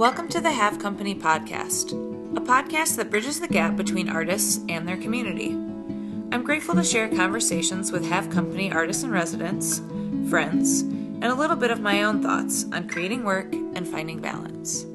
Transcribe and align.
Welcome 0.00 0.28
to 0.28 0.40
the 0.40 0.50
Have 0.50 0.78
Company 0.78 1.14
podcast, 1.14 1.92
a 2.34 2.40
podcast 2.40 2.96
that 2.96 3.10
bridges 3.10 3.38
the 3.38 3.46
gap 3.46 3.76
between 3.76 4.08
artists 4.08 4.64
and 4.66 4.88
their 4.88 4.96
community. 4.96 5.50
I'm 6.32 6.42
grateful 6.42 6.74
to 6.76 6.82
share 6.82 7.06
conversations 7.10 7.92
with 7.92 8.08
Have 8.08 8.30
Company 8.30 8.72
artists 8.72 9.02
and 9.02 9.12
residents, 9.12 9.82
friends, 10.30 10.80
and 10.80 11.26
a 11.26 11.34
little 11.34 11.54
bit 11.54 11.70
of 11.70 11.82
my 11.82 12.02
own 12.04 12.22
thoughts 12.22 12.64
on 12.72 12.88
creating 12.88 13.24
work 13.24 13.52
and 13.52 13.86
finding 13.86 14.20
balance. 14.20 14.86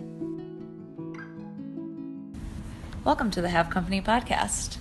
Welcome 3.03 3.29
to 3.29 3.43
the 3.43 3.49
Have 3.49 3.69
Company 3.69 4.01
podcast. 4.01 4.77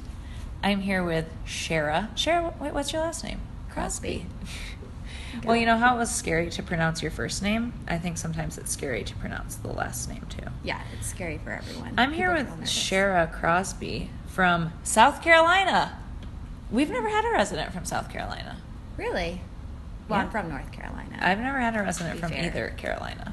I'm 0.62 0.80
here 0.80 1.04
with 1.04 1.27
Shara. 1.45 2.11
Shara, 2.14 2.59
wait, 2.59 2.72
what's 2.72 2.95
your 2.95 3.02
last 3.02 3.25
name? 3.25 3.43
Crosby. 3.68 4.25
Well, 5.45 5.56
you 5.56 5.66
know 5.66 5.76
how 5.79 5.96
it 5.96 5.98
was 5.98 6.11
scary 6.14 6.50
to 6.50 6.62
pronounce 6.62 7.02
your 7.02 7.11
first 7.11 7.42
name? 7.42 7.72
I 7.88 7.98
think 7.98 8.16
sometimes 8.18 8.58
it's 8.58 8.70
scary 8.72 9.04
to 9.04 9.14
pronounce 9.16 9.56
the 9.56 9.68
last 9.72 10.08
name 10.08 10.26
too. 10.29 10.46
Yeah, 10.62 10.80
it's 10.98 11.07
scary 11.08 11.39
for 11.39 11.50
everyone. 11.52 11.94
I'm 11.98 12.12
here 12.12 12.29
People 12.35 12.35
with 12.35 12.46
get 12.46 12.50
all 12.52 12.57
nervous. 12.58 12.71
Shara 12.72 13.32
Crosby 13.32 14.11
from 14.29 14.72
South 14.82 15.22
Carolina. 15.22 15.99
We've 16.71 16.90
never 16.90 17.08
had 17.08 17.25
a 17.25 17.32
resident 17.32 17.72
from 17.72 17.85
South 17.85 18.11
Carolina. 18.11 18.57
Really? 18.96 19.40
Well, 20.08 20.18
Yeah. 20.18 20.25
I'm 20.26 20.30
from 20.30 20.49
North 20.49 20.72
Carolina. 20.72 21.18
I've 21.21 21.38
never 21.38 21.58
had 21.61 21.76
a 21.76 21.82
resident 21.82 22.21
from 22.21 22.30
fair. 22.30 22.44
either 22.46 22.68
Carolina. 22.76 23.32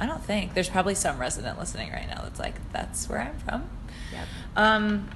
I 0.00 0.06
don't 0.06 0.22
think. 0.24 0.54
There's 0.54 0.70
probably 0.70 0.94
some 0.94 1.18
resident 1.18 1.58
listening 1.58 1.90
right 1.92 2.08
now 2.08 2.22
that's 2.22 2.38
like, 2.38 2.54
that's 2.72 3.08
where 3.08 3.20
I'm 3.20 3.38
from. 3.40 3.68
Yep. 4.12 4.26
Um, 4.56 5.08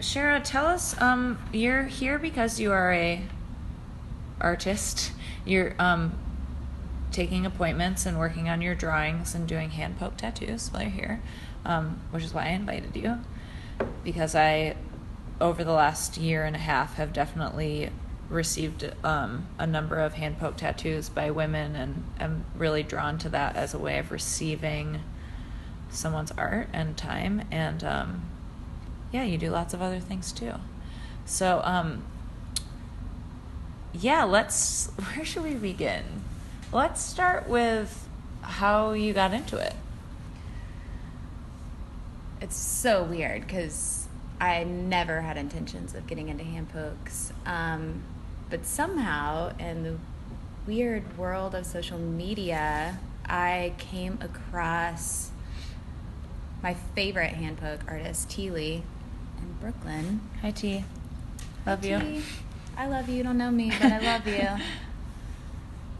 Shara, 0.00 0.40
tell 0.42 0.66
us. 0.66 0.98
Um, 1.00 1.38
you're 1.52 1.82
here 1.82 2.18
because 2.18 2.58
you 2.60 2.72
are 2.72 2.92
a 2.92 3.22
artist. 4.40 5.12
You're 5.44 5.74
um, 5.78 6.18
taking 7.10 7.46
appointments 7.46 8.06
and 8.06 8.18
working 8.18 8.48
on 8.48 8.60
your 8.60 8.74
drawings 8.74 9.34
and 9.34 9.46
doing 9.46 9.70
hand 9.70 9.98
poke 9.98 10.16
tattoos 10.16 10.70
while 10.72 10.82
you're 10.82 10.90
here, 10.90 11.22
um, 11.64 12.00
which 12.10 12.24
is 12.24 12.34
why 12.34 12.46
I 12.46 12.50
invited 12.50 12.96
you. 12.96 13.18
Because 14.04 14.34
I, 14.34 14.76
over 15.40 15.64
the 15.64 15.72
last 15.72 16.16
year 16.16 16.44
and 16.44 16.54
a 16.54 16.60
half, 16.60 16.94
have 16.94 17.12
definitely 17.12 17.90
received 18.28 18.92
um, 19.02 19.48
a 19.58 19.66
number 19.66 19.98
of 19.98 20.14
hand 20.14 20.38
poke 20.38 20.56
tattoos 20.56 21.08
by 21.08 21.30
women, 21.30 21.74
and 21.74 22.04
am 22.20 22.44
really 22.56 22.82
drawn 22.82 23.18
to 23.18 23.28
that 23.30 23.56
as 23.56 23.74
a 23.74 23.78
way 23.78 23.98
of 23.98 24.12
receiving 24.12 25.00
someone's 25.90 26.30
art 26.32 26.68
and 26.72 26.96
time 26.96 27.42
and 27.50 27.82
um, 27.84 28.22
yeah 29.12 29.24
you 29.24 29.36
do 29.36 29.50
lots 29.50 29.74
of 29.74 29.82
other 29.82 30.00
things 30.00 30.32
too 30.32 30.52
so 31.24 31.60
um, 31.64 32.02
yeah 33.92 34.24
let's 34.24 34.86
where 35.14 35.24
should 35.24 35.42
we 35.42 35.54
begin 35.54 36.04
let's 36.72 37.00
start 37.02 37.48
with 37.48 38.08
how 38.42 38.92
you 38.92 39.12
got 39.12 39.32
into 39.32 39.56
it 39.56 39.74
It's 42.40 42.56
so 42.56 43.02
weird 43.02 43.42
because 43.42 44.08
I 44.40 44.64
never 44.64 45.20
had 45.20 45.36
intentions 45.36 45.94
of 45.94 46.06
getting 46.06 46.28
into 46.28 46.42
hand 46.42 46.70
pokes. 46.70 47.32
Um, 47.44 48.02
but 48.48 48.64
somehow, 48.64 49.52
in 49.58 49.82
the 49.82 49.98
weird 50.66 51.18
world 51.18 51.54
of 51.54 51.66
social 51.66 51.98
media, 51.98 52.98
I 53.26 53.74
came 53.76 54.18
across 54.22 55.30
my 56.62 56.74
favorite 56.94 57.32
hand 57.34 57.58
poke 57.58 57.80
artist, 57.86 58.30
Tea 58.30 58.50
Leigh, 58.50 58.82
in 59.38 59.52
Brooklyn. 59.60 60.20
hi 60.42 60.50
t 60.50 60.84
love 61.66 61.84
you 61.84 61.98
Tea, 61.98 62.22
I 62.80 62.86
love 62.86 63.10
you. 63.10 63.16
You 63.16 63.22
don't 63.22 63.36
know 63.36 63.50
me, 63.50 63.70
but 63.78 63.92
I 63.92 63.98
love 64.00 64.26
you. 64.26 64.48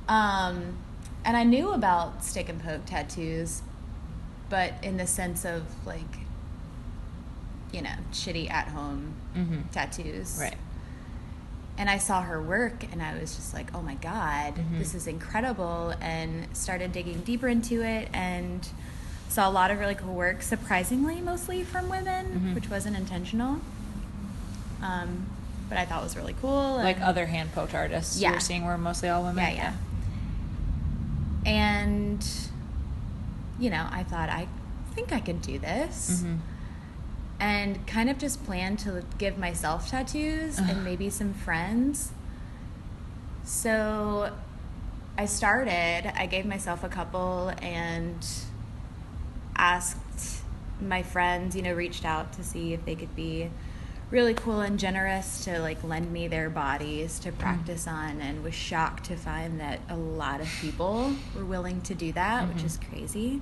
Um, 0.09 0.77
and 1.25 1.37
I 1.37 1.45
knew 1.45 1.70
about 1.70 2.25
stick 2.25 2.48
and 2.48 2.61
poke 2.61 2.84
tattoos, 2.84 3.62
but 4.48 4.75
in 4.83 4.97
the 4.97 5.06
sense 5.06 5.45
of 5.45 5.62
like, 5.87 6.03
you 7.72 7.81
know, 7.81 7.95
shitty 8.12 8.50
at 8.50 8.67
home 8.67 9.14
mm-hmm. 9.37 9.60
tattoos. 9.71 10.37
right 10.41 10.56
And 11.78 11.88
I 11.88 11.99
saw 11.99 12.22
her 12.22 12.43
work 12.43 12.83
and 12.91 13.00
I 13.00 13.16
was 13.21 13.37
just 13.37 13.54
like, 13.54 13.72
oh 13.72 13.83
my 13.83 13.94
God, 13.94 14.56
Mhm. 14.56 14.78
this 14.78 14.97
is 14.97 15.06
incredible. 15.06 15.94
And 16.00 16.49
started 16.56 16.91
digging 16.91 17.21
deeper 17.21 17.47
into 17.47 17.81
it 17.83 18.09
and 18.12 18.69
saw 19.28 19.49
a 19.49 19.53
lot 19.53 19.71
of 19.71 19.78
really 19.78 19.94
cool 19.94 20.15
work, 20.15 20.43
surprisingly, 20.43 21.21
mostly 21.21 21.62
from 21.62 21.88
women, 21.88 22.27
Mhm. 22.50 22.54
which 22.56 22.69
wasn't 22.69 22.97
intentional. 22.97 23.60
Um, 24.83 25.27
but 25.70 25.78
I 25.78 25.86
thought 25.86 26.03
was 26.03 26.16
really 26.16 26.34
cool. 26.42 26.75
like 26.76 27.00
other 27.00 27.25
hand 27.26 27.53
poked 27.54 27.75
artists 27.75 28.16
you 28.19 28.25
Yeah. 28.25 28.32
were 28.34 28.41
seeing 28.41 28.64
were 28.66 28.76
mostly 28.76 29.08
all 29.08 29.22
women 29.22 29.42
Yeah, 29.42 29.50
yeah. 29.54 29.72
And, 31.47 32.26
you 33.58 33.70
know, 33.70 33.86
I 33.91 34.03
thought, 34.03 34.28
I 34.28 34.47
think 34.94 35.12
I 35.12 35.20
could 35.20 35.41
do 35.41 35.59
this. 35.59 36.22
mm-hmm. 36.22 36.36
And 37.41 37.86
kind 37.86 38.10
of 38.10 38.19
just 38.19 38.44
planned 38.44 38.80
to 38.80 39.03
give 39.16 39.38
myself 39.38 39.88
tattoos 39.88 40.59
Ugh. 40.59 40.66
and 40.69 40.84
maybe 40.84 41.09
some 41.09 41.32
friends. 41.32 42.12
So 43.44 44.30
I 45.16 45.25
started, 45.25 46.12
I 46.14 46.26
gave 46.26 46.44
myself 46.44 46.84
a 46.84 46.88
couple 46.91 47.50
and 47.62 48.26
asked 49.56 50.42
my 50.82 51.03
friends, 51.03 51.56
you 51.56 51.62
know, 51.62 51.72
reached 51.72 52.04
out 52.04 52.34
to 52.34 52.44
see 52.44 52.75
if 52.75 52.84
they 52.84 52.94
could 52.94 53.16
be 53.16 53.50
really 54.10 54.34
cool 54.34 54.60
and 54.60 54.78
generous 54.78 55.44
to 55.44 55.60
like 55.60 55.82
lend 55.84 56.10
me 56.12 56.26
their 56.26 56.50
bodies 56.50 57.19
to 57.21 57.31
practice 57.31 57.87
on 57.87 58.21
and 58.21 58.43
was 58.43 58.54
shocked 58.54 59.04
to 59.04 59.16
find 59.16 59.60
that 59.60 59.78
a 59.88 59.97
lot 59.97 60.41
of 60.41 60.48
people 60.60 61.12
were 61.37 61.44
willing 61.44 61.81
to 61.82 61.94
do 61.94 62.12
that, 62.12 62.48
which 62.48 62.59
Mhm. 62.59 62.65
is 62.66 62.78
crazy. 62.91 63.41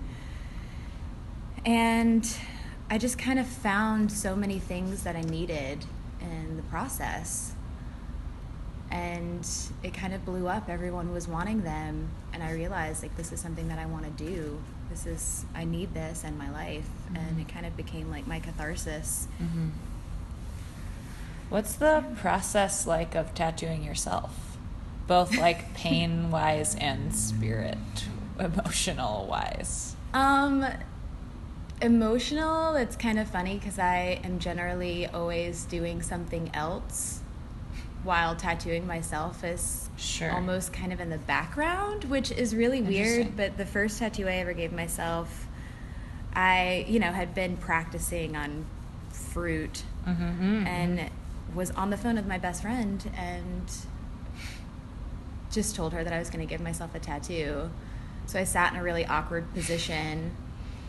And 1.65 2.31
I 2.91 2.99
just 2.99 3.19
kind 3.19 3.39
of 3.39 3.47
found 3.47 4.13
so 4.13 4.37
many 4.37 4.59
things 4.59 5.03
that 5.05 5.17
I 5.17 5.23
needed 5.23 5.85
in 6.21 6.57
the 6.57 6.63
process. 6.65 7.53
And 8.91 9.47
it 9.83 9.93
kind 9.93 10.15
of 10.15 10.25
blew 10.25 10.49
up. 10.49 10.69
Everyone 10.69 11.13
was 11.13 11.29
wanting 11.29 11.63
them. 11.63 12.09
And 12.33 12.43
I 12.43 12.53
realized, 12.53 13.03
like, 13.03 13.15
this 13.17 13.33
is 13.33 13.41
something 13.41 13.69
that 13.69 13.79
I 13.79 13.85
want 13.87 14.05
to 14.05 14.25
do. 14.25 14.59
This 14.89 15.05
is, 15.05 15.45
I 15.55 15.65
need 15.65 15.93
this 15.93 16.25
in 16.25 16.39
my 16.39 16.51
life. 16.51 16.89
And 17.15 17.37
Mhm. 17.37 17.43
it 17.43 17.49
kind 17.49 17.67
of 17.67 17.77
became 17.77 18.11
like 18.11 18.27
my 18.27 18.41
catharsis. 18.41 19.29
Mm-hmm. 21.49 21.55
What's 21.55 21.75
the 21.75 22.05
process 22.17 22.87
like 22.87 23.15
of 23.15 23.35
tattooing 23.35 23.83
yourself? 23.83 24.57
Both 25.07 25.37
like 25.39 25.75
pain 25.75 26.31
wise 26.31 26.75
and 26.77 27.15
spirit 27.15 27.79
emotional 28.39 29.27
wise. 29.29 29.97
Um, 30.15 30.65
emotional, 31.83 32.75
it's 32.77 32.97
kind 32.97 33.19
of 33.19 33.29
funny 33.29 33.59
because 33.59 33.79
I 33.79 34.21
am 34.25 34.39
generally 34.39 35.07
always 35.07 35.65
doing 35.65 36.03
something 36.03 36.51
else 36.55 37.21
while 38.05 38.37
tattooing 38.37 38.87
myself 38.87 39.43
is 39.45 39.89
Sure. 39.97 40.31
almost 40.31 40.73
kind 40.73 40.93
of 40.93 41.01
in 41.01 41.11
the 41.11 41.19
background, 41.19 42.05
which 42.05 42.31
is 42.31 42.55
really 42.55 42.81
weird. 42.81 43.37
But 43.37 43.57
the 43.57 43.67
first 43.67 43.99
tattoo 43.99 44.29
I 44.29 44.35
ever 44.35 44.53
gave 44.53 44.73
myself, 44.73 45.49
I, 46.33 46.85
you 46.89 47.01
know, 47.01 47.11
had 47.13 47.35
been 47.35 47.57
practicing 47.57 48.37
on 48.37 48.67
fruit 49.11 49.83
Mm-hmm. 50.07 50.67
and 50.67 51.11
was 51.55 51.71
on 51.73 51.91
the 51.91 51.97
phone 51.97 52.17
with 52.17 52.27
my 52.27 52.39
best 52.39 52.63
friend 52.63 53.11
and 53.17 53.71
just 55.51 55.75
told 55.75 55.93
her 55.93 56.05
that 56.05 56.13
I 56.13 56.19
was 56.19 56.31
going 56.31 56.47
to 56.47 56.51
give 56.51 56.61
myself 56.61 56.95
a 56.95 56.99
tattoo. 56.99 57.71
So 58.27 58.39
I 58.39 58.45
sat 58.45 58.73
in 58.73 58.79
a 58.79 58.83
really 58.83 59.07
awkward 59.07 59.53
position 59.55 60.33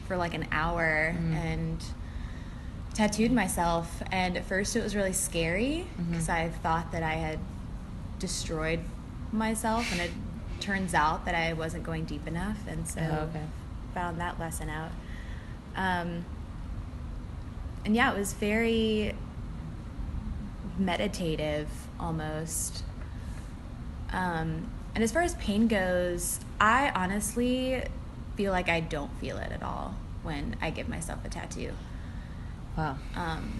for 0.07 0.17
like 0.17 0.33
an 0.33 0.45
hour 0.51 1.15
Mhm. 1.17 1.33
and 1.35 1.83
tattooed 2.93 3.31
myself. 3.31 4.03
And 4.11 4.35
at 4.35 4.43
first 4.45 4.75
it 4.75 4.83
was 4.83 4.95
really 4.95 5.13
scary 5.13 5.85
because 6.09 6.27
I 6.29 6.49
thought 6.49 6.91
that 6.91 7.03
I 7.03 7.13
had 7.13 7.39
destroyed 8.19 8.81
myself, 9.31 9.89
and 9.93 10.01
it 10.01 10.11
turns 10.59 10.93
out 10.93 11.23
that 11.23 11.35
I 11.35 11.53
wasn't 11.53 11.83
going 11.83 12.03
deep 12.03 12.27
enough. 12.27 12.57
And 12.67 12.85
so 12.85 12.99
Oh, 13.01 13.23
okay. 13.29 13.45
found 13.93 14.19
that 14.19 14.37
lesson 14.39 14.69
out. 14.69 14.91
Um, 15.77 16.25
and 17.85 17.95
yeah, 17.95 18.11
it 18.11 18.17
was 18.17 18.33
very 18.33 19.15
meditative 20.79 21.69
almost. 21.99 22.83
Um, 24.11 24.69
and 24.95 25.03
as 25.03 25.11
far 25.11 25.21
as 25.21 25.35
pain 25.35 25.67
goes, 25.67 26.39
I 26.59 26.89
honestly 26.95 27.83
feel 28.35 28.51
like 28.51 28.69
I 28.69 28.79
don't 28.79 29.11
feel 29.19 29.37
it 29.37 29.51
at 29.51 29.61
all 29.61 29.95
when 30.23 30.55
I 30.61 30.69
give 30.71 30.89
myself 30.89 31.23
a 31.25 31.29
tattoo. 31.29 31.71
Wow. 32.77 32.97
Um, 33.15 33.59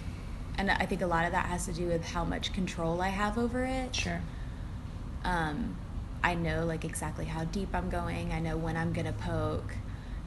and 0.58 0.70
I 0.70 0.86
think 0.86 1.02
a 1.02 1.06
lot 1.06 1.24
of 1.24 1.32
that 1.32 1.46
has 1.46 1.66
to 1.66 1.72
do 1.72 1.86
with 1.86 2.04
how 2.04 2.24
much 2.24 2.52
control 2.52 3.00
I 3.00 3.08
have 3.08 3.38
over 3.38 3.64
it. 3.64 3.94
Sure. 3.94 4.20
Um, 5.24 5.76
I 6.22 6.34
know 6.34 6.64
like 6.66 6.84
exactly 6.84 7.24
how 7.26 7.44
deep 7.44 7.74
I'm 7.74 7.88
going. 7.90 8.32
I 8.32 8.40
know 8.40 8.56
when 8.56 8.76
I'm 8.76 8.92
gonna 8.92 9.12
poke, 9.12 9.74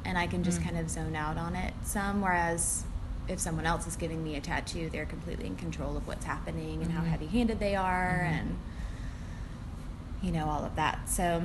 and 0.06 0.18
I 0.18 0.28
can 0.28 0.44
just 0.44 0.60
Mm. 0.60 0.64
kind 0.66 0.78
of 0.78 0.90
zone 0.90 1.16
out 1.16 1.38
on 1.38 1.56
it 1.56 1.74
some. 1.84 2.22
Whereas 2.22 2.84
if 3.28 3.40
someone 3.40 3.66
else 3.66 3.88
is 3.88 3.96
giving 3.96 4.24
me 4.24 4.36
a 4.36 4.42
tattoo, 4.42 4.90
they're 4.90 5.06
completely 5.06 5.46
in 5.48 5.56
control 5.56 5.96
of 5.98 6.08
what's 6.08 6.26
happening 6.26 6.82
and 6.82 6.92
how 6.92 7.02
Mhm. 7.02 7.08
heavy-handed 7.08 7.60
they 7.60 7.76
are, 7.76 8.20
Mhm. 8.26 8.32
and 8.40 8.60
you 10.22 10.32
know 10.32 10.48
all 10.50 10.64
of 10.66 10.76
that. 10.76 11.08
So 11.10 11.44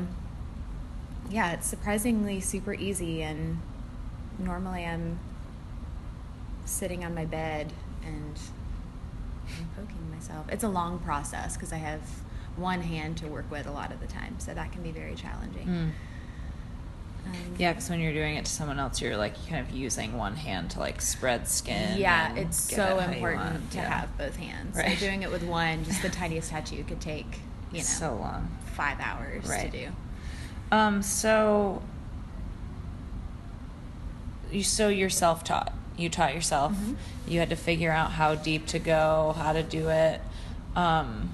yeah, 1.31 1.53
it's 1.53 1.67
surprisingly 1.67 2.41
super 2.41 2.73
easy 2.75 3.23
and 3.23 3.61
normally 4.39 4.85
I'm 4.87 5.19
sitting 6.65 7.05
on 7.05 7.15
my 7.15 7.25
bed 7.25 7.73
and 8.05 8.39
I'm 9.59 9.69
poking 9.77 10.11
myself. 10.11 10.47
It's 10.49 10.65
a 10.65 10.69
long 10.69 10.99
process 11.01 11.55
because 11.55 11.73
I 11.73 11.77
have 11.79 12.01
one 12.57 12.83
hand 12.83 13.17
to 13.19 13.27
work 13.29 13.51
with 13.51 13.67
a 13.67 13.71
lot 13.73 13.93
of 13.93 14.01
the 14.01 14.07
time, 14.07 14.37
so 14.39 14.53
that 14.55 14.73
can 14.73 14.83
be 14.83 14.91
very 14.91 15.15
challenging. 15.15 15.67
Mm. 15.67 15.91
Um, 17.33 17.55
Yeah, 17.59 17.73
because 17.73 17.91
when 17.91 18.01
you're 18.01 18.13
doing 18.13 18.37
it 18.37 18.45
to 18.45 18.51
someone 18.51 18.79
else, 18.79 19.01
you're 19.01 19.17
like 19.17 19.35
kind 19.49 19.67
of 19.67 19.75
using 19.75 20.17
one 20.17 20.37
hand 20.37 20.71
to 20.73 20.81
like 20.81 21.01
spread 21.01 21.49
skin. 21.49 21.99
Yeah, 21.99 22.35
it's 22.35 22.57
so 22.75 22.99
it 22.99 23.15
important 23.15 23.71
to 23.73 23.79
Yeah. 23.79 24.01
have 24.01 24.19
both 24.19 24.37
hands. 24.37 24.77
Right. 24.77 24.99
So 24.99 25.07
doing 25.07 25.23
it 25.23 25.31
with 25.31 25.43
one, 25.43 25.85
just 25.85 26.03
the 26.03 26.09
tiniest 26.21 26.51
tattoo 26.51 26.85
could 26.85 27.01
take, 27.01 27.41
you 27.73 27.79
know, 27.79 27.85
so 27.85 28.15
long. 28.15 28.49
five 28.75 28.99
hours 29.01 29.47
Right. 29.49 29.71
to 29.73 29.87
do. 29.87 29.93
Um, 30.71 31.03
so 31.03 31.83
you 34.53 34.63
so 34.63 34.89
you're 34.89 35.11
self 35.11 35.45
taught. 35.45 35.73
You 35.97 36.09
taught 36.09 36.35
yourself. 36.35 36.73
Mhm. 36.75 36.97
You 37.27 37.41
had 37.41 37.51
to 37.51 37.57
figure 37.57 37.91
out 37.91 38.13
how 38.13 38.35
deep 38.37 38.67
to 38.69 38.79
go, 38.79 39.35
how 39.37 39.53
to 39.53 39.63
do 39.63 39.89
it. 39.89 40.21
Um, 40.77 41.31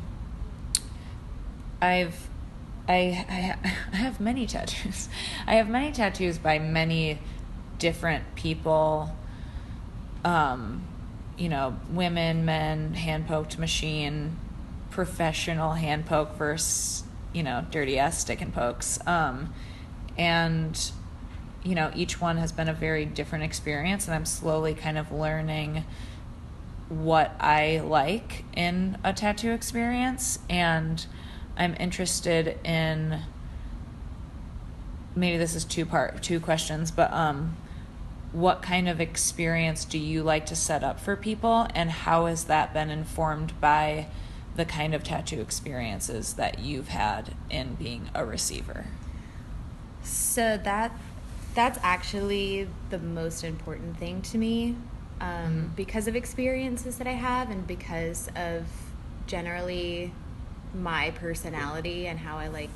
I've 1.83 2.29
I, 2.89 3.25
I 3.29 3.57
I 3.93 3.97
have 3.97 4.21
many 4.21 4.47
tattoos. 4.47 5.09
I 5.47 5.55
have 5.55 5.69
many 5.69 5.93
tattoos 5.93 6.39
by 6.39 6.59
many 6.59 7.19
different 7.79 8.35
people. 8.35 9.15
Um, 10.25 10.87
you 11.37 11.49
know, 11.49 11.77
women, 11.91 12.45
men, 12.45 12.95
hand 12.95 13.27
poked 13.27 13.59
machine, 13.59 14.37
professional 14.91 15.73
hand 15.73 16.07
poke 16.07 16.37
versus 16.37 17.05
you 17.33 17.43
know 17.43 17.67
dirty 17.71 17.99
ass 17.99 18.19
stick 18.19 18.41
and 18.41 18.53
pokes. 18.53 18.99
Um, 19.07 19.53
and 20.17 20.93
you 21.63 21.75
know 21.75 21.91
each 21.95 22.21
one 22.21 22.37
has 22.39 22.53
been 22.53 22.69
a 22.69 22.75
very 22.75 23.05
different 23.05 23.45
experience, 23.45 24.07
and 24.07 24.15
I'm 24.15 24.27
slowly 24.27 24.75
kind 24.75 24.99
of 24.99 25.11
learning 25.11 25.85
what 26.89 27.35
I 27.41 27.81
like 27.81 28.45
in 28.55 28.99
a 29.03 29.13
tattoo 29.13 29.53
experience 29.53 30.39
and 30.51 31.05
I'm 31.57 31.75
interested 31.79 32.59
in 32.65 33.21
maybe 35.17 35.37
this 35.37 35.55
is 35.55 35.65
two 35.65 35.87
part 35.87 36.23
two 36.23 36.41
questions 36.41 36.91
but 36.91 37.13
um 37.13 37.57
what 38.33 38.63
kind 38.63 38.89
of 38.89 39.01
experience 39.01 39.85
do 39.85 39.97
you 39.97 40.25
like 40.25 40.45
to 40.47 40.57
set 40.57 40.83
up 40.83 40.99
for 40.99 41.15
people 41.15 41.69
and 41.73 41.89
how 41.89 42.27
has 42.27 42.45
that 42.45 42.75
been 42.75 42.91
informed 42.91 43.53
by 43.61 44.07
the 44.57 44.65
kind 44.65 44.93
of 44.93 45.05
tattoo 45.05 45.41
experiences 45.41 46.35
that 46.35 46.59
you've 46.59 46.89
had 46.89 47.33
in 47.49 47.75
being 47.77 48.11
a 48.15 48.25
receiver 48.25 48.87
So 50.03 50.57
that 50.65 50.91
that's 51.55 51.79
actually 51.85 52.69
the 52.91 52.99
most 52.99 53.45
important 53.45 53.97
thing 53.97 54.21
to 54.23 54.37
me, 54.39 54.75
um, 55.21 55.71
Mhm. 55.73 55.77
because 55.77 56.09
of 56.09 56.17
experiences 56.17 56.99
that 56.99 57.07
I 57.07 57.13
have, 57.13 57.49
and 57.49 57.65
because 57.65 58.29
of 58.35 58.65
generally 59.29 60.13
my 60.75 61.11
personality 61.13 62.07
and 62.07 62.19
how 62.19 62.39
I 62.39 62.49
like 62.49 62.71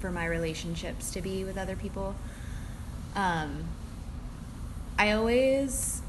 for 0.00 0.10
my 0.10 0.26
relationships 0.26 1.10
to 1.12 1.20
be 1.20 1.44
with 1.44 1.58
other 1.58 1.74
people. 1.76 2.14
Um, 3.16 3.64
I 4.98 5.12
always 5.12 6.02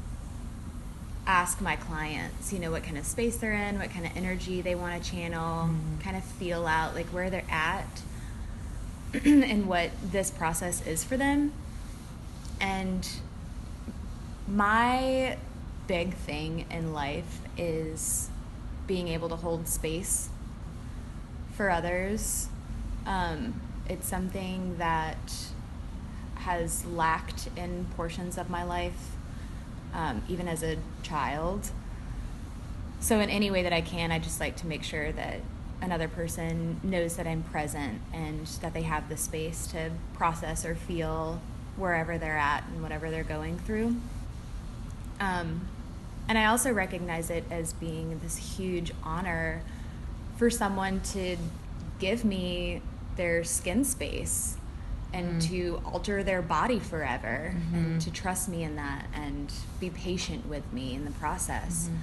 ask 1.26 1.60
my 1.60 1.76
clients, 1.76 2.52
you 2.52 2.58
know, 2.58 2.70
what 2.70 2.82
kind 2.82 2.98
of 2.98 3.04
space 3.04 3.36
they're 3.36 3.52
in, 3.52 3.78
what 3.78 3.90
kind 3.90 4.06
of 4.06 4.16
energy 4.16 4.60
they 4.62 4.74
want 4.74 5.02
to 5.02 5.10
channel, 5.10 5.68
Mhm. 5.68 6.00
kind 6.02 6.16
of 6.16 6.24
feel 6.24 6.66
out 6.66 6.94
like 6.94 7.06
where 7.08 7.30
they're 7.30 7.44
at 7.50 8.02
and 9.24 9.66
what 9.66 9.90
this 10.02 10.30
process 10.30 10.84
is 10.86 11.04
for 11.04 11.16
them. 11.16 11.52
And 12.60 13.08
my 14.48 15.36
big 15.86 16.14
thing 16.14 16.66
in 16.70 16.92
life 16.92 17.40
is 17.56 18.28
being 18.86 19.08
able 19.08 19.28
to 19.28 19.36
hold 19.36 19.68
space 19.68 20.28
for 21.60 21.68
others. 21.68 22.48
Um, 23.04 23.60
it's 23.86 24.08
something 24.08 24.78
that 24.78 25.34
has 26.36 26.86
lacked 26.86 27.50
in 27.54 27.84
portions 27.96 28.38
of 28.38 28.48
my 28.48 28.64
life, 28.64 29.10
um, 29.92 30.22
even 30.26 30.48
as 30.48 30.62
a 30.62 30.78
child. 31.02 31.68
So, 32.98 33.20
in 33.20 33.28
any 33.28 33.50
way 33.50 33.62
that 33.62 33.74
I 33.74 33.82
can, 33.82 34.10
I 34.10 34.18
just 34.18 34.40
like 34.40 34.56
to 34.56 34.66
make 34.66 34.82
sure 34.82 35.12
that 35.12 35.42
another 35.82 36.08
person 36.08 36.80
knows 36.82 37.16
that 37.16 37.26
I'm 37.26 37.42
present 37.42 38.00
and 38.10 38.46
that 38.62 38.72
they 38.72 38.82
have 38.84 39.10
the 39.10 39.18
space 39.18 39.66
to 39.66 39.90
process 40.14 40.64
or 40.64 40.74
feel 40.74 41.42
wherever 41.76 42.16
they're 42.16 42.38
at 42.38 42.64
and 42.72 42.82
whatever 42.82 43.10
they're 43.10 43.22
going 43.22 43.58
through. 43.58 43.96
Um, 45.20 45.68
and 46.26 46.38
I 46.38 46.46
also 46.46 46.72
recognize 46.72 47.28
it 47.28 47.44
as 47.50 47.74
being 47.74 48.18
this 48.22 48.56
huge 48.56 48.92
honor 49.04 49.60
for 50.40 50.48
someone 50.48 50.98
to 51.02 51.36
give 51.98 52.24
me 52.24 52.80
their 53.16 53.44
skin 53.44 53.84
space 53.84 54.56
and 55.12 55.34
Mm. 55.42 55.48
to 55.48 55.82
alter 55.84 56.22
their 56.24 56.40
body 56.40 56.78
forever 56.78 57.52
Mhm. 57.54 57.74
and 57.74 58.00
to 58.00 58.10
trust 58.10 58.48
me 58.48 58.62
in 58.62 58.74
that 58.76 59.04
and 59.12 59.52
be 59.80 59.90
patient 59.90 60.46
with 60.48 60.72
me 60.72 60.94
in 60.94 61.04
the 61.04 61.10
process. 61.10 61.90
Mhm. 61.90 61.98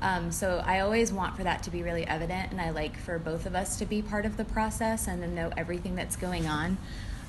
Um, 0.00 0.30
so 0.30 0.62
I 0.64 0.78
always 0.78 1.12
want 1.12 1.36
for 1.36 1.42
that 1.42 1.64
to 1.64 1.70
be 1.72 1.82
really 1.82 2.06
evident, 2.06 2.52
and 2.52 2.60
I 2.60 2.70
like 2.70 2.96
for 2.96 3.18
both 3.18 3.44
of 3.44 3.56
us 3.56 3.76
to 3.78 3.84
be 3.86 4.02
part 4.02 4.24
of 4.24 4.36
the 4.36 4.44
process 4.44 5.08
and 5.08 5.20
to 5.22 5.26
know 5.28 5.50
everything 5.56 5.96
that's 5.96 6.14
going 6.14 6.46
on. 6.46 6.76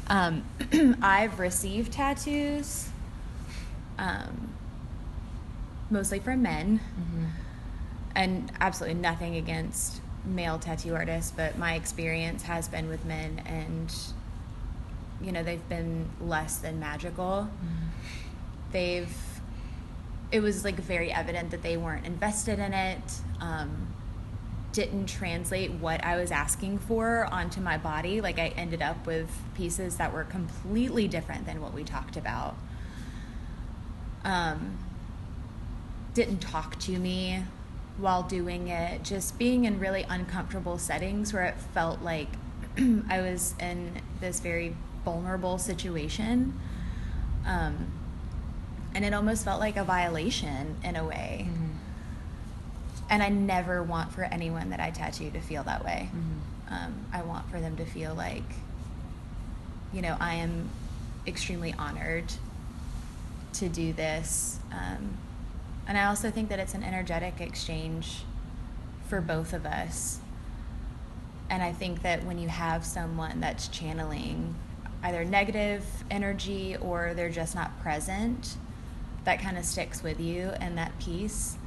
Um, 0.05 0.43
I've 1.01 1.39
received 1.39 1.93
tattoos, 1.93 2.89
um, 3.97 4.49
mostly 5.89 6.19
from 6.19 6.43
men, 6.43 6.81
Mhm. 6.99 7.29
and 8.13 8.51
absolutely 8.61 8.99
nothing 9.01 9.35
against 9.35 10.01
male 10.25 10.59
tattoo 10.59 10.95
artists, 10.95 11.31
but 11.31 11.57
my 11.57 11.75
experience 11.75 12.43
has 12.43 12.67
been 12.67 12.89
with 12.89 13.05
men, 13.05 13.41
and 13.45 13.95
you 15.21 15.31
know 15.31 15.43
they've 15.43 15.67
been 15.69 16.09
less 16.21 16.57
than 16.57 16.79
magical. 16.79 17.49
They've 18.71 19.15
it 20.31 20.41
was 20.41 20.63
like 20.63 20.75
very 20.75 21.11
evident 21.11 21.51
that 21.51 21.63
they 21.63 21.77
weren't 21.77 22.05
invested 22.05 22.59
in 22.59 22.73
it. 22.73 23.01
Um, 23.39 23.93
didn't 24.71 25.07
translate 25.07 25.71
what 25.71 26.03
I 26.03 26.17
was 26.17 26.31
asking 26.31 26.77
for 26.79 27.27
onto 27.31 27.59
my 27.59 27.77
body. 27.77 28.21
Like 28.21 28.37
I 28.37 28.49
ended 28.49 28.81
up 28.81 29.07
with 29.07 29.29
pieces 29.55 29.97
that 29.97 30.13
were 30.13 30.23
completely 30.23 31.07
different 31.07 31.45
than 31.45 31.61
what 31.61 31.73
we 31.73 31.83
talked 31.83 32.17
about. 32.17 32.55
Um, 34.23 34.77
didn't 36.13 36.39
talk 36.39 36.77
to 36.81 36.99
me 36.99 37.43
while 37.99 38.23
doing 38.23 38.67
it. 38.69 39.03
Just 39.03 39.37
being 39.37 39.65
in 39.65 39.79
really 39.79 40.05
uncomfortable 40.09 40.77
settings 40.77 41.33
where 41.33 41.43
it 41.45 41.55
felt 41.73 42.01
like 42.01 42.27
I 43.09 43.21
was 43.21 43.55
in 43.59 44.01
this 44.19 44.39
very 44.39 44.75
vulnerable 45.05 45.57
situation. 45.57 46.59
Um, 47.45 47.91
and 48.95 49.05
it 49.05 49.13
almost 49.13 49.45
felt 49.45 49.59
like 49.59 49.77
a 49.77 49.83
violation 49.83 50.77
in 50.83 50.95
a 50.95 51.05
way. 51.05 51.47
Mhm. 51.49 51.69
And 53.09 53.23
I 53.23 53.29
never 53.29 53.81
want 53.81 54.11
for 54.13 54.23
anyone 54.23 54.69
that 54.69 54.79
I 54.79 54.91
tattoo 54.91 55.31
to 55.31 55.39
feel 55.41 55.63
that 55.63 55.83
way. 55.83 56.09
Mhm. 56.13 56.71
Um, 56.71 56.93
I 57.11 57.21
want 57.23 57.49
for 57.49 57.59
them 57.59 57.75
to 57.77 57.85
feel 57.85 58.13
like, 58.13 58.43
you 59.91 60.01
know, 60.01 60.15
I 60.19 60.35
am 60.35 60.69
extremely 61.25 61.73
honored 61.73 62.31
to 63.53 63.67
do 63.69 63.93
this. 63.93 64.59
Um, 64.71 65.17
and 65.89 65.97
I 65.97 66.05
also 66.05 66.29
think 66.29 66.49
that 66.49 66.59
it's 66.59 66.75
an 66.75 66.83
energetic 66.83 67.41
exchange 67.41 68.23
for 69.07 69.21
both 69.21 69.53
of 69.53 69.65
us. 69.65 70.19
And 71.49 71.63
I 71.63 71.73
think 71.73 72.03
that 72.03 72.23
when 72.23 72.37
you 72.37 72.47
have 72.47 72.85
someone 72.85 73.39
that's 73.41 73.67
channeling 73.69 74.53
either 75.01 75.25
negative 75.25 75.83
energy 76.11 76.77
or 76.79 77.15
they're 77.15 77.31
just 77.31 77.55
not 77.55 77.77
present, 77.81 78.55
that 79.23 79.41
kind 79.41 79.57
of 79.57 79.65
sticks 79.65 80.03
with 80.03 80.19
you 80.19 80.51
and 80.61 80.77
that 80.77 80.97
piece. 80.99 81.57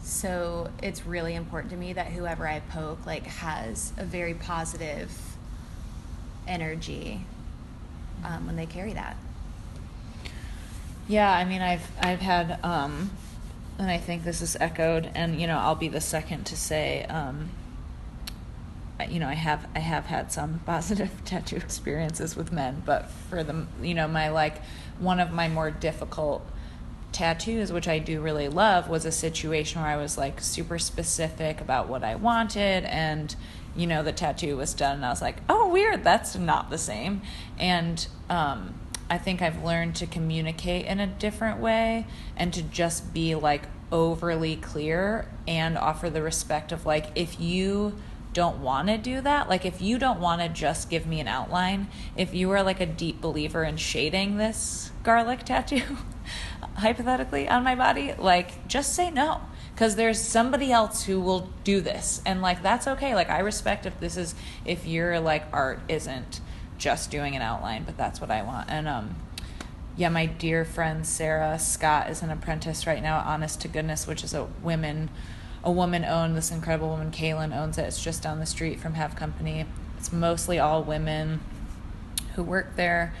So 0.00 0.70
it's 0.80 1.04
really 1.04 1.34
important 1.34 1.72
to 1.72 1.76
me 1.76 1.92
that 1.92 2.06
whoever 2.06 2.46
I 2.46 2.60
poke 2.60 3.04
like 3.04 3.26
has 3.26 3.92
a 3.96 4.04
very 4.04 4.34
positive 4.34 5.10
energy 6.46 7.26
um, 8.24 8.46
when 8.46 8.54
they 8.54 8.66
carry 8.66 8.92
that. 8.92 9.16
Yeah, 11.08 11.32
I 11.32 11.44
mean, 11.44 11.62
I've 11.62 11.90
I've 12.00 12.20
had, 12.20 12.60
um, 12.62 13.10
and 13.78 13.90
I 13.90 13.98
think 13.98 14.24
this 14.24 14.40
is 14.40 14.56
echoed, 14.58 15.10
and 15.14 15.40
you 15.40 15.46
know, 15.46 15.58
I'll 15.58 15.74
be 15.74 15.88
the 15.88 16.00
second 16.00 16.44
to 16.46 16.56
say, 16.56 17.04
um, 17.04 17.50
you 19.08 19.20
know, 19.20 19.28
I 19.28 19.34
have 19.34 19.68
I 19.74 19.80
have 19.80 20.06
had 20.06 20.32
some 20.32 20.60
positive 20.66 21.10
tattoo 21.24 21.56
experiences 21.56 22.36
with 22.36 22.52
men, 22.52 22.82
but 22.84 23.10
for 23.10 23.42
the 23.42 23.66
you 23.82 23.94
know, 23.94 24.08
my 24.08 24.28
like 24.28 24.62
one 24.98 25.20
of 25.20 25.32
my 25.32 25.48
more 25.48 25.70
difficult 25.70 26.46
tattoos, 27.12 27.72
which 27.72 27.88
I 27.88 27.98
do 27.98 28.20
really 28.20 28.48
love, 28.48 28.88
was 28.88 29.04
a 29.04 29.12
situation 29.12 29.80
where 29.82 29.90
I 29.90 29.96
was 29.96 30.16
like 30.16 30.40
super 30.40 30.78
specific 30.78 31.60
about 31.60 31.88
what 31.88 32.02
I 32.02 32.14
wanted, 32.14 32.84
and 32.84 33.34
you 33.74 33.86
know, 33.86 34.02
the 34.02 34.12
tattoo 34.12 34.56
was 34.56 34.72
done, 34.72 34.96
and 34.96 35.04
I 35.04 35.10
was 35.10 35.20
like, 35.20 35.36
oh, 35.50 35.68
weird, 35.68 36.02
that's 36.02 36.34
not 36.36 36.70
the 36.70 36.78
same, 36.78 37.20
and 37.58 38.06
um, 38.30 38.74
I 39.08 39.18
think 39.18 39.40
I've 39.40 39.62
learned 39.62 39.94
to 39.96 40.06
communicate 40.06 40.86
in 40.86 40.98
a 40.98 41.06
different 41.06 41.60
way 41.60 42.06
and 42.36 42.52
to 42.54 42.62
just 42.62 43.14
be 43.14 43.34
like 43.34 43.62
overly 43.92 44.56
clear 44.56 45.28
and 45.46 45.78
offer 45.78 46.10
the 46.10 46.22
respect 46.22 46.72
of 46.72 46.84
like 46.84 47.06
if 47.14 47.40
you 47.40 47.96
don't 48.32 48.58
want 48.58 48.88
to 48.88 48.98
do 48.98 49.20
that, 49.22 49.48
like 49.48 49.64
if 49.64 49.80
you 49.80 49.98
don't 49.98 50.20
want 50.20 50.42
to 50.42 50.48
just 50.48 50.90
give 50.90 51.06
me 51.06 51.20
an 51.20 51.28
outline, 51.28 51.88
if 52.16 52.34
you 52.34 52.50
are 52.50 52.62
like 52.62 52.80
a 52.80 52.86
deep 52.86 53.18
believer 53.20 53.64
in 53.64 53.78
shading 53.78 54.36
this 54.36 54.90
garlic 55.02 55.42
tattoo, 55.44 55.82
hypothetically, 56.74 57.48
on 57.48 57.64
my 57.64 57.74
body, 57.74 58.12
like 58.18 58.68
just 58.68 58.94
say 58.94 59.10
no. 59.10 59.40
Because 59.74 59.96
there's 59.96 60.20
somebody 60.20 60.72
else 60.72 61.04
who 61.04 61.20
will 61.20 61.50
do 61.64 61.80
this. 61.80 62.20
And 62.26 62.42
like 62.42 62.62
that's 62.62 62.86
okay. 62.86 63.14
Like 63.14 63.30
I 63.30 63.38
respect 63.38 63.86
if 63.86 63.98
this 64.00 64.18
is, 64.18 64.34
if 64.66 64.86
your 64.86 65.20
like 65.20 65.44
art 65.52 65.80
isn't 65.88 66.40
just 66.78 67.10
doing 67.10 67.36
an 67.36 67.42
outline, 67.42 67.84
but 67.84 67.96
that's 67.96 68.20
what 68.20 68.30
I 68.30 68.42
want. 68.42 68.70
And 68.70 68.88
um, 68.88 69.16
yeah, 69.96 70.08
my 70.08 70.26
dear 70.26 70.64
friend 70.64 71.06
Sarah 71.06 71.58
Scott 71.58 72.10
is 72.10 72.22
an 72.22 72.30
apprentice 72.30 72.86
right 72.86 73.02
now 73.02 73.18
Honest 73.18 73.60
to 73.62 73.68
Goodness, 73.68 74.06
which 74.06 74.22
is 74.22 74.34
a 74.34 74.44
women 74.62 75.10
a 75.64 75.72
woman 75.72 76.04
owned 76.04 76.36
this 76.36 76.52
incredible 76.52 76.90
woman 76.90 77.10
Kaylin 77.10 77.56
owns 77.56 77.76
it. 77.76 77.82
It's 77.82 78.02
just 78.02 78.22
down 78.22 78.38
the 78.38 78.46
street 78.46 78.78
from 78.78 78.94
Have 78.94 79.16
Company. 79.16 79.66
It's 79.98 80.12
mostly 80.12 80.60
all 80.60 80.84
women 80.84 81.40
who 82.34 82.44
work 82.44 82.76
there 82.76 83.12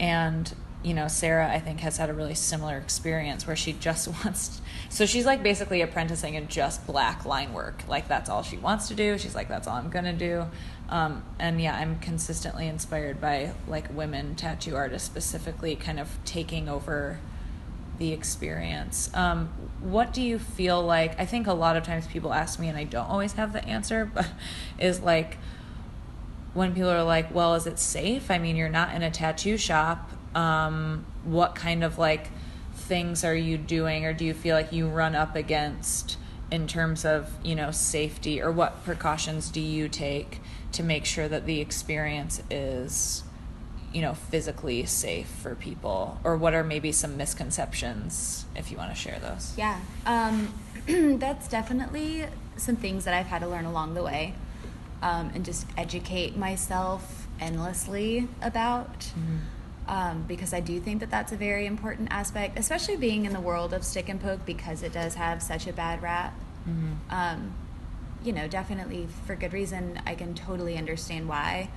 and 0.00 0.54
you 0.82 0.94
know, 0.94 1.08
Sarah, 1.08 1.48
I 1.50 1.60
think, 1.60 1.80
has 1.80 1.96
had 1.96 2.10
a 2.10 2.14
really 2.14 2.34
similar 2.34 2.76
experience 2.76 3.46
where 3.46 3.56
she 3.56 3.72
just 3.72 4.08
wants. 4.24 4.60
so 4.88 5.06
she's 5.06 5.26
like 5.26 5.42
basically 5.42 5.80
apprenticing 5.80 6.34
in 6.34 6.48
just 6.48 6.86
black 6.86 7.24
line 7.24 7.52
work. 7.52 7.82
Like 7.88 8.08
that's 8.08 8.28
all 8.28 8.42
she 8.42 8.56
wants 8.56 8.88
to 8.88 8.94
do. 8.94 9.18
She's 9.18 9.34
like, 9.34 9.48
that's 9.48 9.66
all 9.68 9.76
I'm 9.76 9.90
gonna 9.90 10.12
do. 10.12 10.46
Um, 10.88 11.22
and 11.38 11.60
yeah, 11.60 11.76
I'm 11.76 11.98
consistently 12.00 12.66
inspired 12.66 13.20
by 13.20 13.52
like 13.66 13.94
women 13.96 14.34
tattoo 14.34 14.76
artists 14.76 15.06
specifically, 15.06 15.76
kind 15.76 15.98
of 15.98 16.18
taking 16.24 16.68
over 16.68 17.18
the 17.98 18.12
experience. 18.12 19.10
Um, 19.14 19.48
what 19.80 20.12
do 20.12 20.20
you 20.20 20.38
feel 20.38 20.82
like? 20.82 21.18
I 21.20 21.24
think 21.24 21.46
a 21.46 21.52
lot 21.52 21.76
of 21.76 21.84
times 21.84 22.06
people 22.06 22.32
ask 22.32 22.58
me, 22.58 22.68
and 22.68 22.76
I 22.76 22.84
don't 22.84 23.08
always 23.08 23.34
have 23.34 23.52
the 23.52 23.64
answer, 23.64 24.04
but 24.14 24.26
is 24.78 25.00
like 25.00 25.38
when 26.54 26.74
people 26.74 26.90
are 26.90 27.04
like, 27.04 27.34
well, 27.34 27.54
is 27.54 27.66
it 27.66 27.78
safe? 27.78 28.30
I 28.30 28.38
mean, 28.38 28.56
you're 28.56 28.68
not 28.68 28.94
in 28.94 29.02
a 29.02 29.10
tattoo 29.10 29.56
shop. 29.56 30.10
Um, 30.34 31.04
what 31.24 31.54
kind 31.54 31.84
of 31.84 31.98
like 31.98 32.28
things 32.74 33.24
are 33.24 33.34
you 33.34 33.58
doing, 33.58 34.04
or 34.04 34.12
do 34.12 34.24
you 34.24 34.34
feel 34.34 34.56
like 34.56 34.72
you 34.72 34.88
run 34.88 35.14
up 35.14 35.36
against 35.36 36.16
in 36.50 36.66
terms 36.66 37.04
of, 37.04 37.30
you 37.42 37.54
know, 37.54 37.70
safety, 37.70 38.40
or 38.40 38.50
what 38.50 38.84
precautions 38.84 39.50
do 39.50 39.60
you 39.60 39.88
take 39.88 40.40
to 40.72 40.82
make 40.82 41.04
sure 41.04 41.28
that 41.28 41.46
the 41.46 41.60
experience 41.60 42.42
is 42.50 43.24
you 43.92 44.00
know 44.00 44.14
physically 44.14 44.86
safe 44.86 45.26
for 45.26 45.54
people? 45.54 46.18
Or 46.24 46.36
what 46.36 46.54
are 46.54 46.64
maybe 46.64 46.92
some 46.92 47.16
misconceptions 47.16 48.46
if 48.56 48.70
you 48.70 48.78
want 48.78 48.90
to 48.90 48.96
share 48.96 49.18
those? 49.18 49.52
Yeah 49.56 49.78
um, 50.06 50.54
that's 51.18 51.46
definitely 51.46 52.26
some 52.56 52.76
things 52.76 53.04
that 53.04 53.14
i've 53.14 53.26
had 53.26 53.40
to 53.40 53.48
learn 53.48 53.64
along 53.64 53.94
the 53.94 54.02
way 54.02 54.34
um, 55.02 55.32
and 55.34 55.44
just 55.44 55.66
educate 55.76 56.36
myself 56.36 57.26
endlessly 57.40 58.28
about. 58.40 59.00
Mm-hmm. 59.00 59.36
Um, 59.88 60.24
because 60.28 60.52
i 60.52 60.60
do 60.60 60.80
think 60.80 61.00
that 61.00 61.10
that's 61.10 61.32
a 61.32 61.36
very 61.36 61.66
important 61.66 62.08
aspect 62.10 62.58
especially 62.58 62.96
being 62.96 63.24
in 63.24 63.32
the 63.32 63.40
world 63.40 63.72
of 63.72 63.84
stick 63.84 64.08
and 64.08 64.20
poke 64.20 64.44
because 64.46 64.82
it 64.82 64.92
does 64.92 65.14
have 65.14 65.42
such 65.42 65.66
a 65.66 65.72
bad 65.72 66.02
rap 66.02 66.34
mm-hmm. 66.68 66.92
Um, 67.10 67.54
you 68.22 68.32
know 68.32 68.46
definitely 68.46 69.08
for 69.26 69.34
good 69.34 69.52
reason 69.52 70.00
i 70.06 70.14
can 70.14 70.34
totally 70.34 70.78
understand 70.78 71.28
why 71.28 71.68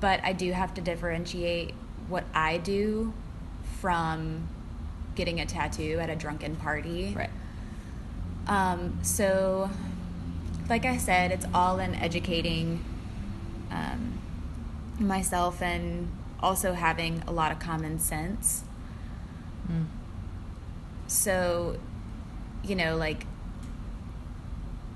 but 0.00 0.20
I 0.24 0.32
do 0.32 0.50
have 0.52 0.74
to 0.74 0.80
differentiate 0.80 1.74
what 2.08 2.24
I 2.34 2.56
do 2.56 3.12
from 3.80 4.48
getting 5.14 5.40
a 5.40 5.46
tattoo 5.46 5.98
at 6.00 6.10
a 6.10 6.16
drunken 6.16 6.56
party. 6.56 7.14
Right. 7.16 7.30
Um, 8.46 8.98
so, 9.02 9.70
like 10.68 10.86
I 10.86 10.96
said, 10.96 11.30
it's 11.30 11.46
all 11.54 11.78
in 11.78 11.94
educating 11.94 12.84
um, 13.70 14.18
myself 14.98 15.62
and 15.62 16.10
also 16.42 16.74
having 16.74 17.22
a 17.26 17.32
lot 17.32 17.52
of 17.52 17.58
common 17.58 17.98
sense. 17.98 18.64
Mm. 19.70 19.86
So, 21.06 21.78
you 22.62 22.74
know, 22.74 22.96
like 22.96 23.26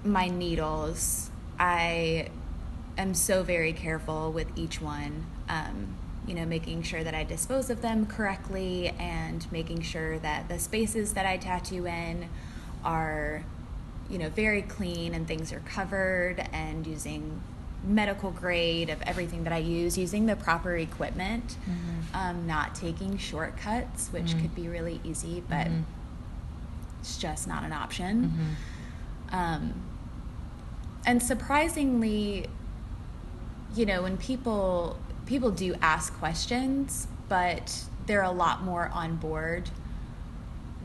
my 0.05 0.29
needles, 0.29 1.31
I 1.59 2.29
am 2.97 3.15
so 3.15 3.43
very 3.43 3.73
careful 3.73 4.33
with 4.33 4.49
each 4.57 4.81
one. 4.81 5.27
Um, 5.49 5.97
you 6.27 6.35
know, 6.35 6.47
making 6.47 6.83
sure 6.83 7.05
that 7.05 7.15
I 7.15 7.25
dispose 7.25 7.69
of 7.69 7.83
them 7.83 8.07
correctly 8.07 8.89
and 8.99 9.51
making 9.53 9.83
sure 9.83 10.19
that 10.21 10.49
the 10.49 10.59
spaces 10.59 11.13
that 11.13 11.27
I 11.27 11.37
tattoo 11.37 11.87
in 11.87 12.29
are, 12.83 13.45
you 14.09 14.19
know, 14.19 14.31
very 14.31 14.63
clean 14.63 15.15
and 15.15 15.29
things 15.29 15.53
are 15.53 15.61
covered 15.61 16.49
and 16.53 16.87
using 16.87 17.43
medical 17.87 18.31
grade 18.31 18.91
of 18.91 19.01
everything 19.03 19.45
that 19.45 19.53
I 19.53 19.59
use, 19.59 19.97
using 19.99 20.27
the 20.27 20.37
proper 20.37 20.77
equipment, 20.77 21.57
mm-hmm. 21.69 22.17
um, 22.17 22.47
not 22.47 22.75
taking 22.75 23.19
shortcuts, 23.19 24.09
which 24.09 24.25
mm-hmm. 24.27 24.41
could 24.41 24.55
be 24.55 24.69
really 24.69 25.01
easy, 25.05 25.43
but 25.49 25.67
mm-hmm. 25.67 25.83
it's 27.01 27.19
just 27.19 27.47
not 27.47 27.63
an 27.63 27.73
option. 27.73 28.25
Mm-hmm. 28.25 29.37
Um, 29.37 29.75
and 31.07 31.23
surprisingly, 31.23 32.47
you 33.75 33.87
know, 33.87 34.03
when 34.03 34.17
people 34.17 34.97
people 35.27 35.51
do 35.51 35.75
ask 35.81 36.13
questions, 36.15 37.09
but 37.29 37.85
they're 38.07 38.23
a 38.23 38.31
lot 38.31 38.63
more 38.63 38.91
on 38.93 39.17
board 39.17 39.71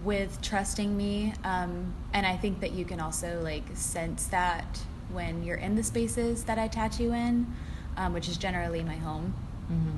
with 0.03 0.41
trusting 0.41 0.95
me. 0.95 1.33
Um, 1.43 1.93
and 2.13 2.25
I 2.25 2.37
think 2.37 2.61
that 2.61 2.71
you 2.71 2.85
can 2.85 2.99
also 2.99 3.41
like 3.43 3.63
sense 3.73 4.27
that 4.27 4.81
when 5.11 5.43
you're 5.43 5.57
in 5.57 5.75
the 5.75 5.83
spaces 5.83 6.43
that 6.45 6.57
I 6.57 6.67
tattoo 6.67 7.13
in, 7.13 7.47
um, 7.97 8.13
which 8.13 8.27
is 8.27 8.37
generally 8.37 8.83
my 8.83 8.95
home. 8.95 9.33
Mm-hmm. 9.71 9.95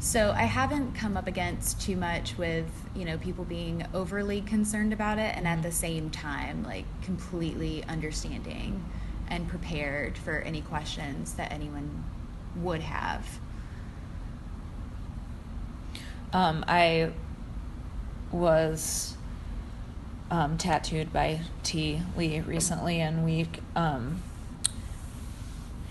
So 0.00 0.32
I 0.36 0.44
haven't 0.44 0.94
come 0.94 1.16
up 1.16 1.26
against 1.26 1.80
too 1.80 1.96
much 1.96 2.38
with 2.38 2.70
you 2.94 3.04
know 3.04 3.18
people 3.18 3.44
being 3.44 3.84
overly 3.92 4.40
concerned 4.40 4.92
about 4.92 5.18
it, 5.18 5.36
and 5.36 5.46
at 5.46 5.54
mm-hmm. 5.54 5.62
the 5.62 5.72
same 5.72 6.10
time 6.10 6.62
like 6.62 6.84
completely 7.02 7.84
understanding 7.84 8.84
and 9.28 9.48
prepared 9.48 10.16
for 10.16 10.38
any 10.38 10.62
questions 10.62 11.34
that 11.34 11.52
anyone 11.52 12.04
would 12.56 12.80
have. 12.80 13.40
Um, 16.32 16.64
I 16.68 17.12
was 18.30 19.17
um, 20.30 20.58
tattooed 20.58 21.12
by 21.12 21.40
Tea 21.62 22.02
Leigh 22.16 22.40
recently, 22.40 23.00
and 23.00 23.24
we 23.24 23.48
um, 23.74 24.22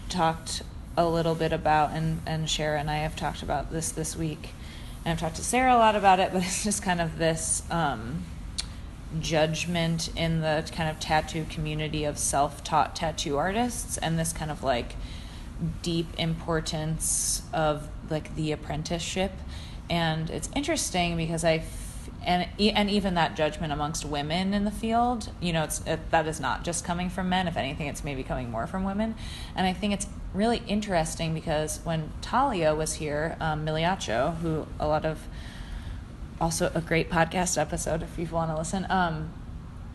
talked 0.10 0.62
a 0.96 1.08
little 1.08 1.36
bit 1.36 1.53
about, 1.53 1.91
and, 1.91 2.22
and 2.25 2.48
Shara 2.48 2.79
and 2.79 2.89
I 2.89 2.98
have 2.98 3.15
talked 3.15 3.44
about 3.44 3.72
this 3.72 3.91
this 3.91 4.15
week. 4.15 4.50
And 5.06 5.13
I've 5.13 5.20
talked 5.20 5.36
to 5.36 5.44
Sarah 5.44 5.75
a 5.75 5.77
lot 5.77 5.96
about 5.96 6.20
it, 6.20 6.29
but 6.34 6.44
it's 6.44 6.63
just 6.63 6.82
kind 6.84 7.00
of 7.00 7.17
this 7.17 7.63
um, 7.72 8.25
judgment 9.20 10.10
in 10.15 10.41
the 10.41 10.70
kind 10.74 10.89
of 10.89 11.00
tattoo 11.00 11.46
community 11.50 12.03
of 12.03 12.17
self-taught 12.17 12.96
tattoo 12.96 13.38
artists 13.38 13.98
and 13.98 14.20
this 14.20 14.34
kind 14.34 14.51
of 14.51 14.63
like 14.63 14.96
deep 15.82 16.08
importance 16.20 17.41
of 17.51 17.88
like 18.10 18.36
the 18.36 18.51
apprenticeship 18.51 19.32
and 19.89 20.29
it's 20.29 20.50
interesting 20.56 21.15
because 21.17 21.44
I 21.44 21.60
and 22.23 22.47
and 22.59 22.89
even 22.89 23.13
that 23.15 23.35
judgment 23.35 23.71
amongst 23.71 24.03
women 24.05 24.53
in 24.53 24.65
the 24.65 24.71
field 24.71 25.31
you 25.39 25.53
know 25.53 25.63
it's 25.63 25.85
it, 25.85 26.11
that 26.11 26.27
is 26.27 26.39
not 26.39 26.63
just 26.63 26.83
coming 26.83 27.09
from 27.09 27.29
men. 27.29 27.47
If 27.47 27.57
anything 27.57 27.87
it's 27.87 28.03
maybe 28.03 28.23
coming 28.23 28.49
more 28.51 28.67
from 28.67 28.83
women. 28.83 29.15
And 29.55 29.65
I 29.65 29.73
think 29.73 29.93
it's 29.93 30.07
really 30.33 30.61
interesting 30.67 31.33
because 31.33 31.79
when 31.83 32.11
Talia 32.21 32.75
was 32.75 32.95
here 32.95 33.37
um, 33.39 33.65
Miliaccio 33.65 34.37
who 34.37 34.67
a 34.79 34.87
lot 34.87 35.05
of 35.05 35.27
also 36.39 36.71
a 36.75 36.81
great 36.81 37.09
podcast 37.09 37.59
episode 37.59 38.03
if 38.03 38.17
you 38.17 38.25
want 38.27 38.51
to 38.51 38.57
listen. 38.57 38.85
Um, 38.89 39.31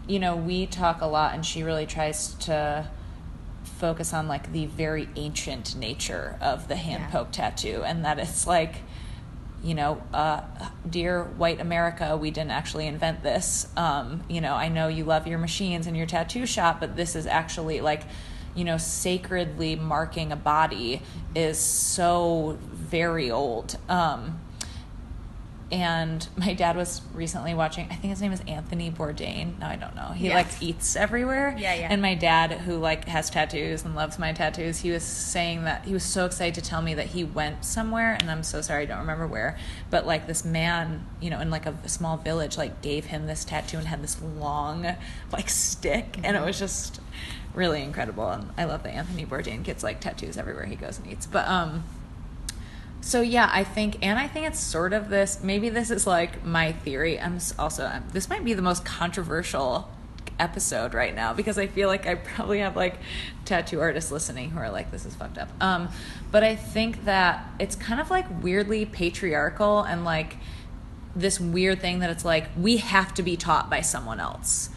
you 0.06 0.18
know, 0.18 0.36
we 0.36 0.66
talk 0.66 1.00
a 1.00 1.06
lot, 1.06 1.34
and 1.34 1.46
she 1.46 1.62
really 1.62 1.86
tries 1.86 2.34
to 2.34 2.88
focus 3.62 4.12
on 4.12 4.28
like 4.28 4.52
the 4.52 4.66
very 4.66 5.08
ancient 5.16 5.76
nature 5.76 6.36
of 6.40 6.68
the 6.68 6.76
hand 6.76 7.12
poke 7.12 7.30
tattoo, 7.30 7.82
and 7.84 8.04
that 8.04 8.18
it's 8.18 8.46
like, 8.46 8.76
you 9.62 9.74
know, 9.74 10.02
uh, 10.12 10.42
dear 10.88 11.24
white 11.24 11.60
America, 11.60 12.16
we 12.16 12.30
didn't 12.30 12.50
actually 12.50 12.86
invent 12.86 13.22
this. 13.22 13.66
Um, 13.76 14.22
you 14.28 14.40
know, 14.40 14.54
I 14.54 14.68
know 14.68 14.88
you 14.88 15.04
love 15.04 15.26
your 15.26 15.38
machines 15.38 15.86
and 15.86 15.96
your 15.96 16.06
tattoo 16.06 16.46
shop, 16.46 16.80
but 16.80 16.96
this 16.96 17.14
is 17.14 17.26
actually 17.26 17.80
like, 17.80 18.02
you 18.54 18.64
know, 18.64 18.76
sacredly 18.76 19.76
marking 19.76 20.32
a 20.32 20.36
body 20.36 21.00
is 21.34 21.58
so 21.58 22.58
very 22.72 23.30
old. 23.30 23.78
Um, 23.88 24.40
and 25.72 26.28
my 26.36 26.52
dad 26.52 26.76
was 26.76 27.00
recently 27.14 27.54
watching. 27.54 27.86
I 27.90 27.94
think 27.94 28.10
his 28.10 28.20
name 28.20 28.30
is 28.32 28.42
Anthony 28.46 28.90
Bourdain. 28.90 29.58
No, 29.58 29.66
I 29.66 29.76
don't 29.76 29.96
know. 29.96 30.08
He 30.08 30.28
Yeah. 30.28 30.34
like 30.34 30.48
eats 30.62 30.94
everywhere. 30.94 31.56
Yeah, 31.58 31.74
yeah. 31.74 31.88
And 31.90 32.02
my 32.02 32.14
dad, 32.14 32.52
who 32.52 32.76
like 32.76 33.06
has 33.08 33.30
tattoos 33.30 33.82
and 33.84 33.94
loves 33.94 34.18
my 34.18 34.32
tattoos, 34.34 34.80
he 34.80 34.90
was 34.90 35.02
saying 35.02 35.64
that 35.64 35.86
he 35.86 35.94
was 35.94 36.02
so 36.04 36.26
excited 36.26 36.54
to 36.62 36.68
tell 36.68 36.82
me 36.82 36.92
that 36.94 37.06
he 37.06 37.24
went 37.24 37.64
somewhere, 37.64 38.12
and 38.20 38.30
I'm 38.30 38.42
so 38.42 38.60
sorry, 38.60 38.82
I 38.82 38.86
don't 38.86 38.98
remember 38.98 39.26
where, 39.26 39.58
but 39.90 40.06
like 40.06 40.26
this 40.26 40.44
man, 40.44 41.06
you 41.20 41.30
know, 41.30 41.40
in 41.40 41.50
like 41.50 41.64
a, 41.66 41.74
small 41.88 42.18
village, 42.18 42.58
like 42.58 42.82
gave 42.82 43.06
him 43.06 43.26
this 43.26 43.44
tattoo 43.44 43.78
and 43.78 43.86
had 43.86 44.02
this 44.02 44.20
long 44.20 44.86
like 45.32 45.48
stick, 45.48 46.16
and 46.22 46.36
Mm-hmm. 46.36 46.44
it 46.44 46.46
was 46.46 46.58
just 46.58 47.00
really 47.54 47.82
incredible. 47.82 48.28
And 48.28 48.50
I 48.58 48.64
love 48.64 48.82
that 48.82 48.94
Anthony 48.94 49.24
Bourdain 49.26 49.62
gets 49.62 49.82
like 49.82 50.00
tattoos 50.00 50.36
everywhere 50.36 50.64
he 50.66 50.76
goes 50.76 50.98
and 50.98 51.06
eats. 51.10 51.26
But 51.26 51.46
um, 51.48 51.84
so 53.02 53.20
yeah, 53.20 53.50
I 53.52 53.64
think, 53.64 53.98
and 54.00 54.18
I 54.18 54.28
think 54.28 54.46
it's 54.46 54.60
sort 54.60 54.92
of 54.92 55.10
this. 55.10 55.42
Maybe 55.42 55.68
this 55.68 55.90
is 55.90 56.06
like 56.06 56.44
my 56.44 56.72
theory. 56.72 57.20
I'm 57.20 57.38
also 57.58 57.84
I'm, 57.84 58.04
this 58.12 58.30
might 58.30 58.44
be 58.44 58.54
the 58.54 58.62
most 58.62 58.84
controversial 58.84 59.90
episode 60.38 60.94
right 60.94 61.14
now 61.14 61.34
because 61.34 61.58
I 61.58 61.66
feel 61.66 61.88
like 61.88 62.06
I 62.06 62.14
probably 62.14 62.60
have 62.60 62.76
like 62.76 62.96
tattoo 63.44 63.80
artists 63.80 64.10
listening 64.10 64.50
who 64.50 64.60
are 64.60 64.70
like, 64.70 64.90
"This 64.92 65.04
is 65.04 65.14
fucked 65.14 65.36
up." 65.36 65.48
Um, 65.60 65.88
but 66.30 66.44
I 66.44 66.54
think 66.54 67.04
that 67.04 67.44
it's 67.58 67.74
kind 67.76 68.00
of 68.00 68.08
like 68.08 68.26
weirdly 68.42 68.86
patriarchal 68.86 69.82
and 69.82 70.04
like 70.04 70.36
this 71.14 71.38
weird 71.40 71.80
thing 71.80 71.98
that 71.98 72.10
it's 72.10 72.24
like 72.24 72.46
we 72.56 72.78
have 72.78 73.12
to 73.14 73.22
be 73.22 73.36
taught 73.36 73.68
by 73.68 73.82
someone 73.82 74.18
else 74.18 74.70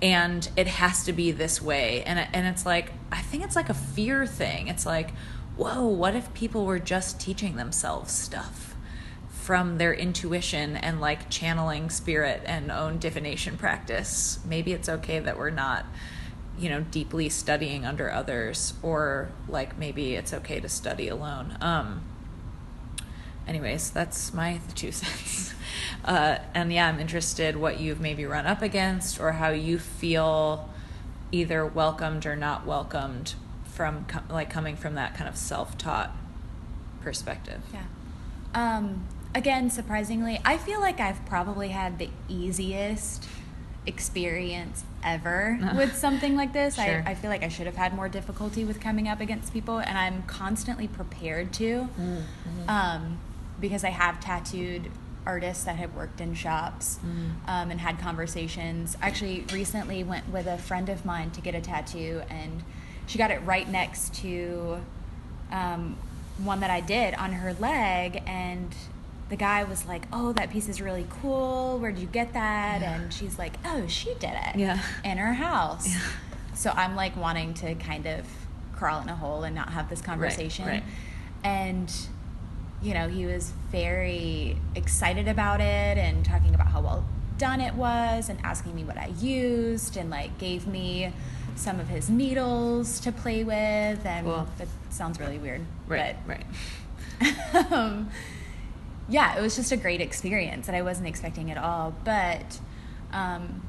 and 0.00 0.48
it 0.56 0.68
has 0.68 1.04
to 1.04 1.12
be 1.12 1.32
this 1.32 1.60
way 1.60 2.04
and 2.04 2.18
and 2.32 2.46
it's 2.46 2.64
like 2.64 2.92
I 3.12 3.22
think 3.22 3.44
it's 3.44 3.56
like 3.56 3.68
a 3.68 3.74
fear 3.74 4.26
thing. 4.26 4.68
It's 4.68 4.86
like, 4.86 5.10
whoa, 5.60 5.86
what 5.86 6.16
if 6.16 6.32
people 6.32 6.64
were 6.64 6.78
just 6.78 7.20
teaching 7.20 7.56
themselves 7.56 8.10
stuff 8.10 8.74
from 9.28 9.76
their 9.76 9.92
intuition 9.92 10.74
and 10.74 11.02
like 11.02 11.28
channeling 11.28 11.90
spirit 11.90 12.40
and 12.46 12.70
own 12.70 12.98
divination 12.98 13.58
practice? 13.58 14.38
Maybe 14.46 14.72
it's 14.72 14.88
okay 14.88 15.18
that 15.18 15.36
we're 15.36 15.50
not 15.50 15.84
you 16.58 16.70
know 16.70 16.80
deeply 16.90 17.28
studying 17.28 17.84
under 17.84 18.10
others 18.10 18.74
or 18.82 19.30
like 19.48 19.78
maybe 19.78 20.14
it's 20.14 20.32
okay 20.32 20.60
to 20.60 20.68
study 20.68 21.08
alone. 21.08 21.58
Um 21.60 22.04
anyways, 23.46 23.90
that's 23.90 24.32
my 24.32 24.60
two 24.74 24.92
cents. 24.92 25.52
Uh, 26.02 26.38
and 26.54 26.72
yeah, 26.72 26.88
I'm 26.88 26.98
interested 26.98 27.56
what 27.56 27.78
you've 27.78 28.00
maybe 28.00 28.24
run 28.24 28.46
up 28.46 28.62
against 28.62 29.20
or 29.20 29.32
how 29.32 29.50
you 29.50 29.78
feel 29.78 30.70
either 31.30 31.66
welcomed 31.66 32.24
or 32.24 32.34
not 32.34 32.66
welcomed 32.66 33.34
from 33.70 34.04
co- 34.06 34.20
like 34.28 34.50
coming 34.50 34.76
from 34.76 34.94
that 34.94 35.14
kind 35.14 35.28
of 35.28 35.36
self-taught 35.36 36.14
perspective. 37.02 37.60
Yeah. 37.72 37.84
Um, 38.54 39.06
again, 39.34 39.70
surprisingly, 39.70 40.40
I 40.44 40.58
feel 40.58 40.80
like 40.80 41.00
I've 41.00 41.24
probably 41.26 41.68
had 41.68 41.98
the 41.98 42.10
easiest 42.28 43.28
experience 43.86 44.84
ever 45.02 45.58
with 45.76 45.96
something 45.96 46.36
like 46.36 46.52
this. 46.52 46.74
Sure. 46.74 47.02
I, 47.06 47.12
I 47.12 47.14
feel 47.14 47.30
like 47.30 47.42
I 47.42 47.48
should 47.48 47.66
have 47.66 47.76
had 47.76 47.94
more 47.94 48.08
difficulty 48.08 48.64
with 48.64 48.80
coming 48.80 49.08
up 49.08 49.20
against 49.20 49.52
people, 49.52 49.78
and 49.78 49.96
I'm 49.96 50.22
constantly 50.24 50.88
prepared 50.88 51.52
to 51.54 51.88
um, 52.68 53.18
because 53.60 53.84
I 53.84 53.90
have 53.90 54.20
tattooed 54.20 54.90
artists 55.26 55.64
that 55.64 55.76
have 55.76 55.94
worked 55.94 56.20
in 56.20 56.34
shops 56.34 56.98
um, 57.46 57.70
and 57.70 57.78
had 57.80 57.98
conversations. 57.98 58.96
I 59.02 59.06
actually, 59.08 59.44
recently 59.52 60.02
went 60.02 60.28
with 60.28 60.46
a 60.46 60.56
friend 60.58 60.88
of 60.88 61.04
mine 61.04 61.30
to 61.32 61.40
get 61.40 61.54
a 61.54 61.60
tattoo, 61.60 62.22
and 62.28 62.62
she 63.10 63.18
got 63.18 63.32
it 63.32 63.40
right 63.44 63.68
next 63.68 64.14
to 64.22 64.78
um, 65.50 65.96
one 66.38 66.60
that 66.60 66.70
I 66.70 66.80
did 66.80 67.12
on 67.14 67.32
her 67.32 67.54
leg, 67.54 68.22
and 68.24 68.72
the 69.28 69.34
guy 69.36 69.64
was 69.64 69.84
like, 69.84 70.04
"Oh, 70.12 70.32
that 70.34 70.50
piece 70.50 70.68
is 70.68 70.80
really 70.80 71.06
cool. 71.20 71.78
Where'd 71.80 71.98
you 71.98 72.06
get 72.06 72.32
that?" 72.34 72.80
Yeah. 72.80 72.94
And 73.00 73.12
she's 73.12 73.36
like, 73.36 73.54
"Oh, 73.64 73.86
she 73.88 74.14
did 74.14 74.32
it 74.46 74.56
Yeah. 74.56 74.78
in 75.04 75.18
her 75.18 75.34
house." 75.34 75.88
Yeah. 75.88 76.00
So 76.54 76.70
I'm 76.70 76.94
like 76.94 77.16
wanting 77.16 77.54
to 77.54 77.74
kind 77.74 78.06
of 78.06 78.26
crawl 78.76 79.02
in 79.02 79.08
a 79.08 79.16
hole 79.16 79.42
and 79.42 79.54
not 79.56 79.70
have 79.70 79.90
this 79.90 80.00
conversation. 80.00 80.66
right. 80.66 80.84
And 81.42 81.92
you 82.82 82.94
know, 82.94 83.08
he 83.08 83.26
was 83.26 83.52
very 83.72 84.56
excited 84.74 85.26
about 85.28 85.60
it 85.60 85.98
and 85.98 86.24
talking 86.24 86.54
about 86.54 86.68
how 86.68 86.80
well 86.80 87.04
done 87.38 87.60
it 87.60 87.74
was 87.74 88.28
and 88.28 88.38
asking 88.44 88.74
me 88.74 88.84
what 88.84 88.96
I 88.96 89.06
used 89.18 89.96
and 89.96 90.10
like 90.10 90.38
gave 90.38 90.66
me 90.66 91.12
some 91.56 91.80
of 91.80 91.88
his 91.88 92.08
needles 92.08 93.00
to 93.00 93.12
play 93.12 93.44
with 93.44 94.04
and 94.06 94.26
Cool. 94.26 94.46
that 94.58 94.68
sounds 94.90 95.18
really 95.20 95.38
weird. 95.38 95.64
Right, 95.86 96.16
right. 96.26 96.44
Um, 97.72 98.08
yeah, 99.08 99.36
it 99.36 99.42
was 99.42 99.56
just 99.56 99.72
a 99.72 99.76
great 99.76 100.00
experience 100.00 100.66
that 100.66 100.74
I 100.74 100.82
wasn't 100.82 101.08
expecting 101.08 101.50
at 101.50 101.58
all. 101.58 101.94
But 102.04 102.60
um, 103.12 103.62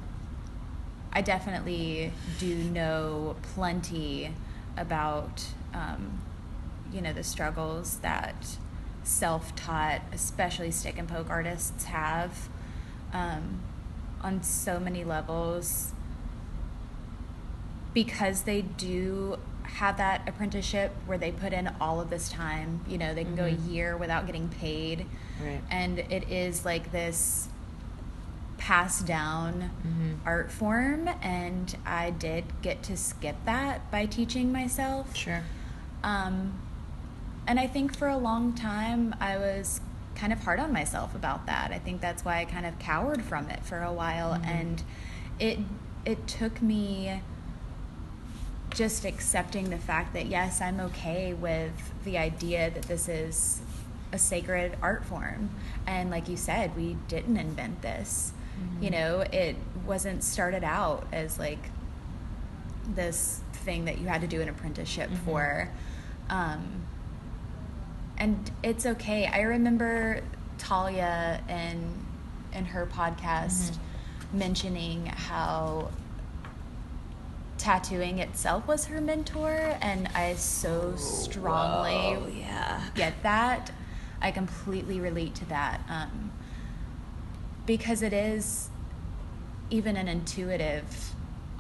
I 1.11 1.21
definitely 1.21 2.13
do 2.39 2.55
know 2.55 3.35
plenty 3.55 4.33
about, 4.77 5.45
um, 5.73 6.21
you 6.93 7.01
know, 7.01 7.11
the 7.11 7.23
struggles 7.23 7.97
that 7.97 8.55
self-taught, 9.03 10.01
especially 10.13 10.69
stick 10.71 10.97
and 10.97 11.07
poke 11.09 11.29
artists 11.29 11.85
have 11.85 12.47
um, 13.13 13.61
on 14.21 14.43
so 14.43 14.79
many 14.79 15.03
levels 15.03 15.91
because 17.93 18.43
they 18.43 18.61
do 18.61 19.37
have 19.63 19.97
that 19.97 20.27
apprenticeship 20.27 20.93
where 21.05 21.17
they 21.17 21.31
put 21.31 21.53
in 21.53 21.69
all 21.79 22.01
of 22.01 22.09
this 22.09 22.29
time 22.29 22.81
you 22.87 22.97
know 22.97 23.13
they 23.13 23.23
can 23.23 23.35
go 23.35 23.45
a 23.45 23.51
Mhm. 23.51 23.71
year 23.71 23.97
without 23.97 24.25
getting 24.25 24.47
paid 24.49 25.05
Right. 25.43 25.61
and 25.69 25.99
it 25.99 26.29
is 26.29 26.65
like 26.65 26.91
this 26.91 27.47
passed 28.57 29.05
down 29.05 29.71
Mhm. 29.85 30.17
art 30.25 30.51
form 30.51 31.09
and 31.21 31.75
i 31.85 32.11
did 32.11 32.43
get 32.61 32.83
to 32.83 32.95
skip 32.95 33.35
that 33.45 33.89
by 33.89 34.05
teaching 34.05 34.51
myself 34.51 35.15
Sure. 35.15 35.41
um, 36.03 36.53
and 37.47 37.59
I 37.59 37.65
think 37.65 37.95
for 37.97 38.07
a 38.07 38.17
long 38.17 38.53
time 38.53 39.15
I 39.19 39.35
was 39.37 39.81
kind 40.15 40.31
of 40.31 40.43
hard 40.43 40.59
on 40.59 40.71
myself 40.71 41.15
about 41.15 41.47
that. 41.47 41.71
I 41.71 41.79
think 41.79 41.99
that's 42.01 42.23
why 42.23 42.37
I 42.39 42.45
kind 42.45 42.67
of 42.67 42.77
cowered 42.77 43.23
from 43.23 43.49
it 43.49 43.63
for 43.65 43.81
a 43.81 43.91
while, 43.91 44.35
Mhm. 44.35 44.45
and 44.45 44.83
it 45.39 45.59
it 46.05 46.27
took 46.27 46.61
me 46.61 47.21
just 48.73 49.05
accepting 49.05 49.69
the 49.69 49.77
fact 49.77 50.13
that 50.13 50.27
yes, 50.27 50.61
I'm 50.61 50.79
okay 50.79 51.33
with 51.33 51.71
the 52.03 52.17
idea 52.17 52.69
that 52.71 52.83
this 52.83 53.07
is 53.09 53.61
a 54.13 54.17
sacred 54.17 54.77
art 54.81 55.05
form, 55.05 55.49
and 55.87 56.09
like 56.09 56.27
you 56.27 56.37
said, 56.37 56.75
we 56.75 56.95
didn't 57.07 57.37
invent 57.37 57.81
this. 57.81 58.33
Mhm. 58.59 58.83
You 58.83 58.89
know, 58.91 59.19
it 59.21 59.55
wasn't 59.85 60.23
started 60.23 60.63
out 60.63 61.07
as 61.11 61.39
like 61.39 61.69
this 62.95 63.41
thing 63.53 63.85
that 63.85 63.99
you 63.99 64.07
had 64.07 64.21
to 64.21 64.27
do 64.27 64.41
an 64.41 64.49
apprenticeship 64.49 65.09
Mhm. 65.11 65.17
for. 65.19 65.69
Um, 66.29 66.81
and 68.17 68.51
it's 68.63 68.85
okay. 68.85 69.27
I 69.27 69.41
remember 69.41 70.21
Talia 70.57 71.41
in 71.47 72.05
in 72.53 72.65
her 72.65 72.85
podcast 72.85 73.71
Mhm. 73.71 73.77
mentioning 74.33 75.05
how 75.05 75.89
tattooing 77.61 78.19
itself 78.19 78.67
was 78.67 78.85
her 78.85 78.99
mentor, 78.99 79.77
and 79.81 80.07
I 80.15 80.33
so 80.33 80.95
strongly 80.95 81.91
Whoa, 81.91 82.27
yeah. 82.27 82.81
get 82.95 83.21
that. 83.23 83.71
I 84.19 84.31
completely 84.31 84.99
relate 84.99 85.35
to 85.35 85.45
that 85.45 85.81
um, 85.87 86.31
because 87.65 88.01
it 88.01 88.13
is 88.13 88.69
even 89.69 89.95
an 89.95 90.07
intuitive 90.07 91.13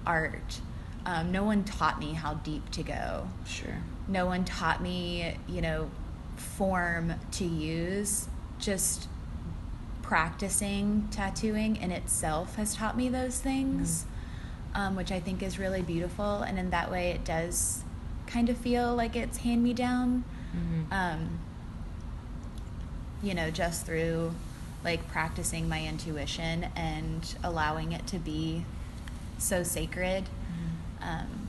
art. 0.05 0.59
Um, 1.05 1.31
no 1.31 1.43
one 1.43 1.63
taught 1.63 1.99
me 1.99 2.13
how 2.13 2.33
deep 2.35 2.69
to 2.71 2.83
go. 2.83 3.27
Sure. 3.45 3.77
No 4.07 4.25
one 4.25 4.43
taught 4.43 4.81
me, 4.81 5.37
you 5.47 5.61
know, 5.61 5.89
form 6.35 7.13
to 7.33 7.45
use. 7.45 8.27
Just 8.59 9.07
practicing 10.01 11.07
tattooing 11.11 11.77
in 11.77 11.91
itself 11.91 12.55
has 12.55 12.75
taught 12.75 12.97
me 12.97 13.07
those 13.07 13.39
things, 13.39 14.05
um, 14.75 14.95
which 14.95 15.11
I 15.11 15.19
think 15.19 15.43
is 15.43 15.59
really 15.59 15.81
beautiful. 15.81 16.41
And 16.41 16.57
in 16.59 16.69
that 16.71 16.91
way, 16.91 17.11
it 17.11 17.23
does 17.25 17.83
kind 18.27 18.49
of 18.49 18.57
feel 18.57 18.95
like 18.95 19.15
it's 19.15 19.39
hand 19.39 19.63
me 19.63 19.73
down 19.73 20.23
Mhm. 20.55 20.91
um, 20.91 21.39
you 23.23 23.33
know, 23.33 23.51
just 23.51 23.85
through 23.85 24.33
like 24.83 25.07
practicing 25.09 25.69
my 25.69 25.85
intuition 25.85 26.65
and 26.75 27.35
allowing 27.43 27.91
it 27.91 28.07
to 28.07 28.17
be 28.17 28.65
so 29.37 29.61
sacred. 29.63 30.23
Mhm. 31.01 31.07
Um, 31.07 31.47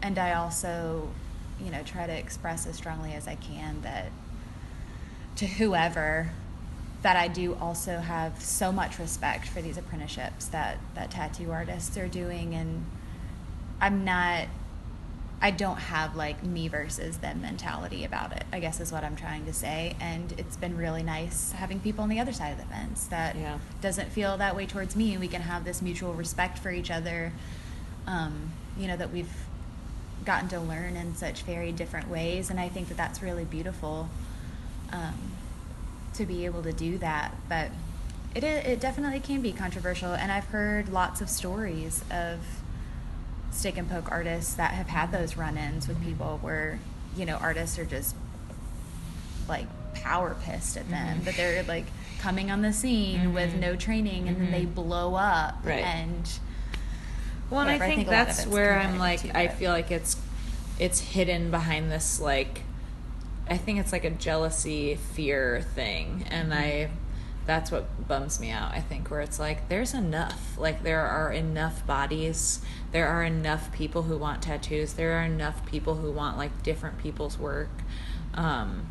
and 0.00 0.18
I 0.18 0.32
also, 0.34 1.08
you 1.60 1.70
know, 1.70 1.82
try 1.82 2.06
to 2.06 2.12
express 2.16 2.66
as 2.66 2.76
strongly 2.76 3.12
as 3.12 3.26
I 3.26 3.34
can 3.34 3.80
that 3.82 4.10
to 5.36 5.46
whoever 5.46 6.30
that 7.02 7.16
I 7.16 7.28
do 7.28 7.56
also 7.60 7.98
have 7.98 8.40
so 8.40 8.70
much 8.72 8.98
respect 8.98 9.48
for 9.48 9.60
these 9.60 9.76
apprenticeships 9.76 10.46
that 10.46 10.78
that 10.94 11.10
tattoo 11.10 11.50
artists 11.50 11.96
are 11.98 12.08
doing 12.08 12.54
and 12.54 12.84
I'm 13.80 14.04
not 14.04 14.46
I 15.40 15.50
don't 15.50 15.78
have 15.78 16.14
like 16.14 16.44
me 16.44 16.68
versus 16.68 17.18
them 17.18 17.42
mentality 17.42 18.04
about 18.04 18.30
it. 18.30 18.44
I 18.52 18.60
guess 18.60 18.78
is 18.78 18.92
what 18.92 19.02
I'm 19.02 19.16
trying 19.16 19.44
to 19.46 19.52
say, 19.52 19.96
and 20.00 20.32
it's 20.38 20.56
been 20.56 20.76
really 20.76 21.02
nice 21.02 21.50
having 21.50 21.80
people 21.80 22.04
on 22.04 22.08
the 22.08 22.20
other 22.20 22.32
side 22.32 22.52
of 22.52 22.58
the 22.58 22.64
fence 22.66 23.06
that 23.06 23.34
Yeah. 23.34 23.58
doesn't 23.80 24.10
feel 24.12 24.36
that 24.36 24.54
way 24.54 24.66
towards 24.66 24.94
me. 24.94 25.18
We 25.18 25.26
can 25.26 25.42
have 25.42 25.64
this 25.64 25.82
mutual 25.82 26.14
respect 26.14 26.60
for 26.60 26.70
each 26.70 26.92
other. 26.92 27.32
Um, 28.06 28.52
you 28.78 28.86
know 28.86 28.96
that 28.96 29.10
we've 29.12 29.34
gotten 30.24 30.48
to 30.50 30.60
learn 30.60 30.94
in 30.94 31.16
such 31.16 31.42
very 31.42 31.72
different 31.72 32.08
ways, 32.08 32.48
and 32.48 32.60
I 32.60 32.68
think 32.68 32.86
that 32.86 32.96
that's 32.96 33.20
really 33.20 33.44
beautiful 33.44 34.08
um, 34.92 35.31
to 36.14 36.26
be 36.26 36.44
able 36.44 36.62
to 36.62 36.72
do 36.72 36.98
that. 36.98 37.34
But 37.48 37.70
it 38.34 38.44
it 38.44 38.80
definitely 38.80 39.20
can 39.20 39.40
be 39.42 39.52
controversial, 39.52 40.12
and 40.14 40.30
I've 40.32 40.46
heard 40.46 40.88
lots 40.88 41.20
of 41.20 41.28
stories 41.28 42.02
of 42.10 42.40
stick 43.50 43.76
and 43.76 43.88
poke 43.90 44.10
artists 44.10 44.54
that 44.54 44.72
have 44.72 44.88
had 44.88 45.12
those 45.12 45.36
run-ins 45.36 45.86
with 45.86 46.02
people 46.02 46.38
where 46.40 46.78
you 47.16 47.26
know 47.26 47.36
artists 47.36 47.78
are 47.78 47.84
just 47.84 48.14
like 49.48 49.66
power 49.94 50.34
pissed 50.42 50.76
at 50.78 50.88
them 50.88 51.20
Mhm. 51.20 51.24
that 51.24 51.36
they're 51.36 51.62
like 51.64 51.84
coming 52.20 52.50
on 52.50 52.62
the 52.62 52.72
scene 52.72 53.34
with 53.34 53.52
Mhm. 53.54 53.58
no 53.60 53.76
training 53.76 54.28
and 54.28 54.40
then 54.40 54.50
they 54.50 54.64
Mhm. 54.64 54.74
blow 54.74 55.14
up 55.16 55.58
Right. 55.64 55.84
and 55.84 56.28
Well, 57.50 57.60
and 57.60 57.68
I 57.70 57.74
whatever. 57.74 57.84
I 57.84 57.86
think, 57.88 57.98
think 57.98 58.08
a 58.08 58.10
lot 58.12 58.20
of 58.22 58.26
that's 58.28 58.46
where 58.46 58.78
I'm 58.80 58.98
like, 58.98 59.20
too, 59.20 59.30
I 59.34 59.48
feel 59.48 59.70
like 59.72 59.90
it's 59.90 60.16
it's 60.78 61.00
hidden 61.00 61.50
behind 61.50 61.92
this 61.92 62.18
like, 62.18 62.62
I 63.48 63.56
think 63.56 63.78
it's 63.80 63.92
like 63.92 64.04
a 64.04 64.10
jealousy 64.10 64.94
fear 64.96 65.62
thing, 65.74 66.24
and 66.30 66.54
I, 66.54 66.90
that's 67.46 67.70
what 67.70 68.06
bums 68.08 68.38
me 68.40 68.50
out. 68.50 68.72
I 68.72 68.80
think 68.80 69.10
where 69.10 69.20
it's 69.20 69.38
like 69.38 69.68
there's 69.68 69.94
enough, 69.94 70.56
like 70.58 70.82
there 70.84 71.00
are 71.04 71.32
enough 71.32 71.86
bodies, 71.86 72.60
there 72.92 73.08
are 73.08 73.24
enough 73.24 73.72
people 73.72 74.02
who 74.02 74.16
want 74.16 74.42
tattoos, 74.42 74.94
there 74.94 75.18
are 75.18 75.24
enough 75.24 75.66
people 75.66 75.96
who 75.96 76.10
want 76.12 76.38
like 76.38 76.62
different 76.62 76.98
people's 76.98 77.38
work. 77.38 77.70
Um, 78.34 78.86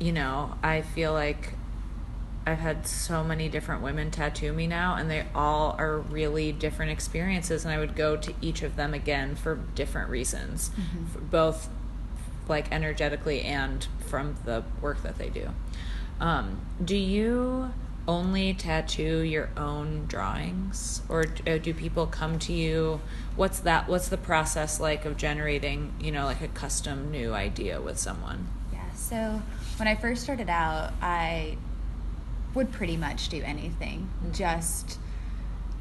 you 0.00 0.12
know, 0.12 0.56
I 0.62 0.80
feel 0.82 1.12
like 1.12 1.54
I've 2.46 2.58
had 2.60 2.86
so 2.86 3.22
many 3.22 3.48
different 3.50 3.82
women 3.82 4.10
tattoo 4.10 4.52
me 4.54 4.66
now, 4.66 4.94
and 4.94 5.10
they 5.10 5.26
all 5.34 5.76
are 5.78 5.98
really 5.98 6.50
different 6.52 6.90
experiences. 6.90 7.64
And 7.64 7.74
I 7.74 7.78
would 7.78 7.94
go 7.94 8.16
to 8.16 8.32
each 8.40 8.62
of 8.62 8.76
them 8.76 8.94
again 8.94 9.34
for 9.36 9.56
different 9.74 10.08
reasons, 10.08 10.70
Mhm. 10.70 11.08
for 11.10 11.18
both 11.20 11.68
like 12.48 12.70
energetically 12.72 13.42
and 13.42 13.86
from 14.06 14.36
the 14.44 14.64
work 14.80 15.02
that 15.02 15.18
they 15.18 15.28
do. 15.28 15.50
Um, 16.20 16.60
do 16.84 16.96
you 16.96 17.72
only 18.06 18.54
tattoo 18.54 19.18
your 19.20 19.50
own 19.56 20.06
drawings, 20.06 21.02
or 21.08 21.26
uh, 21.46 21.58
do 21.58 21.74
people 21.74 22.06
come 22.06 22.38
to 22.40 22.52
you? 22.52 23.00
What's 23.36 23.60
that? 23.60 23.86
What's 23.88 24.08
the 24.08 24.16
process 24.16 24.80
like 24.80 25.04
of 25.04 25.16
generating, 25.16 25.92
you 26.00 26.10
know, 26.10 26.24
like 26.24 26.40
a 26.40 26.48
custom 26.48 27.10
new 27.10 27.34
idea 27.34 27.80
with 27.80 27.98
someone? 27.98 28.48
Yeah, 28.72 28.90
so 28.94 29.42
when 29.76 29.86
I 29.86 29.94
first 29.94 30.22
started 30.22 30.48
out, 30.48 30.92
I 31.02 31.58
would 32.54 32.72
pretty 32.72 32.96
much 32.96 33.28
do 33.28 33.42
anything 33.44 34.08
Mhm. 34.24 34.34
just 34.34 34.98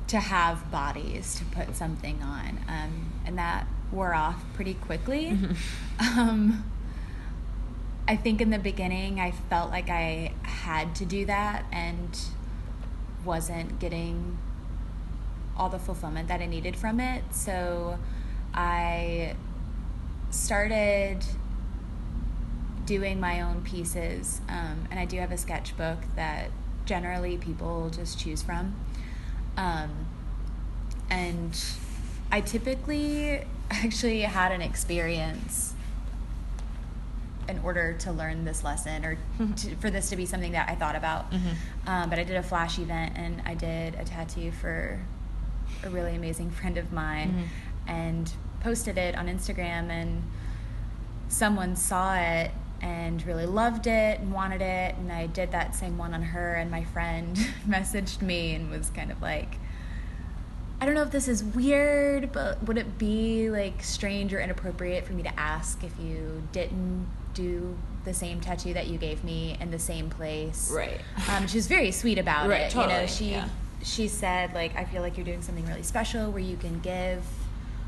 to 0.07 0.19
have 0.19 0.69
bodies 0.69 1.35
to 1.35 1.45
put 1.45 1.75
something 1.75 2.21
on. 2.21 2.59
Um, 2.67 3.11
and 3.25 3.37
that 3.37 3.67
wore 3.91 4.13
off 4.13 4.43
pretty 4.53 4.73
quickly. 4.75 5.31
Mhm. 5.31 5.55
Um, 5.99 6.63
I 8.07 8.15
think 8.15 8.39
in 8.39 8.51
the 8.51 8.59
beginning, 8.59 9.19
I 9.19 9.31
felt 9.31 9.71
like 9.71 9.89
I 9.89 10.31
had 10.43 10.93
to 10.95 11.05
do 11.05 11.25
that 11.25 11.65
and 11.71 12.17
wasn't 13.25 13.79
getting 13.79 14.37
all 15.57 15.69
the 15.69 15.79
fulfillment 15.79 16.27
that 16.27 16.39
I 16.39 16.45
needed 16.45 16.75
from 16.75 16.99
it. 16.99 17.23
So 17.31 17.97
I 18.53 19.35
started 20.29 21.25
doing 22.85 23.19
my 23.19 23.41
own 23.41 23.61
pieces, 23.63 24.39
um, 24.47 24.87
and 24.91 24.99
I 24.99 25.05
do 25.05 25.17
have 25.17 25.31
a 25.31 25.37
sketchbook 25.37 25.97
that 26.15 26.51
generally 26.85 27.37
people 27.37 27.89
just 27.89 28.19
choose 28.19 28.41
from. 28.43 28.75
Um, 29.57 29.89
and 31.09 31.59
I 32.31 32.41
typically 32.41 33.43
actually 33.71 34.21
had 34.21 34.51
an 34.51 34.61
experience 34.61 35.73
in 37.49 37.59
order 37.59 37.93
to 37.93 38.11
learn 38.11 38.43
this 38.43 38.63
lesson 38.63 39.05
or 39.05 39.17
to, 39.55 39.75
for 39.77 39.89
this 39.89 40.09
to 40.09 40.17
be 40.17 40.25
something 40.25 40.51
that 40.51 40.69
I 40.69 40.75
thought 40.75 40.95
about. 40.97 41.31
Mhm. 41.31 41.55
Um, 41.85 42.09
but 42.09 42.19
I 42.19 42.23
did 42.23 42.35
a 42.35 42.43
flash 42.43 42.77
event 42.77 43.13
and 43.15 43.41
I 43.45 43.53
did 43.53 43.95
a 43.95 44.03
tattoo 44.03 44.51
for 44.51 44.99
a 45.83 45.89
really 45.89 46.15
amazing 46.15 46.49
friend 46.51 46.77
of 46.77 46.91
mine 46.91 47.47
Mhm. 47.87 47.89
and 47.89 48.33
posted 48.59 48.97
it 48.97 49.15
on 49.15 49.27
Instagram 49.27 49.89
and 49.89 50.23
someone 51.29 51.75
saw 51.77 52.15
it 52.15 52.51
and 52.81 53.25
really 53.25 53.45
loved 53.45 53.87
it 53.87 54.19
and 54.19 54.31
wanted 54.33 54.61
it 54.61 54.95
and 54.97 55.11
I 55.11 55.27
did 55.27 55.51
that 55.51 55.73
same 55.75 55.97
one 55.97 56.13
on 56.13 56.21
her 56.21 56.55
and 56.55 56.69
my 56.69 56.83
friend 56.83 57.35
messaged 57.67 58.21
me 58.21 58.55
and 58.55 58.69
was 58.69 58.89
kind 58.89 59.11
of 59.11 59.21
like 59.21 59.57
I 60.79 60.85
don't 60.85 60.93
know 60.93 61.01
if 61.01 61.11
this 61.11 61.27
is 61.27 61.43
weird, 61.43 62.31
but 62.31 62.61
would 62.67 62.77
it 62.77 62.97
be 62.99 63.49
like 63.49 63.83
strange 63.83 64.33
or 64.33 64.39
inappropriate 64.39 65.05
for 65.05 65.13
me 65.13 65.23
to 65.23 65.39
ask 65.39 65.83
if 65.83 65.91
you 65.99 66.43
didn't 66.51 67.07
do 67.33 67.75
the 68.05 68.13
same 68.13 68.39
tattoo 68.41 68.73
that 68.73 68.87
you 68.87 68.97
gave 68.97 69.23
me 69.23 69.57
in 69.59 69.71
the 69.71 69.79
same 69.79 70.09
place? 70.09 70.71
Right. 70.73 71.01
Um, 71.31 71.47
she 71.47 71.57
was 71.57 71.67
very 71.67 71.91
sweet 71.91 72.17
about 72.19 72.47
Right, 72.47 72.61
it. 72.61 72.75
You 72.75 72.81
know, 72.81 72.87
totally, 72.87 73.07
she 73.07 73.31
yeah. 73.31 73.49
she 73.83 74.07
said 74.07 74.53
like 74.53 74.75
I 74.75 74.85
feel 74.85 75.01
like 75.01 75.17
you're 75.17 75.25
doing 75.25 75.41
something 75.41 75.65
really 75.65 75.83
special 75.83 76.29
where 76.31 76.43
you 76.43 76.57
can 76.57 76.79
give 76.79 77.23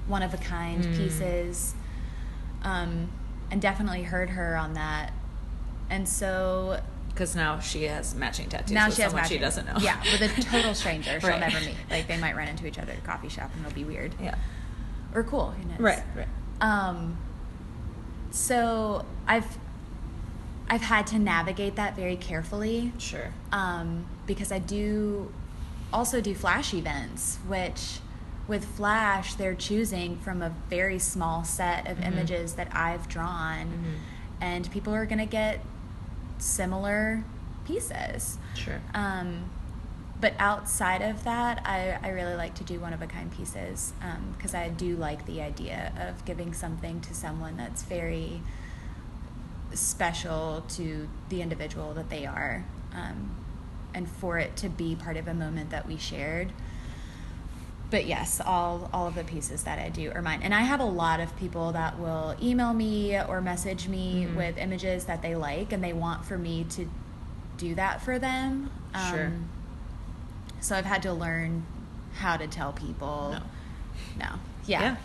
one 0.08 0.24
of 0.24 0.34
a 0.34 0.38
kind 0.38 0.84
Mm. 0.84 0.98
pieces. 0.98 1.76
Um, 2.64 3.10
and 3.52 3.62
definitely 3.62 4.04
heard 4.04 4.32
her 4.32 4.56
on 4.58 4.74
that. 4.74 5.12
And 5.90 6.08
so 6.10 6.82
Because 7.10 7.36
now 7.36 7.60
she 7.60 7.84
has 7.84 8.16
matching 8.16 8.48
tattoos 8.50 8.72
now 8.72 8.86
with 8.88 8.96
she 8.96 9.02
has 9.02 9.12
someone 9.12 9.24
matching. 9.24 9.38
she 9.38 9.42
doesn't 9.42 9.66
know. 9.66 9.76
Yeah, 9.80 10.02
with 10.20 10.38
a 10.38 10.42
total 10.42 10.74
stranger 10.74 11.20
she'll 11.22 11.38
never 11.40 11.60
meet. 11.60 11.76
Like 11.90 12.08
they 12.08 12.18
might 12.18 12.36
run 12.36 12.48
into 12.48 12.66
each 12.66 12.80
other 12.80 12.92
at 12.94 12.98
a 13.00 13.02
coffee 13.02 13.30
shop 13.30 13.52
and 13.56 13.66
it'll 13.66 13.76
be 13.76 13.84
weird. 13.84 14.14
Yeah. 14.22 14.36
Or 15.14 15.24
cool, 15.24 15.52
who 15.52 15.68
knows? 15.68 15.80
Right. 15.80 16.04
Right. 16.16 16.28
Um, 16.62 17.18
so 18.32 19.06
I've 19.28 19.58
I've 20.70 20.82
had 20.82 21.08
to 21.08 21.20
navigate 21.20 21.76
that 21.78 21.96
very 21.96 22.16
carefully 22.16 22.94
Sure. 23.00 23.34
um, 23.52 24.06
because 24.28 24.52
I 24.52 24.60
do 24.60 25.34
also 25.92 26.22
do 26.22 26.36
flash 26.36 26.74
events, 26.76 27.40
which 27.48 28.00
with 28.48 28.64
flash 28.66 29.34
they're 29.34 29.56
choosing 29.56 30.18
from 30.18 30.42
a 30.44 30.52
very 30.70 31.00
small 31.00 31.44
set 31.44 31.88
of 31.88 31.98
Mhm. 31.98 32.06
images 32.08 32.54
that 32.54 32.68
I've 32.76 33.08
drawn, 33.08 33.66
Mhm. 33.68 33.98
and 34.42 34.70
people 34.72 34.94
are 34.94 35.06
going 35.08 35.20
to 35.20 35.26
get 35.26 35.60
similar 36.40 37.24
pieces. 37.66 38.38
Sure. 38.56 38.82
Um, 38.94 39.50
but 40.22 40.34
outside 40.38 41.02
of 41.02 41.24
that, 41.24 41.62
I, 41.66 41.98
I 42.04 42.10
really 42.10 42.36
like 42.36 42.56
to 42.56 42.64
do 42.64 42.80
one 42.80 42.92
of 42.92 43.02
a 43.02 43.08
kind 43.08 43.32
pieces 43.32 43.94
because 44.36 44.54
I 44.54 44.68
do 44.70 44.98
like 44.98 45.26
the 45.26 45.42
idea 45.42 45.94
of 45.98 46.26
giving 46.26 46.54
something 46.54 47.00
to 47.02 47.14
someone 47.14 47.56
that's 47.56 47.84
very 47.84 48.42
special 49.74 50.66
to 50.70 51.08
the 51.30 51.42
individual 51.42 51.94
that 51.94 52.10
they 52.10 52.26
are, 52.26 52.66
um, 52.94 53.36
and 53.94 54.10
for 54.10 54.38
it 54.40 54.58
to 54.58 54.68
be 54.68 54.96
part 54.96 55.16
of 55.16 55.28
a 55.28 55.34
moment 55.34 55.70
that 55.70 55.88
we 55.88 55.96
shared. 55.96 56.52
But 57.92 58.06
yes, 58.06 58.40
all 58.40 58.90
all 58.94 59.08
of 59.08 59.16
the 59.16 59.24
pieces 59.24 59.64
that 59.64 59.80
I 59.80 59.90
do 59.90 60.12
are 60.14 60.22
mine, 60.22 60.42
and 60.44 60.54
I 60.54 60.62
have 60.62 60.80
a 60.80 60.86
lot 60.86 61.20
of 61.20 61.36
people 61.38 61.72
that 61.72 61.98
will 62.00 62.36
email 62.42 62.74
me 62.74 63.20
or 63.20 63.42
message 63.42 63.88
me 63.88 64.28
Mhm. 64.30 64.36
with 64.36 64.58
images 64.58 65.06
that 65.06 65.22
they 65.24 65.36
like, 65.36 65.74
and 65.74 65.84
they 65.84 65.94
want 65.94 66.24
for 66.26 66.38
me 66.38 66.66
to 66.66 66.88
do 67.58 67.74
that 67.76 68.02
for 68.02 68.20
them. 68.20 68.70
Sure. 69.10 69.32
So 70.62 70.76
I've 70.76 70.86
had 70.86 71.02
to 71.04 71.14
learn 71.14 71.66
how 72.20 72.38
to 72.38 72.48
tell 72.48 72.74
people 72.74 73.32
No. 74.18 74.26
no. 74.26 74.36
Yeah. 74.66 74.82
Yeah. 74.82 74.96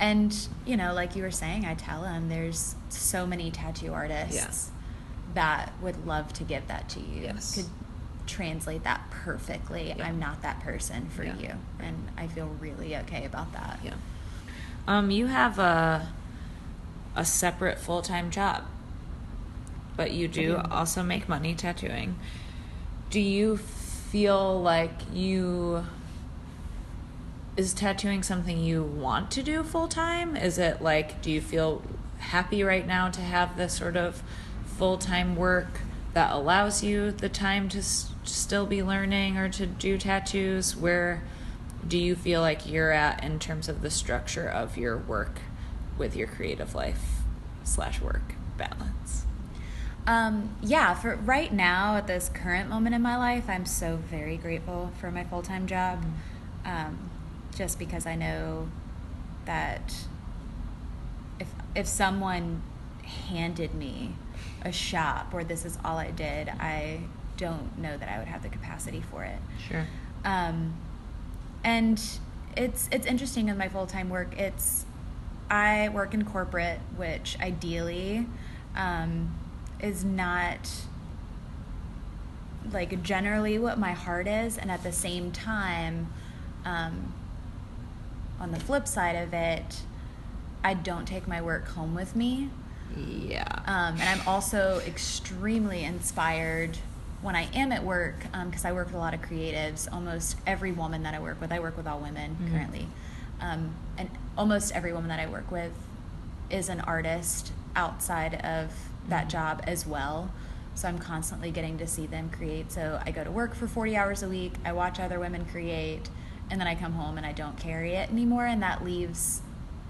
And, 0.00 0.48
you 0.66 0.76
know, 0.76 0.92
like 0.94 1.16
you 1.16 1.22
were 1.22 1.30
saying, 1.30 1.64
I 1.64 1.74
tell 1.74 2.02
them 2.02 2.28
there's 2.28 2.74
so 2.88 3.26
many 3.26 3.50
tattoo 3.50 3.92
artists 3.92 4.34
Yes. 4.34 4.70
that 5.34 5.72
would 5.80 6.06
love 6.06 6.32
to 6.34 6.44
give 6.44 6.68
that 6.68 6.88
to 6.90 7.00
you. 7.00 7.22
Yes. 7.22 7.54
Could 7.56 7.66
translate 8.28 8.84
that 8.84 9.10
perfectly. 9.10 9.88
Yeah. 9.96 10.06
I'm 10.06 10.18
not 10.20 10.42
that 10.42 10.60
person 10.60 11.08
for 11.08 11.24
Yeah. 11.24 11.36
you. 11.38 11.54
And 11.80 12.08
I 12.16 12.28
feel 12.28 12.46
really 12.60 12.96
okay 12.96 13.24
about 13.24 13.52
that. 13.54 13.80
Yeah. 13.82 13.94
Um, 14.86 15.10
you 15.10 15.26
have 15.26 15.58
a 15.58 16.08
a 17.16 17.24
separate 17.24 17.78
full 17.80 18.00
time 18.02 18.30
job, 18.30 18.62
but 19.96 20.12
you 20.12 20.28
do 20.28 20.54
Mhm. 20.56 20.70
also 20.70 21.02
make 21.02 21.28
money 21.28 21.54
tattooing. 21.54 22.16
Do 23.10 23.18
you 23.20 23.56
feel 23.56 24.60
like 24.60 24.92
you 25.12 25.84
is 27.56 27.74
tattooing 27.74 28.22
something 28.22 28.58
you 28.62 28.84
want 28.84 29.32
to 29.32 29.42
do 29.42 29.64
full 29.64 29.88
time? 29.88 30.36
Is 30.36 30.58
it 30.58 30.80
like 30.80 31.20
do 31.22 31.30
you 31.32 31.40
feel 31.40 31.82
happy 32.18 32.62
right 32.62 32.86
now 32.86 33.08
to 33.10 33.20
have 33.20 33.56
this 33.56 33.74
sort 33.74 33.96
of 33.96 34.22
full 34.64 34.96
time 34.96 35.34
work 35.34 35.80
that 36.14 36.32
allows 36.32 36.82
you 36.82 37.10
the 37.10 37.28
time 37.28 37.68
to 37.70 37.82
still 37.82 38.66
be 38.66 38.82
learning 38.82 39.36
or 39.36 39.48
to 39.50 39.66
do 39.66 39.98
tattoos? 39.98 40.76
Where 40.76 41.22
do 41.86 41.98
you 41.98 42.14
feel 42.14 42.40
like 42.40 42.68
you're 42.68 42.90
at 42.90 43.22
in 43.22 43.38
terms 43.38 43.68
of 43.68 43.82
the 43.82 43.90
structure 43.90 44.48
of 44.48 44.76
your 44.76 44.96
work 44.96 45.40
with 45.96 46.16
your 46.16 46.26
creative 46.26 46.74
life 46.74 47.20
slash 47.64 48.00
work 48.00 48.34
balance? 48.56 49.24
Um, 50.06 50.56
yeah, 50.62 50.94
for 50.94 51.16
right 51.16 51.52
now, 51.52 51.96
at 51.96 52.06
this 52.06 52.30
current 52.32 52.70
moment 52.70 52.94
in 52.94 53.02
my 53.02 53.16
life, 53.16 53.44
I'm 53.48 53.66
so 53.66 53.96
very 53.96 54.38
grateful 54.38 54.90
for 54.98 55.10
my 55.10 55.24
full 55.24 55.42
time 55.42 55.66
job. 55.66 56.02
Um, 56.64 57.10
just 57.54 57.78
because 57.78 58.06
I 58.06 58.14
know 58.14 58.68
that 59.44 60.06
if 61.40 61.48
if 61.74 61.86
someone 61.86 62.62
handed 63.02 63.74
me 63.74 64.14
a 64.62 64.72
shop 64.72 65.32
where 65.32 65.44
this 65.44 65.64
is 65.64 65.78
all 65.84 65.98
I 65.98 66.10
did, 66.10 66.48
I 66.48 67.00
don't 67.36 67.78
know 67.78 67.96
that 67.96 68.08
I 68.08 68.18
would 68.18 68.28
have 68.28 68.42
the 68.42 68.48
capacity 68.48 69.00
for 69.00 69.24
it. 69.24 69.38
Sure. 69.68 69.86
Um, 70.24 70.74
and 71.64 72.02
it's 72.56 72.88
it's 72.90 73.06
interesting 73.06 73.48
in 73.48 73.56
my 73.56 73.68
full 73.68 73.86
time 73.86 74.08
work. 74.10 74.38
It's 74.38 74.84
I 75.50 75.88
work 75.90 76.14
in 76.14 76.24
corporate, 76.24 76.80
which 76.96 77.38
ideally 77.40 78.26
um, 78.76 79.34
is 79.80 80.04
not 80.04 80.68
like 82.70 83.02
generally 83.02 83.58
what 83.58 83.78
my 83.78 83.92
heart 83.92 84.26
is, 84.26 84.58
and 84.58 84.70
at 84.70 84.82
the 84.82 84.92
same 84.92 85.32
time, 85.32 86.12
um, 86.64 87.14
on 88.40 88.52
the 88.52 88.60
flip 88.60 88.86
side 88.86 89.16
of 89.16 89.32
it, 89.32 89.82
I 90.62 90.74
don't 90.74 91.06
take 91.06 91.26
my 91.26 91.40
work 91.40 91.68
home 91.68 91.94
with 91.94 92.14
me. 92.14 92.50
Yeah. 92.96 93.44
Um, 93.66 94.00
and 94.00 94.02
I'm 94.20 94.26
also 94.26 94.80
extremely 94.86 95.84
inspired 95.84 96.78
when 97.20 97.36
I 97.36 97.48
am 97.54 97.72
at 97.72 97.84
work 97.84 98.20
because 98.44 98.64
um, 98.64 98.70
I 98.70 98.72
work 98.72 98.86
with 98.86 98.94
a 98.96 98.98
lot 98.98 99.14
of 99.14 99.20
creatives. 99.22 99.92
Almost 99.92 100.36
every 100.46 100.72
woman 100.72 101.02
that 101.02 101.14
I 101.14 101.20
work 101.20 101.40
with, 101.40 101.52
I 101.52 101.60
work 101.60 101.76
with 101.76 101.86
all 101.86 101.98
women 102.00 102.36
Mhm. 102.40 102.50
currently, 102.52 102.86
um, 103.40 103.74
and 103.96 104.08
almost 104.36 104.72
every 104.72 104.92
woman 104.92 105.08
that 105.08 105.20
I 105.20 105.26
work 105.26 105.50
with 105.50 105.72
is 106.50 106.68
an 106.68 106.80
artist 106.80 107.52
outside 107.76 108.34
of 108.44 108.70
that 109.08 109.26
Mhm. 109.26 109.30
job 109.30 109.60
as 109.64 109.86
well. 109.86 110.30
So 110.74 110.88
I'm 110.88 110.98
constantly 110.98 111.50
getting 111.50 111.76
to 111.78 111.86
see 111.88 112.06
them 112.06 112.30
create. 112.30 112.70
So 112.70 113.00
I 113.04 113.10
go 113.10 113.24
to 113.24 113.30
work 113.32 113.54
for 113.54 113.66
40 113.66 113.96
hours 113.96 114.22
a 114.22 114.28
week, 114.28 114.54
I 114.64 114.72
watch 114.72 115.00
other 115.00 115.18
women 115.18 115.44
create, 115.44 116.08
and 116.50 116.60
then 116.60 116.68
I 116.68 116.74
come 116.76 116.92
home 116.92 117.16
and 117.18 117.26
I 117.26 117.32
don't 117.32 117.56
carry 117.58 117.94
it 117.94 118.10
anymore. 118.10 118.46
And 118.46 118.62
that 118.62 118.84
leaves 118.84 119.42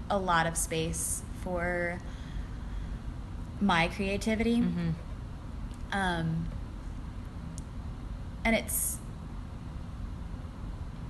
a 0.09 0.17
lot 0.17 0.47
of 0.47 0.57
space 0.57 1.21
for 1.43 1.99
my 3.61 3.87
creativity. 3.89 4.57
Mhm. 4.61 4.93
Um, 5.91 6.45
and 8.45 8.55
it's 8.55 8.97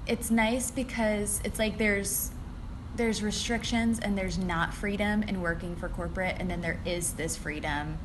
it's 0.07 0.31
nice 0.31 0.71
because 0.71 1.39
it's 1.43 1.59
like 1.59 1.77
there's 1.77 2.31
there's 2.95 3.21
restrictions 3.21 3.99
and 3.99 4.17
there's 4.17 4.37
not 4.37 4.73
freedom 4.73 5.21
in 5.23 5.41
working 5.41 5.75
for 5.75 5.87
corporate 5.87 6.35
and 6.39 6.49
then 6.49 6.61
there 6.61 6.79
is 6.85 7.13
this 7.13 7.37
freedom 7.37 7.97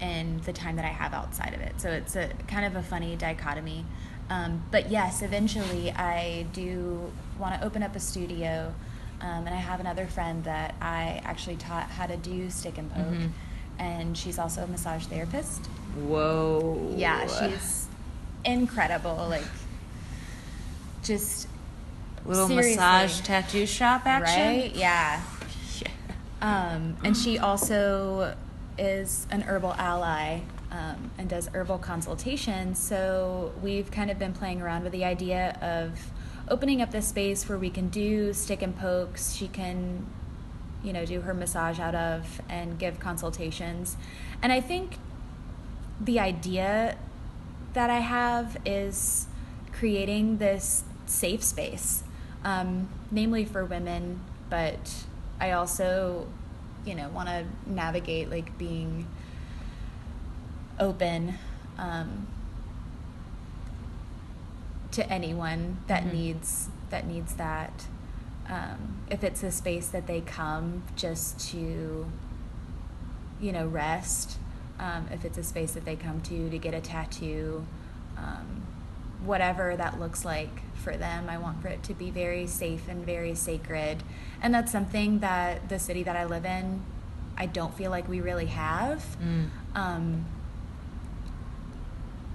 in 0.00 0.40
the 0.44 0.52
time 0.52 0.76
that 0.76 0.84
I 0.84 0.88
have 0.88 1.12
outside 1.12 1.52
of 1.54 1.60
it. 1.60 1.80
So 1.80 1.90
it's 1.90 2.14
a 2.16 2.28
kind 2.46 2.64
of 2.64 2.76
a 2.76 2.82
funny 2.82 3.16
dichotomy. 3.16 3.84
Um, 4.30 4.62
but 4.70 4.90
yes, 4.90 5.22
eventually 5.22 5.90
I 5.92 6.46
do 6.52 7.10
want 7.38 7.58
to 7.60 7.66
open 7.66 7.82
up 7.82 7.96
a 7.96 8.00
studio. 8.00 8.72
Um, 9.20 9.46
and 9.46 9.48
I 9.48 9.56
have 9.58 9.80
another 9.80 10.06
friend 10.06 10.44
that 10.44 10.74
I 10.80 11.20
actually 11.24 11.56
taught 11.56 11.90
how 11.90 12.06
to 12.06 12.16
do 12.16 12.50
stick 12.50 12.76
and 12.78 12.92
poke. 12.92 13.06
Mhm. 13.06 13.30
And 13.78 14.16
she's 14.16 14.38
also 14.38 14.64
a 14.64 14.66
massage 14.66 15.04
therapist. 15.06 15.66
Whoa. 15.96 16.94
Yeah, 16.96 17.26
she's 17.26 17.88
incredible. 18.44 19.26
Like, 19.28 19.44
just 21.02 21.48
little 22.24 22.48
seriously. 22.48 22.76
massage 22.76 23.20
tattoo 23.20 23.66
shop 23.66 24.06
action. 24.06 24.40
right? 24.40 24.74
Yeah. 24.74 25.22
Yeah. 25.82 25.88
Um, 26.40 26.96
and 27.04 27.14
she 27.14 27.38
also 27.38 28.34
is 28.78 29.26
an 29.30 29.42
herbal 29.42 29.74
ally 29.74 30.40
um, 30.70 31.10
and 31.18 31.28
does 31.28 31.48
herbal 31.54 31.78
consultations. 31.78 32.78
So 32.78 33.52
we've 33.62 33.90
kind 33.90 34.10
of 34.10 34.18
been 34.18 34.32
playing 34.32 34.62
around 34.62 34.82
with 34.84 34.92
the 34.92 35.04
idea 35.04 35.58
of 35.60 35.98
opening 36.48 36.82
up 36.82 36.90
this 36.90 37.08
space 37.08 37.48
where 37.48 37.58
we 37.58 37.70
can 37.70 37.88
do 37.88 38.32
stick 38.32 38.62
and 38.62 38.76
pokes. 38.76 39.34
She 39.34 39.48
can, 39.48 40.06
you 40.86 40.92
know, 40.92 41.04
do 41.04 41.20
her 41.22 41.34
massage 41.34 41.80
out 41.80 41.96
of 41.96 42.40
and 42.48 42.78
give 42.78 43.00
consultations. 43.00 43.96
And 44.40 44.52
I 44.52 44.60
think 44.60 44.98
the 46.00 46.20
idea 46.20 46.96
that 47.72 47.90
I 47.90 47.98
have 47.98 48.56
is 48.64 49.26
creating 49.72 50.38
this 50.38 50.84
safe 51.06 51.42
space, 51.42 52.04
um, 52.44 52.88
namely 53.10 53.44
for 53.44 53.64
women, 53.64 54.20
but 54.48 55.04
I 55.40 55.50
also, 55.50 56.28
you 56.86 56.94
know, 56.94 57.08
want 57.08 57.28
to 57.28 57.44
navigate 57.66 58.30
like 58.30 58.56
being 58.56 59.08
open 60.78 61.34
um, 61.78 62.28
to 64.92 65.10
anyone 65.10 65.78
that 65.88 66.04
Mhm. 66.04 66.12
needs 66.12 66.68
that 66.90 67.04
needs 67.06 67.34
that. 67.34 67.86
Um, 68.48 69.02
if 69.10 69.24
it's 69.24 69.42
a 69.42 69.50
space 69.50 69.88
that 69.88 70.06
they 70.06 70.20
come 70.20 70.82
just 70.96 71.38
to, 71.50 72.06
you 73.40 73.52
know, 73.52 73.66
rest. 73.66 74.38
Um, 74.78 75.08
if 75.10 75.24
it's 75.24 75.38
a 75.38 75.42
space 75.42 75.72
that 75.72 75.84
they 75.84 75.96
come 75.96 76.20
to 76.22 76.50
to 76.50 76.58
get 76.58 76.74
a 76.74 76.80
tattoo, 76.80 77.66
um, 78.16 78.62
whatever 79.24 79.76
that 79.76 79.98
looks 79.98 80.24
like 80.24 80.62
for 80.74 80.96
them, 80.96 81.28
I 81.28 81.38
want 81.38 81.62
for 81.62 81.68
it 81.68 81.82
to 81.84 81.94
be 81.94 82.10
very 82.10 82.46
safe 82.46 82.88
and 82.88 83.04
very 83.04 83.34
sacred. 83.34 84.02
And 84.42 84.54
that's 84.54 84.70
something 84.70 85.20
that 85.20 85.68
the 85.68 85.78
city 85.78 86.02
that 86.02 86.16
I 86.16 86.24
live 86.24 86.44
in, 86.44 86.82
I 87.36 87.46
don't 87.46 87.74
feel 87.74 87.90
like 87.90 88.08
we 88.08 88.20
really 88.20 88.46
have. 88.46 89.16
Mm. 89.22 89.48
Um, 89.74 90.26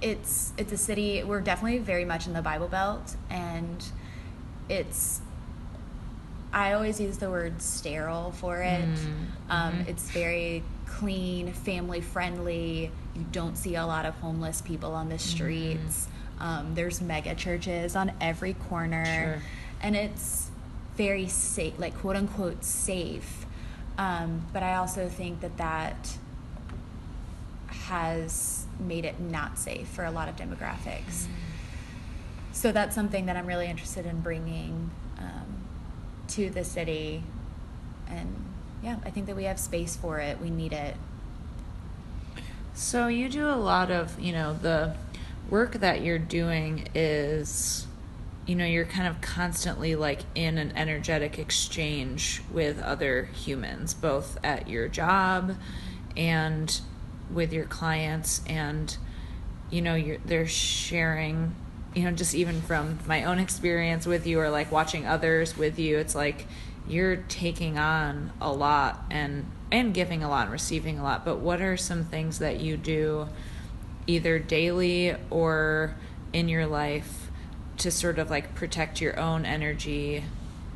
it's 0.00 0.52
it's 0.56 0.72
a 0.72 0.76
city 0.76 1.22
we're 1.22 1.40
definitely 1.40 1.78
very 1.78 2.04
much 2.04 2.26
in 2.26 2.32
the 2.32 2.42
Bible 2.42 2.68
Belt, 2.68 3.16
and 3.30 3.84
it's 4.68 5.20
I 6.52 6.72
always 6.74 7.00
use 7.00 7.18
the 7.18 7.30
word 7.30 7.62
sterile 7.62 8.32
for 8.32 8.58
it. 8.62 8.82
Mm, 8.84 9.26
Um, 9.50 9.72
mhm. 9.72 9.88
It's 9.88 10.10
very 10.10 10.62
clean, 10.86 11.52
family 11.52 12.00
friendly. 12.00 12.90
You 13.14 13.24
don't 13.32 13.56
see 13.56 13.74
a 13.76 13.86
lot 13.86 14.04
of 14.06 14.14
homeless 14.16 14.60
people 14.60 14.92
on 14.94 15.08
the 15.08 15.18
streets. 15.18 16.08
Um, 16.40 16.74
there's 16.74 17.00
mega 17.00 17.34
churches 17.34 17.94
on 17.96 18.12
every 18.20 18.54
corner, 18.54 19.04
Sure. 19.06 19.42
and 19.80 19.96
it's 19.96 20.50
very 20.96 21.26
safe, 21.28 21.78
like 21.78 21.98
quote 21.98 22.16
unquote 22.16 22.64
safe. 22.64 23.46
Um, 23.96 24.46
but 24.52 24.62
I 24.62 24.74
also 24.76 25.08
think 25.08 25.40
that 25.40 25.56
that 25.58 26.16
has 27.68 28.66
made 28.78 29.04
it 29.04 29.20
not 29.20 29.58
safe 29.58 29.88
for 29.88 30.04
a 30.04 30.10
lot 30.10 30.28
of 30.28 30.36
demographics. 30.36 31.26
So 32.52 32.72
that's 32.72 32.94
something 32.94 33.26
that 33.26 33.36
I'm 33.36 33.46
really 33.46 33.66
interested 33.66 34.04
in 34.06 34.20
bringing 34.20 34.90
um, 35.18 35.61
to 36.32 36.50
the 36.50 36.64
city. 36.64 37.22
And 38.08 38.34
yeah, 38.82 38.96
I 39.04 39.10
think 39.10 39.26
that 39.26 39.36
we 39.36 39.44
have 39.44 39.58
space 39.58 39.96
for 39.96 40.18
it. 40.18 40.40
We 40.40 40.50
need 40.50 40.72
it. 40.72 40.96
So 42.74 43.06
you 43.06 43.28
do 43.28 43.48
a 43.48 43.56
lot 43.56 43.90
of, 43.90 44.18
you 44.18 44.32
know, 44.32 44.54
the 44.54 44.94
work 45.50 45.74
that 45.74 46.02
you're 46.02 46.18
doing 46.18 46.88
is, 46.94 47.86
you 48.46 48.56
know, 48.56 48.64
you're 48.64 48.86
kind 48.86 49.06
of 49.06 49.20
constantly 49.20 49.94
like 49.94 50.20
in 50.34 50.58
an 50.58 50.72
energetic 50.76 51.38
exchange 51.38 52.42
with 52.50 52.80
other 52.82 53.24
humans, 53.24 53.94
both 53.94 54.38
at 54.42 54.68
your 54.68 54.88
job 54.88 55.56
and 56.16 56.80
with 57.30 57.52
your 57.52 57.64
clients 57.64 58.40
and 58.46 58.96
you 59.72 59.80
know, 59.80 59.94
you're 59.94 60.18
they're 60.24 60.46
sharing, 60.46 61.54
you 61.94 62.04
know, 62.04 62.10
just 62.10 62.34
even 62.34 62.60
from 62.62 62.98
my 63.06 63.24
own 63.24 63.38
experience 63.38 64.06
with 64.06 64.26
you 64.26 64.40
or 64.40 64.50
like 64.50 64.72
watching 64.72 65.06
others 65.06 65.56
with 65.56 65.78
you, 65.78 65.98
it's 65.98 66.14
like 66.14 66.46
you're 66.88 67.16
taking 67.16 67.78
on 67.78 68.32
a 68.40 68.52
lot 68.52 69.04
and 69.10 69.46
and 69.70 69.94
giving 69.94 70.22
a 70.22 70.28
lot 70.28 70.44
and 70.44 70.52
receiving 70.52 70.98
a 70.98 71.02
lot. 71.02 71.24
But 71.24 71.38
what 71.38 71.60
are 71.60 71.76
some 71.76 72.04
things 72.04 72.38
that 72.38 72.60
you 72.60 72.76
do 72.76 73.28
either 74.06 74.38
daily 74.38 75.14
or 75.30 75.96
in 76.32 76.48
your 76.48 76.66
life 76.66 77.30
to 77.78 77.90
sort 77.90 78.18
of 78.18 78.30
like 78.30 78.54
protect 78.54 79.00
your 79.00 79.18
own 79.18 79.44
energy 79.44 80.24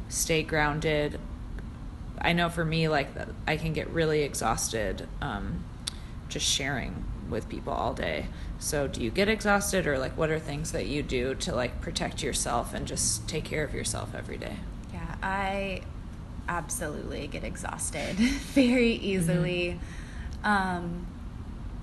stay 0.09 0.43
grounded? 0.43 1.19
I 2.19 2.33
know 2.33 2.49
for 2.49 2.65
me 2.65 2.89
like 2.89 3.09
i 3.47 3.57
can 3.57 3.73
get 3.75 3.89
really 3.91 4.23
exhausted 4.23 5.07
um, 5.21 5.65
just 6.29 6.47
sharing 6.47 7.05
with 7.31 7.49
people 7.49 7.73
all 7.73 7.93
day 7.95 8.27
so 8.59 8.87
do 8.87 9.03
you 9.03 9.11
get 9.11 9.29
exhausted 9.29 9.87
or 9.87 9.99
like 9.99 10.17
what 10.17 10.31
are 10.31 10.39
things 10.39 10.73
that 10.73 10.87
you 10.87 11.03
do 11.03 11.35
to 11.35 11.55
like 11.55 11.81
protect 11.81 12.23
yourself 12.23 12.73
and 12.75 12.87
just 12.87 13.29
take 13.29 13.45
care 13.45 13.65
of 13.65 13.75
yourself 13.75 14.15
every 14.15 14.37
day 14.39 14.57
Yeah, 14.93 15.15
I 15.23 15.83
absolutely 16.49 17.27
get 17.27 17.43
exhausted 17.45 18.17
very 18.55 18.93
easily. 18.93 19.81
Um, 20.45 21.07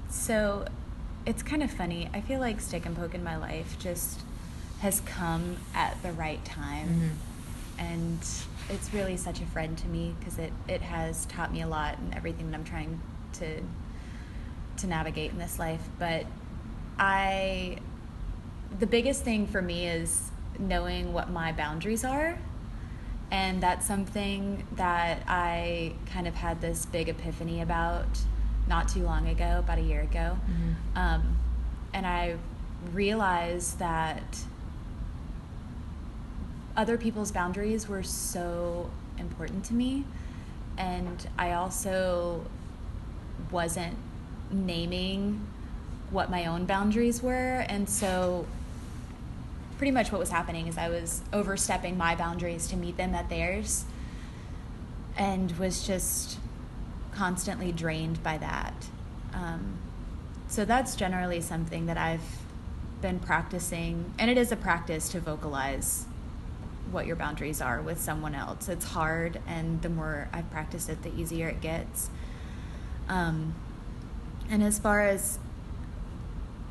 so 0.09 0.65
it's 1.25 1.43
kind 1.43 1.61
of 1.63 1.71
funny. 1.71 2.09
I 2.13 2.21
feel 2.21 2.39
like 2.39 2.61
stick 2.61 2.85
and 2.85 2.95
poke 2.95 3.13
in 3.13 3.23
my 3.23 3.35
life 3.35 3.77
just 3.79 4.21
has 4.79 5.01
come 5.01 5.57
at 5.73 6.01
the 6.03 6.11
right 6.13 6.43
time. 6.45 7.17
and 7.77 8.19
it's 8.69 8.93
really 8.93 9.17
such 9.17 9.41
a 9.41 9.45
friend 9.47 9.77
to 9.79 9.87
me 9.87 10.15
because 10.19 10.37
it, 10.39 10.53
it 10.67 10.81
has 10.81 11.25
taught 11.25 11.51
me 11.51 11.61
a 11.61 11.67
lot 11.67 11.97
and 11.97 12.13
everything 12.15 12.49
that 12.51 12.57
I'm 12.57 12.63
trying 12.63 13.01
to 13.33 13.61
to 14.77 14.87
navigate 14.87 15.31
in 15.31 15.37
this 15.37 15.59
life. 15.59 15.81
But 15.99 16.25
I 16.99 17.77
the 18.79 18.87
biggest 18.87 19.23
thing 19.23 19.45
for 19.45 19.61
me 19.61 19.87
is 19.87 20.31
knowing 20.57 21.13
what 21.13 21.29
my 21.29 21.51
boundaries 21.51 22.03
are. 22.03 22.37
And 23.31 23.61
that's 23.61 23.85
something 23.85 24.65
that 24.75 25.23
I 25.27 25.93
kind 26.07 26.27
of 26.27 26.35
had 26.35 26.61
this 26.61 26.85
big 26.85 27.09
epiphany 27.09 27.61
about 27.61 28.05
not 28.67 28.87
too 28.87 29.03
long 29.03 29.27
ago, 29.27 29.59
about 29.59 29.77
a 29.77 29.81
year 29.81 30.01
ago. 30.01 30.37
Mhm. 30.47 30.97
Um, 30.97 31.37
and 31.93 32.05
I 32.05 32.37
realized 32.91 33.79
that 33.79 34.45
other 36.75 36.97
people's 36.97 37.31
boundaries 37.31 37.87
were 37.87 38.03
so 38.03 38.89
important 39.17 39.63
to 39.65 39.73
me. 39.73 40.05
And 40.77 41.27
I 41.37 41.53
also 41.53 42.45
wasn't 43.51 43.97
naming 44.51 45.45
what 46.09 46.29
my 46.29 46.45
own 46.45 46.65
boundaries 46.65 47.21
were. 47.21 47.65
And 47.67 47.89
so, 47.89 48.45
pretty 49.77 49.91
much 49.91 50.11
what 50.11 50.19
was 50.19 50.29
happening 50.29 50.67
is 50.67 50.77
I 50.77 50.89
was 50.89 51.21
overstepping 51.33 51.97
my 51.97 52.15
boundaries 52.15 52.67
to 52.67 52.77
meet 52.77 52.97
them 52.97 53.13
at 53.15 53.29
theirs 53.29 53.85
and 55.17 55.51
was 55.57 55.85
just 55.85 56.37
constantly 57.13 57.71
drained 57.71 58.23
by 58.23 58.37
that. 58.37 58.73
Um, 59.33 59.77
so, 60.47 60.65
that's 60.65 60.95
generally 60.95 61.41
something 61.41 61.87
that 61.87 61.97
I've 61.97 62.43
been 63.01 63.19
practicing. 63.19 64.13
And 64.17 64.31
it 64.31 64.37
is 64.37 64.51
a 64.51 64.55
practice 64.55 65.09
to 65.09 65.19
vocalize 65.19 66.05
what 66.91 67.05
your 67.05 67.15
boundaries 67.15 67.61
are 67.61 67.81
with 67.81 67.99
someone 67.99 68.35
else. 68.35 68.69
It's 68.69 68.85
hard, 68.85 69.41
and 69.47 69.81
the 69.81 69.89
more 69.89 70.29
I've 70.31 70.49
practiced 70.51 70.89
it, 70.89 71.03
the 71.03 71.13
easier 71.13 71.49
it 71.49 71.61
gets. 71.61 72.09
Um, 73.09 73.55
and 74.49 74.63
as 74.63 74.79
far 74.79 75.01
as 75.01 75.39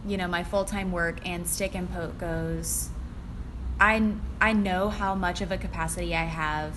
you 0.07 0.17
know, 0.17 0.27
my 0.27 0.43
full 0.43 0.65
time 0.65 0.91
work 0.91 1.25
and 1.27 1.47
stick 1.47 1.75
and 1.77 1.89
poke 1.93 2.19
goes, 2.19 2.89
I 3.81 4.13
I 4.41 4.53
know 4.53 4.89
how 4.89 5.15
much 5.15 5.41
of 5.41 5.53
a 5.53 5.57
capacity 5.59 6.15
I 6.15 6.25
have 6.25 6.75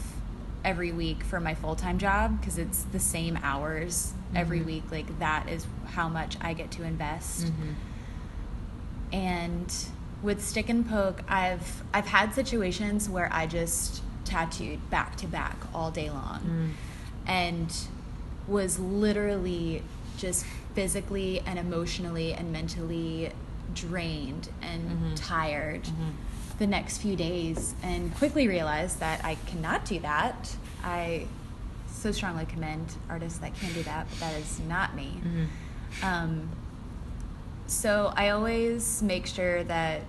every 0.63 0.91
week 0.91 1.23
for 1.23 1.39
my 1.39 1.55
full 1.55 1.75
time 1.75 1.97
job 1.97 2.39
because 2.39 2.57
it's 2.57 2.83
the 2.83 2.99
same 2.99 3.37
hours 3.41 4.13
every 4.35 4.59
Mhm. 4.61 4.65
week. 4.65 4.83
Like 4.91 5.19
that 5.19 5.49
is 5.49 5.65
how 5.93 6.07
much 6.09 6.37
I 6.41 6.53
get 6.53 6.69
to 6.71 6.83
invest 6.83 7.45
Mhm. 7.47 7.73
and 9.11 9.73
with 10.23 10.43
stick 10.43 10.69
and 10.69 10.87
poke 10.89 11.21
i've 11.29 11.83
i've 11.93 12.07
had 12.07 12.33
situations 12.33 13.07
where 13.09 13.29
i 13.31 13.45
just 13.45 14.01
tattooed 14.23 14.89
back 14.89 15.15
to 15.15 15.27
back 15.27 15.55
all 15.73 15.91
day 15.91 16.09
long 16.09 16.39
Mm. 16.43 16.71
and 17.27 17.73
was 18.47 18.79
literally 18.79 19.83
just 20.17 20.45
physically 20.75 21.39
and 21.45 21.57
emotionally 21.57 22.33
and 22.33 22.51
mentally 22.51 23.31
drained 23.73 24.49
and 24.61 24.89
Mhm. 24.89 25.11
tired 25.15 25.83
Mhm. 25.85 26.11
the 26.59 26.67
next 26.67 26.97
few 26.99 27.15
days 27.15 27.73
and 27.81 28.13
quickly 28.15 28.47
realized 28.47 28.99
that 28.99 29.23
i 29.25 29.35
cannot 29.47 29.83
do 29.85 29.99
that 29.99 30.55
i 30.83 31.25
so 31.87 32.11
strongly 32.11 32.45
commend 32.45 32.93
artists 33.09 33.39
that 33.39 33.53
can 33.55 33.73
do 33.73 33.81
that 33.83 34.07
but 34.09 34.19
that 34.19 34.33
is 34.35 34.59
not 34.61 34.95
me 34.95 35.21
Mhm. 35.23 35.47
um, 36.03 36.49
so 37.67 38.13
I 38.15 38.29
always 38.29 39.01
make 39.01 39.25
sure 39.25 39.63
that, 39.63 40.01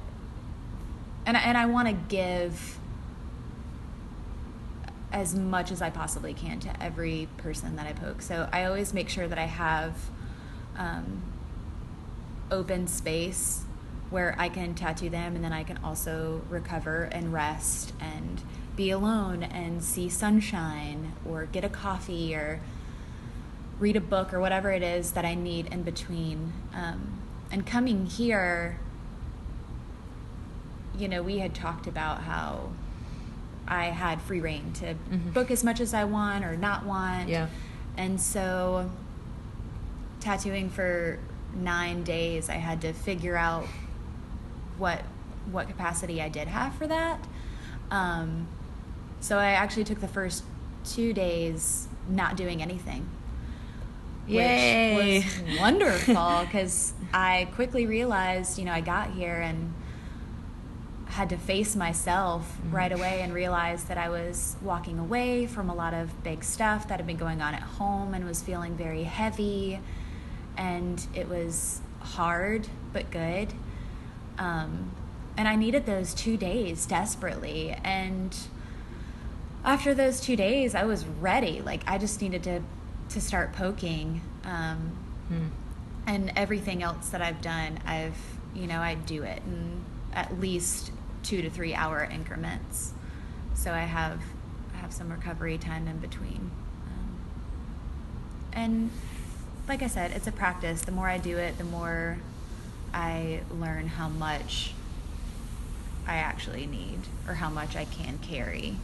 and 1.24 1.38
and 1.38 1.56
I 1.56 1.64
want 1.64 1.88
to 1.88 1.94
give 1.94 2.78
as 5.10 5.34
much 5.34 5.72
as 5.72 5.80
I 5.80 5.88
possibly 5.88 6.34
can 6.34 6.60
to 6.60 6.82
every 6.82 7.28
person 7.38 7.76
that 7.76 7.86
I 7.86 7.94
poke. 7.94 8.20
So 8.20 8.46
I 8.52 8.64
always 8.64 8.92
make 8.92 9.08
sure 9.08 9.26
that 9.26 9.38
I 9.38 9.46
have 9.46 9.94
um, 10.78 11.22
open 12.50 12.86
space 12.86 13.64
where 14.10 14.34
I 14.38 14.48
can 14.48 14.74
tattoo 14.74 15.10
them 15.10 15.34
and 15.34 15.44
then 15.44 15.52
I 15.52 15.64
can 15.64 15.78
also 15.82 16.42
recover 16.48 17.04
and 17.12 17.32
rest 17.32 17.92
and 18.00 18.40
be 18.76 18.90
alone 18.90 19.42
and 19.42 19.82
see 19.82 20.08
sunshine 20.08 21.12
or 21.28 21.46
get 21.46 21.64
a 21.64 21.68
coffee 21.68 22.34
or 22.34 22.60
read 23.80 23.96
a 23.96 24.00
book 24.00 24.32
or 24.32 24.38
whatever 24.40 24.70
it 24.70 24.82
is 24.82 25.12
that 25.12 25.24
I 25.24 25.34
need 25.34 25.66
in 25.66 25.82
between. 25.82 26.52
Um, 26.74 27.18
and 27.50 27.66
coming 27.66 28.06
here, 28.06 28.78
you 30.96 31.08
know, 31.08 31.22
we 31.22 31.38
had 31.38 31.54
talked 31.54 31.86
about 31.86 32.22
how 32.22 32.70
I 33.68 33.86
had 33.86 34.20
free 34.22 34.40
reign 34.40 34.72
to 34.74 34.94
Mhm. 35.10 35.32
book 35.34 35.50
as 35.50 35.64
much 35.64 35.80
as 35.80 35.92
I 35.92 36.04
want 36.04 36.44
or 36.44 36.56
not 36.56 36.86
want. 36.86 37.28
Yeah. 37.28 37.48
And 37.96 38.20
so, 38.20 38.90
tattooing 40.30 40.68
for 40.68 41.18
nine 41.54 42.02
days, 42.02 42.48
I 42.50 42.54
had 42.54 42.80
to 42.82 42.92
figure 42.92 43.36
out 43.36 43.64
what 44.76 45.02
what 45.52 45.68
capacity 45.68 46.20
I 46.20 46.28
did 46.28 46.48
have 46.48 46.74
for 46.74 46.88
that. 46.88 47.24
Um, 47.92 48.48
so 49.20 49.38
I 49.38 49.50
actually 49.52 49.84
took 49.84 50.00
the 50.00 50.08
first 50.08 50.42
two 50.84 51.12
days 51.12 51.86
not 52.08 52.36
doing 52.36 52.60
anything, 52.60 53.08
Yay. 54.26 55.20
which 55.20 55.24
was 55.46 55.58
wonderful 55.60 56.40
because 56.44 56.92
I 57.14 57.48
quickly 57.54 57.86
realized, 57.86 58.58
you 58.58 58.64
know, 58.64 58.72
I 58.72 58.80
got 58.80 59.10
here 59.12 59.36
and 59.40 59.72
had 61.06 61.28
to 61.30 61.36
face 61.36 61.76
myself 61.76 62.58
Mhm. 62.66 62.72
right 62.72 62.90
away 62.92 63.22
and 63.22 63.32
realize 63.32 63.84
that 63.84 63.96
I 63.96 64.08
was 64.08 64.56
walking 64.60 64.98
away 64.98 65.46
from 65.46 65.70
a 65.70 65.74
lot 65.74 65.94
of 65.94 66.24
big 66.24 66.42
stuff 66.42 66.88
that 66.88 66.98
had 66.98 67.06
been 67.06 67.16
going 67.16 67.40
on 67.40 67.54
at 67.54 67.62
home 67.62 68.12
and 68.14 68.24
was 68.26 68.42
feeling 68.42 68.76
very 68.76 69.04
heavy. 69.04 69.78
And 70.56 71.04
it 71.14 71.28
was 71.28 71.80
hard, 72.00 72.68
but 72.92 73.10
good. 73.10 73.52
Um, 74.38 74.90
and 75.36 75.46
I 75.46 75.56
needed 75.56 75.86
those 75.86 76.14
two 76.14 76.36
days 76.36 76.86
desperately. 76.86 77.70
And 77.84 78.34
after 79.64 79.92
those 79.94 80.20
two 80.20 80.36
days, 80.36 80.74
I 80.74 80.84
was 80.84 81.04
ready. 81.04 81.60
Like, 81.60 81.82
I 81.86 81.98
just 81.98 82.22
needed 82.22 82.42
to, 82.44 82.62
to 83.10 83.20
start 83.20 83.52
poking. 83.52 84.20
Um, 84.44 84.96
Mm. 85.32 85.48
and 86.06 86.32
everything 86.36 86.84
else 86.84 87.08
that 87.08 87.20
I've 87.20 87.40
done, 87.42 87.80
I've 87.84 88.14
you 88.54 88.68
know 88.68 88.78
I 88.78 88.94
do 88.94 89.24
it 89.24 89.42
in 89.44 89.84
at 90.12 90.38
least 90.38 90.92
two 91.24 91.42
to 91.42 91.50
three 91.50 91.74
hour 91.74 92.04
increments, 92.04 92.92
so 93.54 93.72
I 93.72 93.80
have 93.80 94.20
I 94.72 94.76
have 94.76 94.92
some 94.92 95.10
recovery 95.10 95.58
time 95.58 95.88
in 95.88 95.98
between, 95.98 96.48
um, 96.86 97.18
and 98.52 98.90
like 99.68 99.82
I 99.82 99.88
said, 99.88 100.12
it's 100.12 100.26
a 100.26 100.32
practice. 100.32 100.82
The 100.82 100.92
more 100.92 101.08
I 101.08 101.18
do 101.18 101.38
it, 101.38 101.58
the 101.58 101.64
more 101.64 102.18
I 102.94 103.40
learn 103.50 103.88
how 103.88 104.08
much 104.08 104.72
I 106.06 106.16
actually 106.16 106.66
need 106.66 107.00
or 107.26 107.34
how 107.34 107.50
much 107.50 107.76
I 107.76 107.84
can 107.84 108.18
carry. 108.18 108.76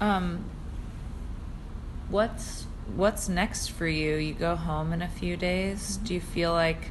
Um, 0.00 0.44
what's 2.08 2.66
what's 2.94 3.28
next 3.28 3.68
for 3.68 3.86
you? 3.86 4.16
You 4.16 4.34
go 4.34 4.56
home 4.56 4.92
in 4.92 5.02
a 5.02 5.08
few 5.08 5.36
days. 5.36 5.96
Mm-hmm. 5.96 6.04
Do 6.04 6.14
you 6.14 6.20
feel 6.20 6.52
like 6.52 6.90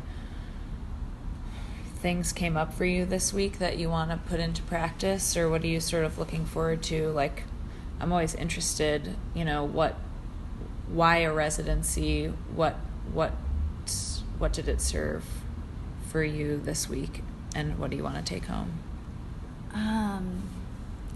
things 1.95 2.32
came 2.32 2.56
up 2.56 2.74
for 2.74 2.86
you 2.86 3.06
this 3.06 3.34
week 3.34 3.60
that 3.60 3.78
you 3.78 3.89
want 3.89 4.10
to 4.12 4.17
put 4.17 4.39
into 4.39 4.62
practice, 4.63 5.36
or 5.36 5.50
what 5.50 5.63
are 5.63 5.67
you 5.67 5.80
sort 5.80 6.06
of 6.06 6.17
looking 6.17 6.45
forward 6.45 6.82
to? 6.84 7.10
Like, 7.10 7.43
I'm 8.00 8.12
always 8.12 8.34
interested. 8.34 9.15
You 9.34 9.45
know, 9.45 9.63
what, 9.63 9.95
why 10.91 11.17
a 11.17 11.34
residency? 11.34 12.34
What 12.56 12.75
what 13.13 13.34
what 14.38 14.54
did 14.54 14.67
it 14.67 14.82
serve 14.82 15.25
for 16.08 16.23
you 16.23 16.58
this 16.58 16.89
week, 16.89 17.23
and 17.56 17.78
what 17.78 17.89
do 17.91 17.97
you 17.97 18.04
want 18.04 18.15
to 18.15 18.21
take 18.23 18.45
home? 18.45 18.80
Um, 19.73 20.43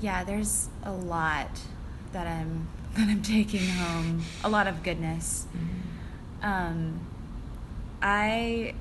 yeah, 0.02 0.24
there's 0.24 0.70
a 0.84 0.92
lot 0.92 1.60
that 2.12 2.28
I'm 2.28 2.68
that 2.96 3.08
I'm 3.10 3.22
taking 3.22 3.68
home. 3.70 4.24
A 4.44 4.50
lot 4.50 4.68
of 4.68 4.84
goodness. 4.84 5.48
Um, 6.42 7.00
I 8.02 8.74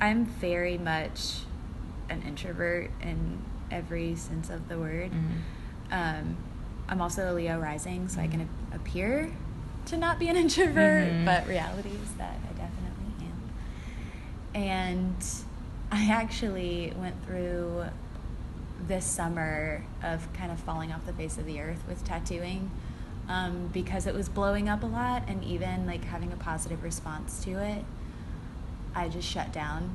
I'm 0.00 0.24
very 0.26 0.78
much 0.78 1.40
an 2.08 2.22
introvert 2.22 2.90
in 3.00 3.38
every 3.70 4.16
sense 4.16 4.50
of 4.50 4.68
the 4.68 4.78
word. 4.78 5.10
Mhm. 5.12 5.40
Um, 5.90 6.36
I'm 6.92 7.00
also 7.00 7.32
a 7.32 7.34
Leo 7.34 7.58
rising, 7.58 8.06
so 8.08 8.20
I 8.20 8.26
can 8.26 8.42
a- 8.72 8.76
appear 8.76 9.30
to 9.86 9.96
not 9.96 10.18
be 10.18 10.28
an 10.28 10.36
introvert, 10.44 11.08
Mhm. 11.10 11.24
but 11.24 11.46
reality 11.48 11.88
is 11.88 12.12
that 12.18 12.34
I 12.44 12.52
definitely 12.52 13.26
am. 13.26 14.62
And 14.62 15.24
I 15.90 16.10
actually 16.10 16.92
went 16.98 17.14
through 17.24 17.84
this 18.86 19.06
summer 19.06 19.82
of 20.02 20.30
kind 20.34 20.52
of 20.52 20.60
falling 20.60 20.92
off 20.92 21.06
the 21.06 21.14
face 21.14 21.38
of 21.38 21.46
the 21.46 21.60
earth 21.60 21.82
with 21.88 22.04
tattooing 22.04 22.70
um, 23.26 23.70
because 23.72 24.06
it 24.06 24.14
was 24.14 24.28
blowing 24.28 24.68
up 24.68 24.82
a 24.82 24.86
lot 24.86 25.22
and 25.28 25.42
even 25.44 25.86
like 25.86 26.04
having 26.04 26.30
a 26.30 26.36
positive 26.36 26.82
response 26.82 27.42
to 27.44 27.52
it. 27.52 27.84
I 28.94 29.08
just 29.08 29.26
shut 29.26 29.50
down. 29.50 29.92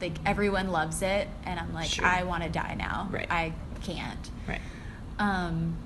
Like 0.00 0.14
everyone 0.26 0.72
loves 0.72 1.02
it, 1.02 1.28
and 1.44 1.60
I'm 1.60 1.72
like, 1.72 1.88
Sure. 1.90 2.04
I 2.04 2.24
want 2.24 2.42
to 2.42 2.48
die 2.48 2.74
now. 2.76 3.08
Right. 3.12 3.30
I 3.30 3.52
can't. 3.82 4.30
Right. 4.48 4.60
Um, 5.20 5.76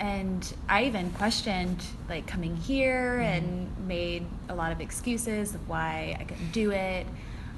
and 0.00 0.54
I 0.68 0.84
even 0.84 1.10
questioned 1.10 1.84
like 2.08 2.26
coming 2.26 2.56
here 2.56 3.18
Mhm. 3.18 3.24
and 3.36 3.86
made 3.86 4.24
a 4.48 4.54
lot 4.54 4.72
of 4.72 4.80
excuses 4.80 5.54
of 5.54 5.68
why 5.68 6.16
I 6.18 6.24
couldn't 6.24 6.52
do 6.52 6.70
it. 6.70 7.06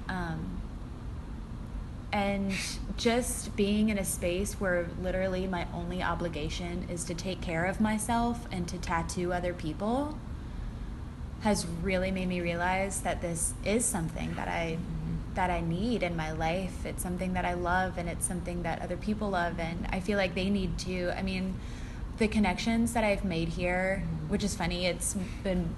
Um, 0.09 0.59
and 2.13 2.53
just 2.99 3.57
being 3.57 3.89
in 3.89 3.97
a 3.97 4.05
space 4.05 4.61
where 4.61 4.89
literally 5.01 5.47
my 5.47 5.67
only 5.73 6.03
obligation 6.03 6.87
is 6.91 7.05
to 7.05 7.15
take 7.15 7.41
care 7.41 7.65
of 7.65 7.81
myself 7.81 8.47
and 8.53 8.69
to 8.69 8.77
tattoo 8.77 9.33
other 9.33 9.55
people 9.55 10.19
has 11.43 11.65
really 11.83 12.11
made 12.11 12.29
me 12.29 12.41
realize 12.41 13.01
that 13.01 13.23
this 13.23 13.55
is 13.65 13.85
something 13.85 14.35
that 14.35 14.49
I 14.49 14.77
Mhm. 14.79 15.35
that 15.35 15.49
I 15.51 15.61
need 15.63 16.03
in 16.03 16.15
my 16.15 16.31
life. 16.33 16.85
It's 16.85 17.03
something 17.03 17.33
that 17.33 17.47
I 17.47 17.55
love 17.55 17.97
and 17.97 18.07
it's 18.09 18.27
something 18.27 18.65
that 18.65 18.83
other 18.83 18.99
people 18.99 19.31
love 19.31 19.59
and 19.59 19.87
I 19.91 19.99
feel 20.01 20.19
like 20.19 20.35
they 20.35 20.51
need 20.51 20.77
to. 20.81 21.11
I 21.17 21.23
mean, 21.23 21.55
the 22.23 22.29
connections 22.29 22.93
that 22.93 23.03
I've 23.03 23.25
made 23.25 23.49
here, 23.49 24.05
Mhm. 24.07 24.29
which 24.31 24.45
is 24.45 24.55
funny, 24.55 24.87
it's 24.87 25.17
been 25.43 25.75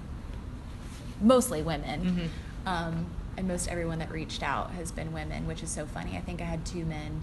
mostly 1.19 1.63
women. 1.63 2.29
Mhm. 2.65 2.69
Um, 2.69 3.05
and 3.35 3.47
most 3.47 3.67
everyone 3.67 3.97
that 3.97 4.11
reached 4.11 4.43
out 4.43 4.69
has 4.73 4.91
been 4.91 5.11
women, 5.11 5.47
which 5.47 5.63
is 5.63 5.71
so 5.71 5.87
funny. 5.87 6.15
I 6.15 6.21
think 6.21 6.41
I 6.41 6.45
had 6.45 6.63
two 6.63 6.85
men 6.85 7.21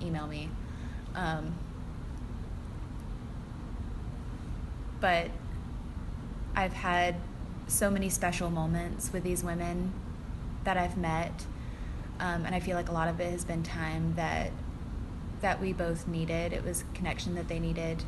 email 0.00 0.28
me. 0.28 0.50
Um, 1.16 1.54
but 5.00 5.30
I've 6.54 6.74
had 6.74 7.16
so 7.66 7.90
many 7.90 8.08
special 8.08 8.50
moments 8.50 9.12
with 9.12 9.24
these 9.24 9.42
women 9.42 9.92
that 10.62 10.76
I've 10.76 10.96
met, 10.96 11.44
um, 12.20 12.46
and 12.46 12.54
I 12.54 12.60
feel 12.60 12.76
like 12.76 12.88
a 12.88 12.92
lot 12.92 13.08
of 13.08 13.18
it 13.18 13.32
has 13.32 13.44
been 13.44 13.64
time 13.64 14.14
that 14.14 14.52
that 15.40 15.60
we 15.60 15.72
both 15.72 16.06
needed. 16.06 16.52
It 16.52 16.64
was 16.64 16.84
connection 16.94 17.34
that 17.36 17.46
they 17.48 17.58
needed 17.60 18.04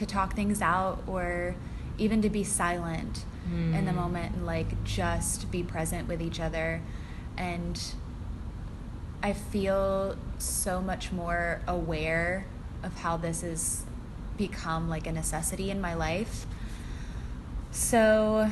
to 0.00 0.06
talk 0.06 0.34
things 0.34 0.60
out, 0.60 1.02
or 1.06 1.54
even 1.98 2.20
to 2.22 2.28
be 2.30 2.42
silent 2.44 3.24
in 3.74 3.84
the 3.84 3.92
Mm. 3.92 3.96
moment 3.96 4.34
and 4.36 4.46
like 4.46 4.82
just 4.84 5.50
be 5.50 5.62
present 5.62 6.06
with 6.08 6.20
each 6.22 6.40
other. 6.40 6.80
And 7.36 7.80
I 9.22 9.32
feel 9.32 10.16
so 10.38 10.80
much 10.80 11.12
more 11.12 11.60
aware 11.66 12.46
of 12.82 12.96
how 13.00 13.16
this 13.16 13.42
has 13.42 13.84
become 14.36 14.88
like 14.88 15.06
a 15.06 15.12
necessity 15.12 15.70
in 15.70 15.80
my 15.80 15.94
life. 15.94 16.46
So 17.70 18.50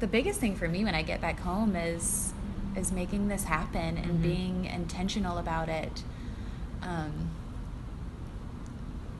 the 0.00 0.06
biggest 0.06 0.38
thing 0.40 0.54
for 0.54 0.68
me 0.68 0.84
when 0.84 0.94
I 0.94 1.02
get 1.02 1.20
back 1.20 1.40
home 1.40 1.74
is 1.76 2.32
is 2.76 2.92
making 2.92 3.26
this 3.28 3.44
happen 3.44 3.96
and 3.96 4.18
Mhm. 4.20 4.22
being 4.22 4.64
intentional 4.66 5.38
about 5.38 5.68
it. 5.68 6.04
Um, 6.82 7.30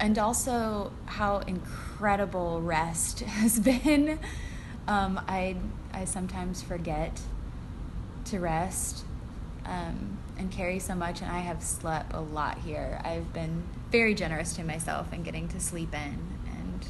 and 0.01 0.19
also 0.19 0.93
how 1.07 1.39
incredible 1.39 2.61
rest 2.61 3.21
has 3.39 3.59
been. 3.59 4.19
Um, 4.87 5.21
I 5.29 5.57
I 5.93 6.05
sometimes 6.05 6.63
forget 6.63 7.21
to 8.27 8.39
rest 8.39 9.05
um, 9.65 10.19
and 10.39 10.51
carry 10.51 10.79
so 10.79 10.95
much, 10.95 11.21
and 11.21 11.31
I 11.31 11.41
have 11.41 11.63
slept 11.63 12.15
a 12.15 12.21
lot 12.21 12.59
here. 12.59 13.01
I've 13.05 13.33
been 13.33 13.65
very 13.91 14.15
generous 14.15 14.55
to 14.57 14.65
myself 14.65 15.13
in 15.13 15.23
getting 15.23 15.49
to 15.49 15.61
sleep 15.61 15.95
in 15.95 16.19
and 16.47 16.87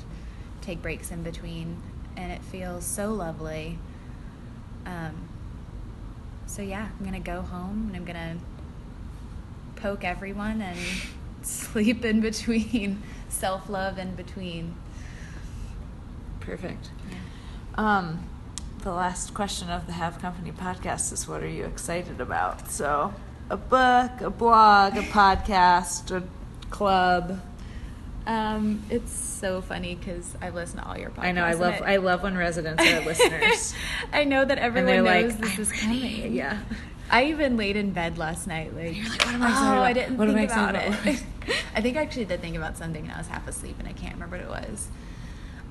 take 0.60 0.82
breaks 0.82 1.10
in 1.10 1.22
between, 1.22 1.80
and 2.16 2.30
it 2.30 2.42
feels 2.42 2.84
so 2.84 3.12
lovely. 3.12 3.78
Um, 4.86 5.28
so 6.46 6.62
yeah, 6.62 6.88
I'm 6.98 7.04
gonna 7.04 7.20
go 7.20 7.42
home 7.42 7.86
and 7.88 7.96
I'm 7.96 8.04
gonna 8.04 8.36
poke 9.76 10.04
everyone 10.04 10.60
and 10.60 10.78
sleep 11.72 12.04
in 12.04 12.20
between, 12.20 13.02
self 13.28 13.68
love 13.68 13.98
in 13.98 14.14
between. 14.14 14.74
Perfect. 16.40 16.90
Yeah. 17.10 17.16
Um, 17.98 18.28
the 18.82 18.92
last 18.92 19.34
question 19.34 19.68
of 19.70 19.86
the 19.86 19.92
Have 19.92 20.18
Company 20.20 20.52
podcast 20.52 21.12
is 21.12 21.28
what 21.28 21.42
are 21.42 21.48
you 21.48 21.64
excited 21.64 22.20
about? 22.20 22.70
So, 22.70 23.12
a 23.50 23.56
book, 23.56 24.20
a 24.20 24.30
blog, 24.30 24.96
a 24.96 25.02
podcast, 25.02 26.10
a 26.10 26.22
club. 26.70 27.40
Um, 28.26 28.82
it's 28.90 29.12
so 29.12 29.62
funny 29.62 29.94
because 29.94 30.36
I 30.42 30.50
listen 30.50 30.80
to 30.80 30.86
all 30.86 30.98
your 30.98 31.10
podcasts. 31.10 31.24
I 31.24 31.32
know 31.32 31.44
I 31.44 31.52
love 31.54 31.74
it- 31.74 31.82
I 31.82 31.96
love 31.96 32.22
when 32.22 32.36
residents 32.36 32.82
are 32.84 33.00
listeners. 33.00 33.74
I 34.12 34.24
know 34.24 34.44
that 34.44 34.58
everyone 34.58 34.96
knows 35.04 35.32
like, 35.32 35.38
this 35.40 35.54
"I'm 35.54 35.60
is 35.60 35.70
ready." 35.70 35.80
coming. 35.80 36.34
Yeah. 36.34 36.58
I 37.10 37.24
even 37.26 37.56
laid 37.56 37.76
in 37.76 37.92
bed 37.92 38.18
last 38.18 38.46
night, 38.46 38.76
like, 38.76 38.94
you're 38.96 39.08
like, 39.08 39.24
"What 39.24 39.34
am 39.34 39.42
I 39.42 39.46
oh, 39.46 39.50
excited 39.50 39.72
about? 39.72 39.82
I 39.82 39.92
didn't 39.94 40.16
What 40.18 40.28
am 40.28 40.34
think 40.34 40.50
I 40.50 40.54
about 40.70 40.74
excited 40.74 41.14
it. 41.14 41.22
About?" 41.48 41.62
I 41.74 41.80
think 41.80 41.96
I 41.96 42.02
actually 42.02 42.24
did 42.26 42.40
think 42.40 42.56
about 42.56 42.76
something, 42.76 43.02
and 43.04 43.12
I 43.12 43.18
was 43.18 43.28
half 43.28 43.46
asleep, 43.48 43.76
and 43.78 43.88
I 43.88 43.92
can't 43.92 44.14
remember 44.14 44.36
what 44.38 44.44
it 44.62 44.68
was. 44.70 44.88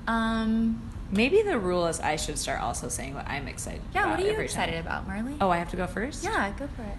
Um, 0.06 0.82
Maybe 1.10 1.40
the 1.42 1.58
rule 1.58 1.86
is 1.86 2.00
I 2.00 2.16
should 2.16 2.38
start 2.38 2.60
also 2.60 2.88
saying 2.88 3.14
what 3.14 3.26
I'm 3.26 3.48
excited 3.48 3.80
about. 3.80 3.94
yeah. 3.94 4.00
about 4.02 4.10
What 4.10 4.20
are 4.20 4.26
you 4.26 4.32
every 4.32 4.44
excited 4.44 4.72
time. 4.72 4.80
about, 4.86 5.06
Marley? 5.08 5.34
Oh, 5.40 5.48
I 5.50 5.56
have 5.58 5.70
to 5.70 5.76
go 5.76 5.86
first? 5.86 6.22
yeah, 6.24 6.52
go 6.58 6.66
for 6.76 6.82
it. 6.82 6.98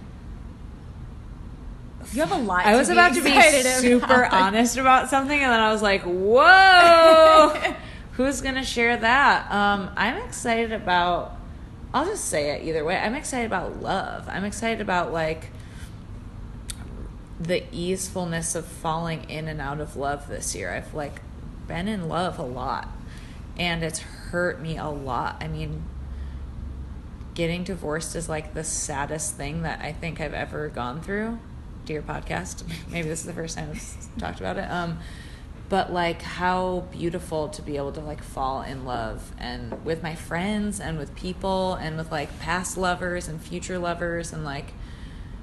You 2.13 2.21
have 2.21 2.31
a 2.31 2.35
lot. 2.37 2.65
I 2.65 2.75
was 2.75 2.87
be 2.87 2.93
about 2.93 3.13
to 3.15 3.21
be 3.21 3.29
excited 3.29 3.61
about. 3.65 3.81
super 3.81 4.25
honest 4.31 4.77
about 4.77 5.09
something, 5.09 5.37
and 5.37 5.51
then 5.51 5.59
I 5.59 5.71
was 5.71 5.81
like, 5.81 6.01
"Whoa, 6.03 7.73
who's 8.13 8.41
gonna 8.41 8.63
share 8.63 8.95
that?" 8.97 9.51
Um, 9.51 9.91
I'm 9.97 10.17
excited 10.23 10.71
about. 10.71 11.35
I'll 11.93 12.05
just 12.05 12.25
say 12.25 12.51
it 12.51 12.63
either 12.67 12.83
way. 12.85 12.97
I'm 12.97 13.15
excited 13.15 13.45
about 13.47 13.81
love. 13.81 14.27
I'm 14.29 14.45
excited 14.45 14.79
about 14.81 15.11
like 15.11 15.49
the 17.39 17.63
easefulness 17.71 18.53
of 18.55 18.65
falling 18.65 19.29
in 19.29 19.47
and 19.47 19.61
out 19.61 19.79
of 19.79 19.95
love 19.95 20.27
this 20.27 20.55
year. 20.55 20.71
I've 20.71 20.93
like 20.93 21.21
been 21.67 21.87
in 21.87 22.09
love 22.09 22.37
a 22.37 22.43
lot, 22.43 22.89
and 23.57 23.83
it's 23.83 23.99
hurt 23.99 24.61
me 24.61 24.77
a 24.77 24.89
lot. 24.89 25.37
I 25.41 25.47
mean, 25.47 25.83
getting 27.33 27.63
divorced 27.63 28.15
is 28.15 28.27
like 28.27 28.53
the 28.53 28.63
saddest 28.63 29.35
thing 29.35 29.61
that 29.61 29.79
I 29.81 29.93
think 29.93 30.19
I've 30.19 30.33
ever 30.33 30.67
gone 30.67 31.01
through. 31.01 31.39
Dear 31.85 32.01
podcast, 32.01 32.63
maybe 32.91 33.07
this 33.07 33.21
is 33.21 33.25
the 33.25 33.33
first 33.33 33.57
time 33.57 33.69
I've 33.71 34.17
talked 34.17 34.39
about 34.39 34.57
it. 34.57 34.69
Um, 34.69 34.99
but 35.69 35.93
like 35.93 36.23
how 36.23 36.87
beautiful 36.91 37.47
to 37.49 37.61
be 37.61 37.77
able 37.77 37.91
to 37.91 37.99
like 37.99 38.23
fall 38.23 38.63
in 38.63 38.85
love 38.85 39.31
and 39.37 39.85
with 39.85 40.01
my 40.01 40.15
friends 40.15 40.79
and 40.79 40.97
with 40.97 41.15
people 41.15 41.75
and 41.75 41.95
with 41.95 42.11
like 42.11 42.39
past 42.39 42.75
lovers 42.75 43.27
and 43.27 43.39
future 43.39 43.77
lovers 43.77 44.33
and 44.33 44.43
like 44.43 44.73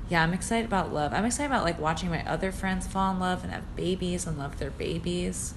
yeah 0.09 0.23
i'm 0.23 0.33
excited 0.33 0.65
about 0.67 0.93
love 0.93 1.13
i'm 1.13 1.25
excited 1.25 1.47
about 1.51 1.65
like 1.65 1.79
watching 1.81 2.11
my 2.11 2.25
other 2.29 2.53
friends 2.53 2.87
fall 2.87 3.13
in 3.13 3.19
love 3.19 3.43
and 3.45 3.53
have 3.53 3.77
babies 3.77 4.27
and 4.27 4.39
love 4.39 4.59
their 4.59 4.71
babies 4.71 5.55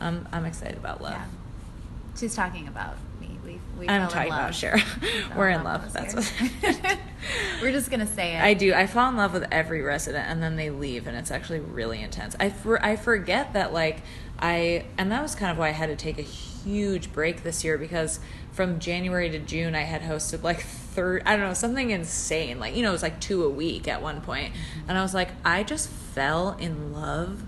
um, 0.00 0.26
i'm 0.32 0.44
excited 0.44 0.76
about 0.78 1.00
love 1.02 1.12
Yeah. 1.12 1.24
She's 2.18 2.34
talking 2.34 2.66
about 2.68 2.96
me. 3.20 3.38
We, 3.44 3.60
we 3.78 3.88
I'm 3.88 4.08
talking 4.08 4.32
about. 4.32 4.50
Shara. 4.50 4.82
We 5.00 5.08
We're 5.38 5.48
in 5.50 5.62
love 5.64 5.84
love. 5.84 5.92
That's 5.92 6.12
year. 6.40 6.50
what- 6.60 6.98
We're 7.62 7.70
just 7.72 7.90
gonna 7.90 8.06
say 8.06 8.34
it. 8.34 8.42
I 8.42 8.52
do. 8.52 8.74
I 8.74 8.86
fall 8.86 9.08
in 9.08 9.16
love 9.16 9.32
with 9.32 9.46
every 9.52 9.80
resident, 9.80 10.28
and 10.28 10.42
then 10.42 10.56
they 10.56 10.68
leave, 10.70 11.06
and 11.06 11.16
it's 11.16 11.30
actually 11.30 11.60
really 11.60 12.02
intense. 12.02 12.34
I 12.40 12.50
for, 12.50 12.84
I 12.84 12.96
forget 12.96 13.52
that 13.52 13.72
like 13.72 14.02
I, 14.38 14.84
and 14.98 15.10
that 15.12 15.22
was 15.22 15.34
kind 15.34 15.52
of 15.52 15.56
why 15.56 15.68
I 15.68 15.72
had 15.72 15.86
to 15.86 15.96
take 15.96 16.18
a 16.18 16.22
huge 16.22 17.12
break 17.12 17.42
this 17.42 17.62
year 17.64 17.78
because 17.78 18.20
from 18.52 18.80
January 18.80 19.30
to 19.30 19.38
June 19.38 19.74
I 19.74 19.82
had 19.82 20.02
hosted 20.02 20.42
like 20.42 20.60
third, 21.00 21.22
I 21.24 21.36
don't 21.36 21.48
know, 21.48 21.54
something 21.54 21.90
insane. 21.90 22.60
Like 22.60 22.76
you 22.76 22.82
know, 22.82 22.90
it 22.90 22.92
was 22.92 23.02
like 23.02 23.20
two 23.20 23.44
a 23.44 23.48
week 23.48 23.88
at 23.88 24.02
one 24.02 24.20
point, 24.20 24.52
mm-hmm. 24.52 24.88
and 24.90 24.98
I 24.98 25.02
was 25.02 25.14
like, 25.14 25.30
I 25.44 25.62
just 25.62 25.88
fell 25.88 26.56
in 26.58 26.92
love 26.92 27.42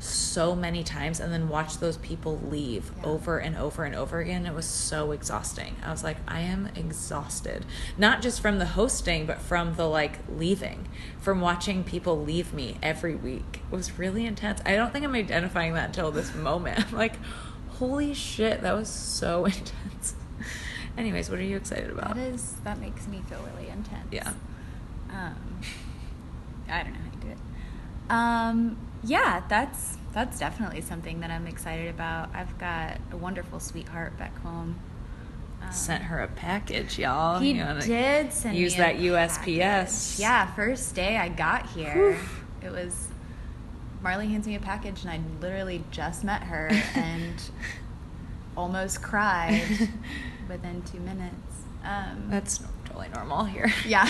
so 0.00 0.54
many 0.54 0.84
times 0.84 1.18
and 1.18 1.32
then 1.32 1.48
watched 1.48 1.80
those 1.80 1.96
people 1.96 2.40
leave 2.48 2.90
Yeah. 2.98 3.06
over 3.08 3.38
and 3.38 3.56
over 3.56 3.84
and 3.84 3.94
over 3.94 4.20
again. 4.20 4.46
It 4.46 4.54
was 4.54 4.66
so 4.66 5.10
exhausting. 5.12 5.74
I 5.84 5.90
was 5.90 6.04
like, 6.04 6.18
I 6.26 6.40
am 6.40 6.68
exhausted. 6.76 7.64
Not 7.96 8.22
just 8.22 8.40
from 8.40 8.58
the 8.58 8.66
hosting, 8.66 9.26
but 9.26 9.40
from 9.40 9.74
the 9.74 9.88
like 9.88 10.18
leaving, 10.28 10.88
from 11.20 11.40
watching 11.40 11.82
people 11.82 12.22
leave 12.22 12.52
me 12.52 12.76
every 12.82 13.16
week. 13.16 13.62
It 13.70 13.74
was 13.74 13.98
really 13.98 14.24
intense. 14.24 14.60
I 14.64 14.76
don't 14.76 14.92
think 14.92 15.04
I'm 15.04 15.14
identifying 15.14 15.74
that 15.74 15.86
until 15.88 16.12
this 16.12 16.32
moment. 16.34 16.78
I'm 16.92 16.96
like, 16.96 17.14
holy 17.78 18.14
shit, 18.14 18.62
that 18.62 18.74
was 18.74 18.88
so 18.88 19.44
intense. 19.46 19.72
Anyways, 20.98 21.30
what 21.30 21.38
are 21.38 21.42
you 21.44 21.56
excited 21.56 21.90
about? 21.90 22.16
That 22.16 22.20
is 22.26 22.54
that 22.64 22.78
makes 22.80 23.06
me 23.06 23.22
feel 23.28 23.38
really 23.54 23.68
intense. 23.70 24.08
Yeah. 24.10 24.32
Um, 25.10 25.60
I 26.68 26.82
don't 26.82 26.92
know 26.92 26.98
how 27.04 27.10
to 27.10 27.26
do 27.26 27.28
it. 27.30 27.38
Um, 28.10 28.76
yeah, 29.04 29.42
that's 29.48 29.96
that's 30.12 30.38
definitely 30.40 30.80
something 30.80 31.20
that 31.20 31.30
I'm 31.30 31.46
excited 31.46 31.88
about. 31.88 32.30
I've 32.34 32.58
got 32.58 32.98
a 33.12 33.16
wonderful 33.16 33.60
sweetheart 33.60 34.18
back 34.18 34.36
home. 34.42 34.80
Um, 35.62 35.72
Sent 35.72 36.02
her 36.04 36.20
a 36.20 36.28
package, 36.28 36.98
y'all. 36.98 37.38
He 37.38 37.52
You 37.52 37.64
wanna 37.64 37.80
did 37.80 38.32
send 38.32 38.56
use 38.56 38.76
me 38.76 38.82
a 38.82 38.86
that 38.86 38.96
USPS. 38.96 39.38
package. 40.16 40.20
Yeah, 40.20 40.52
first 40.54 40.94
day 40.96 41.16
I 41.16 41.28
got 41.28 41.66
here, 41.70 42.12
Whew. 42.14 42.68
it 42.68 42.70
was 42.72 43.08
Marley 44.02 44.28
hands 44.28 44.46
me 44.48 44.56
a 44.56 44.60
package, 44.60 45.02
and 45.02 45.10
I 45.10 45.20
literally 45.40 45.84
just 45.92 46.24
met 46.24 46.42
her 46.44 46.68
and 46.96 47.40
almost 48.56 49.00
cried 49.02 49.62
within 50.48 50.82
two 50.82 51.00
minutes. 51.00 51.34
Um, 51.84 52.26
That's 52.28 52.60
totally 52.84 53.08
normal 53.14 53.44
here. 53.44 53.72
Yeah. 53.86 54.08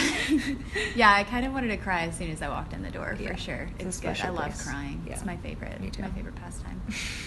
yeah, 0.96 1.12
I 1.12 1.24
kind 1.24 1.44
of 1.46 1.52
wanted 1.52 1.68
to 1.68 1.76
cry 1.76 2.02
as 2.06 2.16
soon 2.16 2.30
as 2.30 2.40
I 2.42 2.48
walked 2.48 2.72
in 2.72 2.82
the 2.82 2.90
door, 2.90 3.14
for 3.16 3.36
sure. 3.36 3.68
it's 3.78 3.84
It's, 3.84 4.00
good. 4.00 4.20
I 4.26 4.30
love 4.30 4.44
place. 4.46 4.62
crying. 4.66 5.02
It's 5.06 5.24
my 5.24 5.36
favorite. 5.36 5.80
Me 5.80 5.90
too. 5.90 6.02
My 6.02 6.10
favorite 6.10 6.34
pastime. 6.36 6.80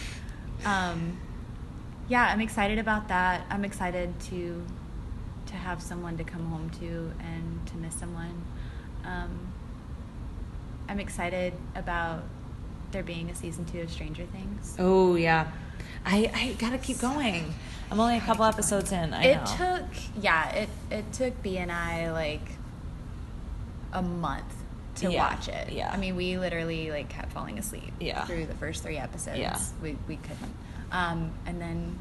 um, 0.66 1.18
yeah, 2.08 2.24
I'm 2.26 2.42
excited 2.42 2.80
about 2.80 3.08
that. 3.10 3.46
I'm 3.50 3.64
excited 3.66 4.20
to 4.32 4.66
to 5.48 5.54
have 5.56 5.82
someone 5.82 6.18
to 6.18 6.24
come 6.24 6.46
home 6.50 6.70
to 6.80 7.12
and 7.20 7.68
to 7.68 7.76
miss 7.78 7.94
someone. 7.96 8.44
Um, 9.04 9.52
I'm 10.88 11.00
excited 11.00 11.54
about 11.76 12.24
there 12.92 13.04
being 13.04 13.30
a 13.30 13.36
season 13.36 13.66
two 13.66 13.82
of 13.82 13.90
Stranger 13.92 14.26
Things. 14.28 14.76
Oh 14.80 15.16
yeah, 15.16 15.52
I 16.06 16.32
I 16.34 16.56
gotta 16.60 16.78
keep 16.78 17.00
going. 17.00 17.54
I'm 17.92 18.00
only 18.00 18.18
a 18.18 18.22
couple 18.22 18.46
episodes 18.46 18.92
in. 18.92 19.14
I 19.14 19.24
it 19.24 19.36
know. 19.38 19.56
took 19.58 19.86
yeah 20.24 20.50
it 20.52 20.70
it 20.90 21.12
took 21.14 21.42
b 21.44 21.58
and 21.58 21.72
i 21.72 22.10
like 22.12 22.52
a 23.94 24.02
month 24.02 24.46
to 24.96 25.12
Yeah, 25.12 25.30
watch 25.30 25.48
it 25.50 25.72
yeah. 25.74 25.92
i 25.92 25.98
mean 25.98 26.16
we 26.16 26.38
literally 26.38 26.90
like 26.92 27.10
kept 27.10 27.32
falling 27.34 27.58
asleep 27.60 27.92
Yeah. 28.00 28.24
through 28.26 28.46
the 28.46 28.54
first 28.56 28.84
three 28.84 28.98
episodes 28.98 29.38
Yeah. 29.40 29.58
we, 29.82 29.98
we 30.08 30.16
couldn't 30.18 30.54
um, 30.94 31.32
and 31.46 31.60
then 31.62 31.98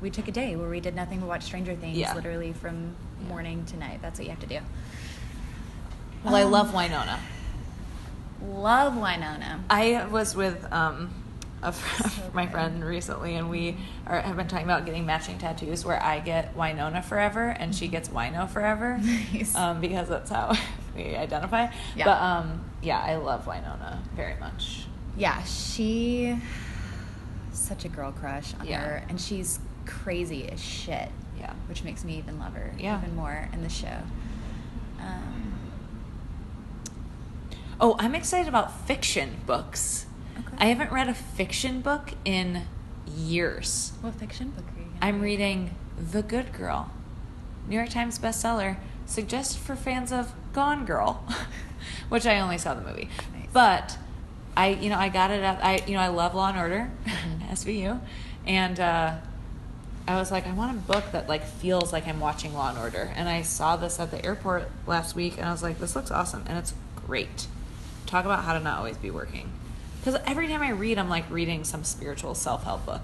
we 0.00 0.08
took 0.10 0.28
a 0.28 0.32
day 0.32 0.56
where 0.56 0.68
we 0.70 0.80
did 0.80 0.94
nothing 0.94 1.20
but 1.20 1.28
watch 1.28 1.42
stranger 1.44 1.74
things 1.74 1.96
Yeah. 1.98 2.14
literally 2.14 2.52
from 2.54 2.94
Yeah. 3.22 3.28
morning 3.28 3.64
to 3.66 3.76
night 3.76 4.00
that's 4.02 4.18
what 4.18 4.24
you 4.24 4.30
have 4.30 4.40
to 4.40 4.46
do 4.46 4.60
well, 6.24 6.34
I 6.36 6.42
Um, 6.42 6.50
love 6.50 6.72
Winona. 6.74 7.18
love 8.46 8.94
winona 8.96 9.62
I 9.70 10.06
was 10.10 10.34
with 10.34 10.70
um, 10.72 11.10
a 11.64 11.72
fr- 11.78 12.08
So 12.08 12.22
my 12.32 12.46
friend 12.46 12.84
recently, 12.84 13.34
and 13.36 13.50
we 13.50 13.76
are, 14.06 14.20
have 14.20 14.36
been 14.36 14.46
talking 14.48 14.64
about 14.66 14.86
getting 14.86 15.04
matching 15.06 15.38
tattoos 15.38 15.84
where 15.84 16.00
I 16.02 16.20
get 16.20 16.54
Winona 16.56 17.02
forever 17.02 17.48
and 17.48 17.74
she 17.74 17.88
gets 17.88 18.08
Wino 18.10 18.48
forever, 18.48 18.98
Nice. 19.02 19.54
um, 19.56 19.80
because 19.80 20.08
that's 20.08 20.30
how 20.30 20.54
we 20.96 21.16
identify. 21.16 21.68
Yeah. 21.96 22.04
But 22.04 22.22
um, 22.22 22.64
yeah, 22.82 23.00
I 23.00 23.16
love 23.16 23.46
Winona 23.46 24.02
very 24.14 24.38
much. 24.38 24.86
yeah 25.16 25.42
she 25.44 26.36
such 27.52 27.84
a 27.84 27.88
girl 27.88 28.12
crush 28.12 28.52
on 28.60 28.66
Yeah. 28.66 28.80
her 28.80 29.04
and 29.08 29.20
she's 29.20 29.58
crazy 29.86 30.48
as 30.50 30.60
shit 30.60 31.08
Yeah. 31.38 31.52
which 31.68 31.84
makes 31.84 32.04
me 32.04 32.18
even 32.18 32.38
love 32.38 32.54
her 32.54 32.74
Yeah. 32.78 32.98
even 33.00 33.14
more 33.16 33.48
in 33.52 33.62
the 33.62 33.68
show. 33.68 33.98
Um, 35.00 35.52
Oh, 37.80 37.96
I'm 37.98 38.14
excited 38.14 38.48
about 38.48 38.86
fiction 38.86 39.36
books. 39.46 40.06
Okay. 40.38 40.56
I 40.58 40.66
haven't 40.66 40.90
read 40.92 41.08
a 41.08 41.14
fiction 41.14 41.80
book 41.80 42.12
in 42.24 42.62
years. 43.06 43.92
what 44.00 44.14
fiction 44.14 44.50
book 44.50 44.64
are 44.76 44.80
you? 44.80 44.86
I'm 45.00 45.20
reading 45.20 45.74
The 45.98 46.22
Good 46.22 46.52
Girl, 46.52 46.90
New 47.68 47.76
York 47.76 47.90
Times 47.90 48.18
bestseller, 48.18 48.76
suggested 49.06 49.58
for 49.60 49.76
fans 49.76 50.12
of 50.12 50.32
Gone 50.52 50.84
Girl, 50.84 51.24
which 52.08 52.26
I 52.26 52.40
only 52.40 52.58
saw 52.58 52.74
the 52.74 52.80
movie. 52.82 53.08
Nice. 53.32 53.48
But 53.52 53.98
I, 54.56 54.68
you 54.68 54.88
know, 54.88 54.98
I 54.98 55.08
got 55.08 55.30
it 55.30 55.42
at 55.42 55.62
I, 55.64 55.82
you 55.86 55.94
know, 55.94 56.00
I 56.00 56.08
love 56.08 56.34
Law 56.34 56.48
and 56.48 56.58
Order, 56.58 56.90
Mhm. 57.06 57.50
SVU, 57.50 58.00
and 58.46 58.80
uh, 58.80 59.14
I 60.08 60.16
was 60.18 60.30
like, 60.30 60.46
I 60.46 60.52
want 60.52 60.72
a 60.76 60.80
book 60.80 61.04
that 61.12 61.28
like 61.28 61.44
feels 61.44 61.92
like 61.92 62.08
I'm 62.08 62.20
watching 62.20 62.52
Law 62.54 62.70
and 62.70 62.78
Order, 62.78 63.12
and 63.14 63.28
I 63.28 63.42
saw 63.42 63.76
this 63.76 64.00
at 64.00 64.10
the 64.10 64.24
airport 64.24 64.68
last 64.86 65.14
week, 65.14 65.36
and 65.38 65.46
I 65.46 65.52
was 65.52 65.62
like, 65.62 65.78
this 65.78 65.94
looks 65.94 66.10
awesome, 66.10 66.42
and 66.46 66.58
it's 66.58 66.74
great. 67.06 67.46
Talk 68.06 68.24
about 68.24 68.44
how 68.44 68.54
to 68.54 68.60
not 68.60 68.78
always 68.78 68.96
be 68.96 69.10
working. 69.10 69.50
Because 70.04 70.20
every 70.26 70.48
time 70.48 70.60
I 70.60 70.68
read, 70.70 70.98
I'm 70.98 71.08
like 71.08 71.30
reading 71.30 71.64
some 71.64 71.82
spiritual 71.82 72.34
self 72.34 72.64
help 72.64 72.84
book. 72.84 73.00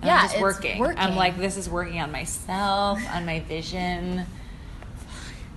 And 0.00 0.06
Yeah, 0.08 0.14
I'm 0.16 0.22
just 0.22 0.34
it's 0.34 0.40
working. 0.40 0.80
I'm 0.96 1.16
like, 1.16 1.36
this 1.36 1.56
is 1.56 1.68
working 1.68 2.00
on 2.00 2.12
myself, 2.12 3.00
on 3.12 3.26
my 3.26 3.40
vision. 3.40 4.24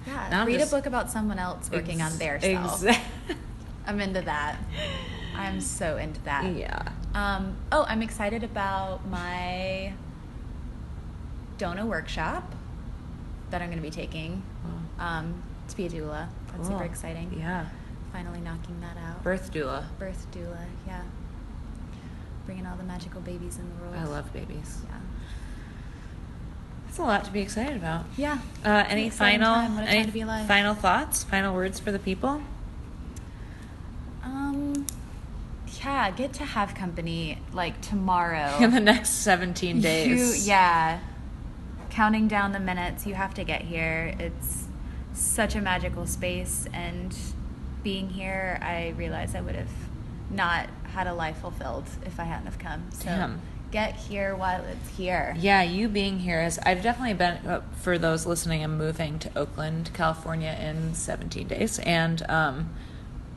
Yeah, 0.07 0.27
Now 0.31 0.45
read 0.47 0.59
just- 0.59 0.73
a 0.73 0.75
book 0.75 0.87
about 0.87 1.11
someone 1.11 1.37
else 1.37 1.69
working 1.71 2.01
on 2.01 2.17
their 2.17 2.41
self. 2.41 2.81
Exactly. 2.83 3.35
I'm 3.85 4.01
into 4.01 4.21
that. 4.21 4.57
I'm 5.35 5.61
so 5.61 5.97
into 5.97 6.21
that. 6.23 6.55
yeah. 6.55 6.91
Um, 7.13 7.55
oh, 7.71 7.85
I'm 7.87 8.01
excited 8.01 8.43
about 8.43 9.07
my 9.07 9.93
Dona 11.59 11.85
workshop 11.85 12.55
that 13.51 13.61
I'm 13.61 13.67
going 13.69 13.77
to 13.77 13.83
be 13.83 13.91
taking 13.91 14.41
um, 14.97 15.35
to 15.69 15.77
be 15.77 15.85
a 15.85 15.89
doula. 15.89 16.27
That's 16.51 16.67
super 16.67 16.83
exciting. 16.83 17.35
Yeah. 17.37 17.67
Finally 18.13 18.41
knocking 18.41 18.79
that 18.79 18.95
out. 18.95 19.23
Birth 19.23 19.51
doula. 19.51 19.85
Birth 19.97 20.27
doula, 20.31 20.65
yeah. 20.85 21.01
Bringing 22.45 22.67
all 22.67 22.77
the 22.77 22.83
magical 22.83 23.19
babies 23.21 23.57
in 23.57 23.67
the 23.67 23.83
world. 23.83 23.95
I 23.97 24.03
love 24.05 24.31
babies. 24.31 24.81
Yeah. 24.87 24.99
That's 26.85 26.99
a 26.99 27.01
lot 27.01 27.25
to 27.25 27.31
be 27.31 27.41
excited 27.41 27.75
about. 27.75 28.05
Yeah. 28.15 28.37
Uh, 28.63 28.83
any 28.87 29.09
final 29.09 29.55
time. 29.55 29.73
What 29.73 29.85
a 29.85 29.87
time 29.87 29.95
any 29.95 30.05
to 30.05 30.11
be 30.11 30.21
alive. 30.21 30.47
final 30.47 30.75
thoughts? 30.75 31.23
Final 31.23 31.55
words 31.55 31.79
for 31.79 31.91
the 31.91 31.97
people? 31.97 32.43
Um, 34.23 34.85
yeah, 35.83 36.11
get 36.11 36.33
to 36.33 36.45
have 36.45 36.75
company 36.75 37.39
like 37.51 37.81
tomorrow. 37.81 38.57
In 38.59 38.69
the 38.69 38.79
next 38.79 39.09
17 39.09 39.81
days. 39.81 40.45
You, 40.45 40.51
yeah. 40.51 40.99
Counting 41.89 42.27
down 42.27 42.51
the 42.51 42.59
minutes, 42.59 43.07
you 43.07 43.15
have 43.15 43.33
to 43.33 43.43
get 43.43 43.63
here. 43.63 44.13
It's 44.19 44.65
such 45.13 45.55
a 45.55 45.61
magical 45.61 46.05
space, 46.05 46.67
and 46.73 47.15
being 47.83 48.09
here, 48.09 48.59
I 48.61 48.89
realized 48.97 49.35
I 49.35 49.41
would 49.41 49.55
have 49.55 49.71
not 50.29 50.69
had 50.93 51.07
a 51.07 51.13
life 51.13 51.37
fulfilled 51.37 51.85
if 52.05 52.19
I 52.19 52.23
hadn't 52.23 52.45
have 52.45 52.59
come. 52.59 52.89
So 52.91 53.05
Damn. 53.05 53.41
get 53.71 53.95
here 53.95 54.35
while 54.35 54.63
it's 54.63 54.97
here. 54.97 55.35
Yeah, 55.37 55.61
you 55.63 55.89
being 55.89 56.19
here 56.19 56.41
is. 56.41 56.59
I've 56.59 56.81
definitely 56.81 57.15
been. 57.15 57.45
Uh, 57.45 57.61
for 57.75 57.97
those 57.97 58.25
listening, 58.25 58.63
I'm 58.63 58.77
moving 58.77 59.19
to 59.19 59.37
Oakland, 59.37 59.91
California 59.93 60.57
in 60.59 60.93
17 60.93 61.47
days, 61.47 61.79
and 61.79 62.23
um, 62.29 62.73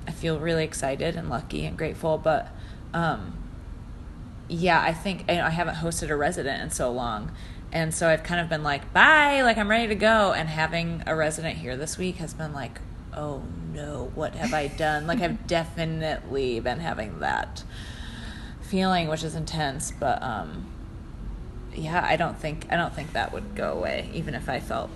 I 0.07 0.13
feel 0.13 0.39
really 0.39 0.65
excited 0.65 1.17
and 1.17 1.29
lucky 1.29 1.65
and 1.67 1.77
grateful. 1.77 2.19
But 2.19 2.49
um, 2.95 3.37
yeah, 4.49 4.81
I 4.81 4.93
think 4.93 5.29
I 5.29 5.51
haven't 5.51 5.77
hosted 5.77 6.11
a 6.11 6.17
resident 6.17 6.63
in 6.63 6.71
so 6.71 6.91
long, 6.91 7.33
and 7.73 7.93
so 7.93 8.09
I've 8.09 8.23
kind 8.23 8.41
of 8.41 8.49
been 8.49 8.63
like, 8.63 8.93
bye, 8.93 9.43
like 9.43 9.59
I'm 9.59 9.69
ready 9.69 9.89
to 9.89 9.97
go. 9.97 10.33
And 10.33 10.49
having 10.49 11.03
a 11.07 11.17
resident 11.17 11.59
here 11.59 11.77
this 11.77 11.99
week 11.99 12.17
has 12.17 12.33
been 12.33 12.53
like, 12.53 12.81
oh 13.15 13.43
no, 13.77 14.11
what 14.15 14.35
have 14.35 14.55
I 14.55 14.69
done? 14.69 15.07
like 15.07 15.21
I've 15.21 15.47
definitely 15.47 16.59
been 16.61 16.81
having 16.81 17.21
that 17.21 17.63
feeling, 18.63 19.09
which 19.09 19.23
is 19.23 19.35
intense, 19.35 19.93
but 19.93 20.21
um, 20.23 20.67
yeah, 21.75 22.05
I 22.05 22.17
don't 22.17 22.39
think 22.39 22.67
I 22.71 22.77
don't 22.77 22.95
think 22.95 23.13
that 23.13 23.33
would 23.33 23.55
go 23.55 23.73
away, 23.73 24.11
even 24.15 24.35
if 24.35 24.49
I 24.49 24.61
felt 24.61 24.91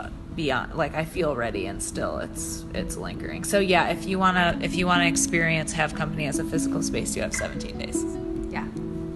uh, 0.00 0.08
beyond 0.34 0.74
like 0.74 0.94
I 0.94 1.04
feel 1.04 1.36
ready 1.36 1.66
and 1.66 1.82
still 1.82 2.18
it's 2.18 2.64
it's 2.74 2.96
lingering. 2.96 3.44
So 3.44 3.60
yeah, 3.60 3.88
if 3.90 4.06
you 4.06 4.18
wanna 4.18 4.58
if 4.62 4.74
you 4.74 4.86
wanna 4.86 5.04
experience 5.04 5.72
have 5.74 5.94
company 5.94 6.26
as 6.26 6.38
a 6.38 6.44
physical 6.44 6.82
space, 6.82 7.14
you 7.14 7.22
have 7.22 7.34
17 7.34 7.78
days. 7.78 8.02
Yeah. 8.50 8.66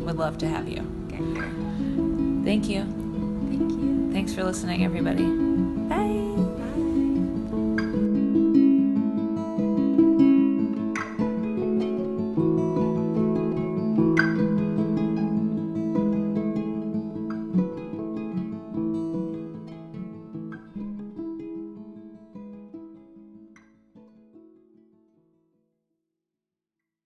Would 0.05 0.17
love 0.17 0.39
to 0.39 0.49
have 0.49 0.69
you. 0.69 0.83
Here. 1.11 1.19
Thank 2.45 2.69
you. 2.69 2.83
Thank 3.49 3.73
you. 3.73 4.11
Thanks 4.13 4.35
for 4.35 4.45
listening, 4.45 4.85
everybody. 4.85 5.25
Bye. 5.89 6.26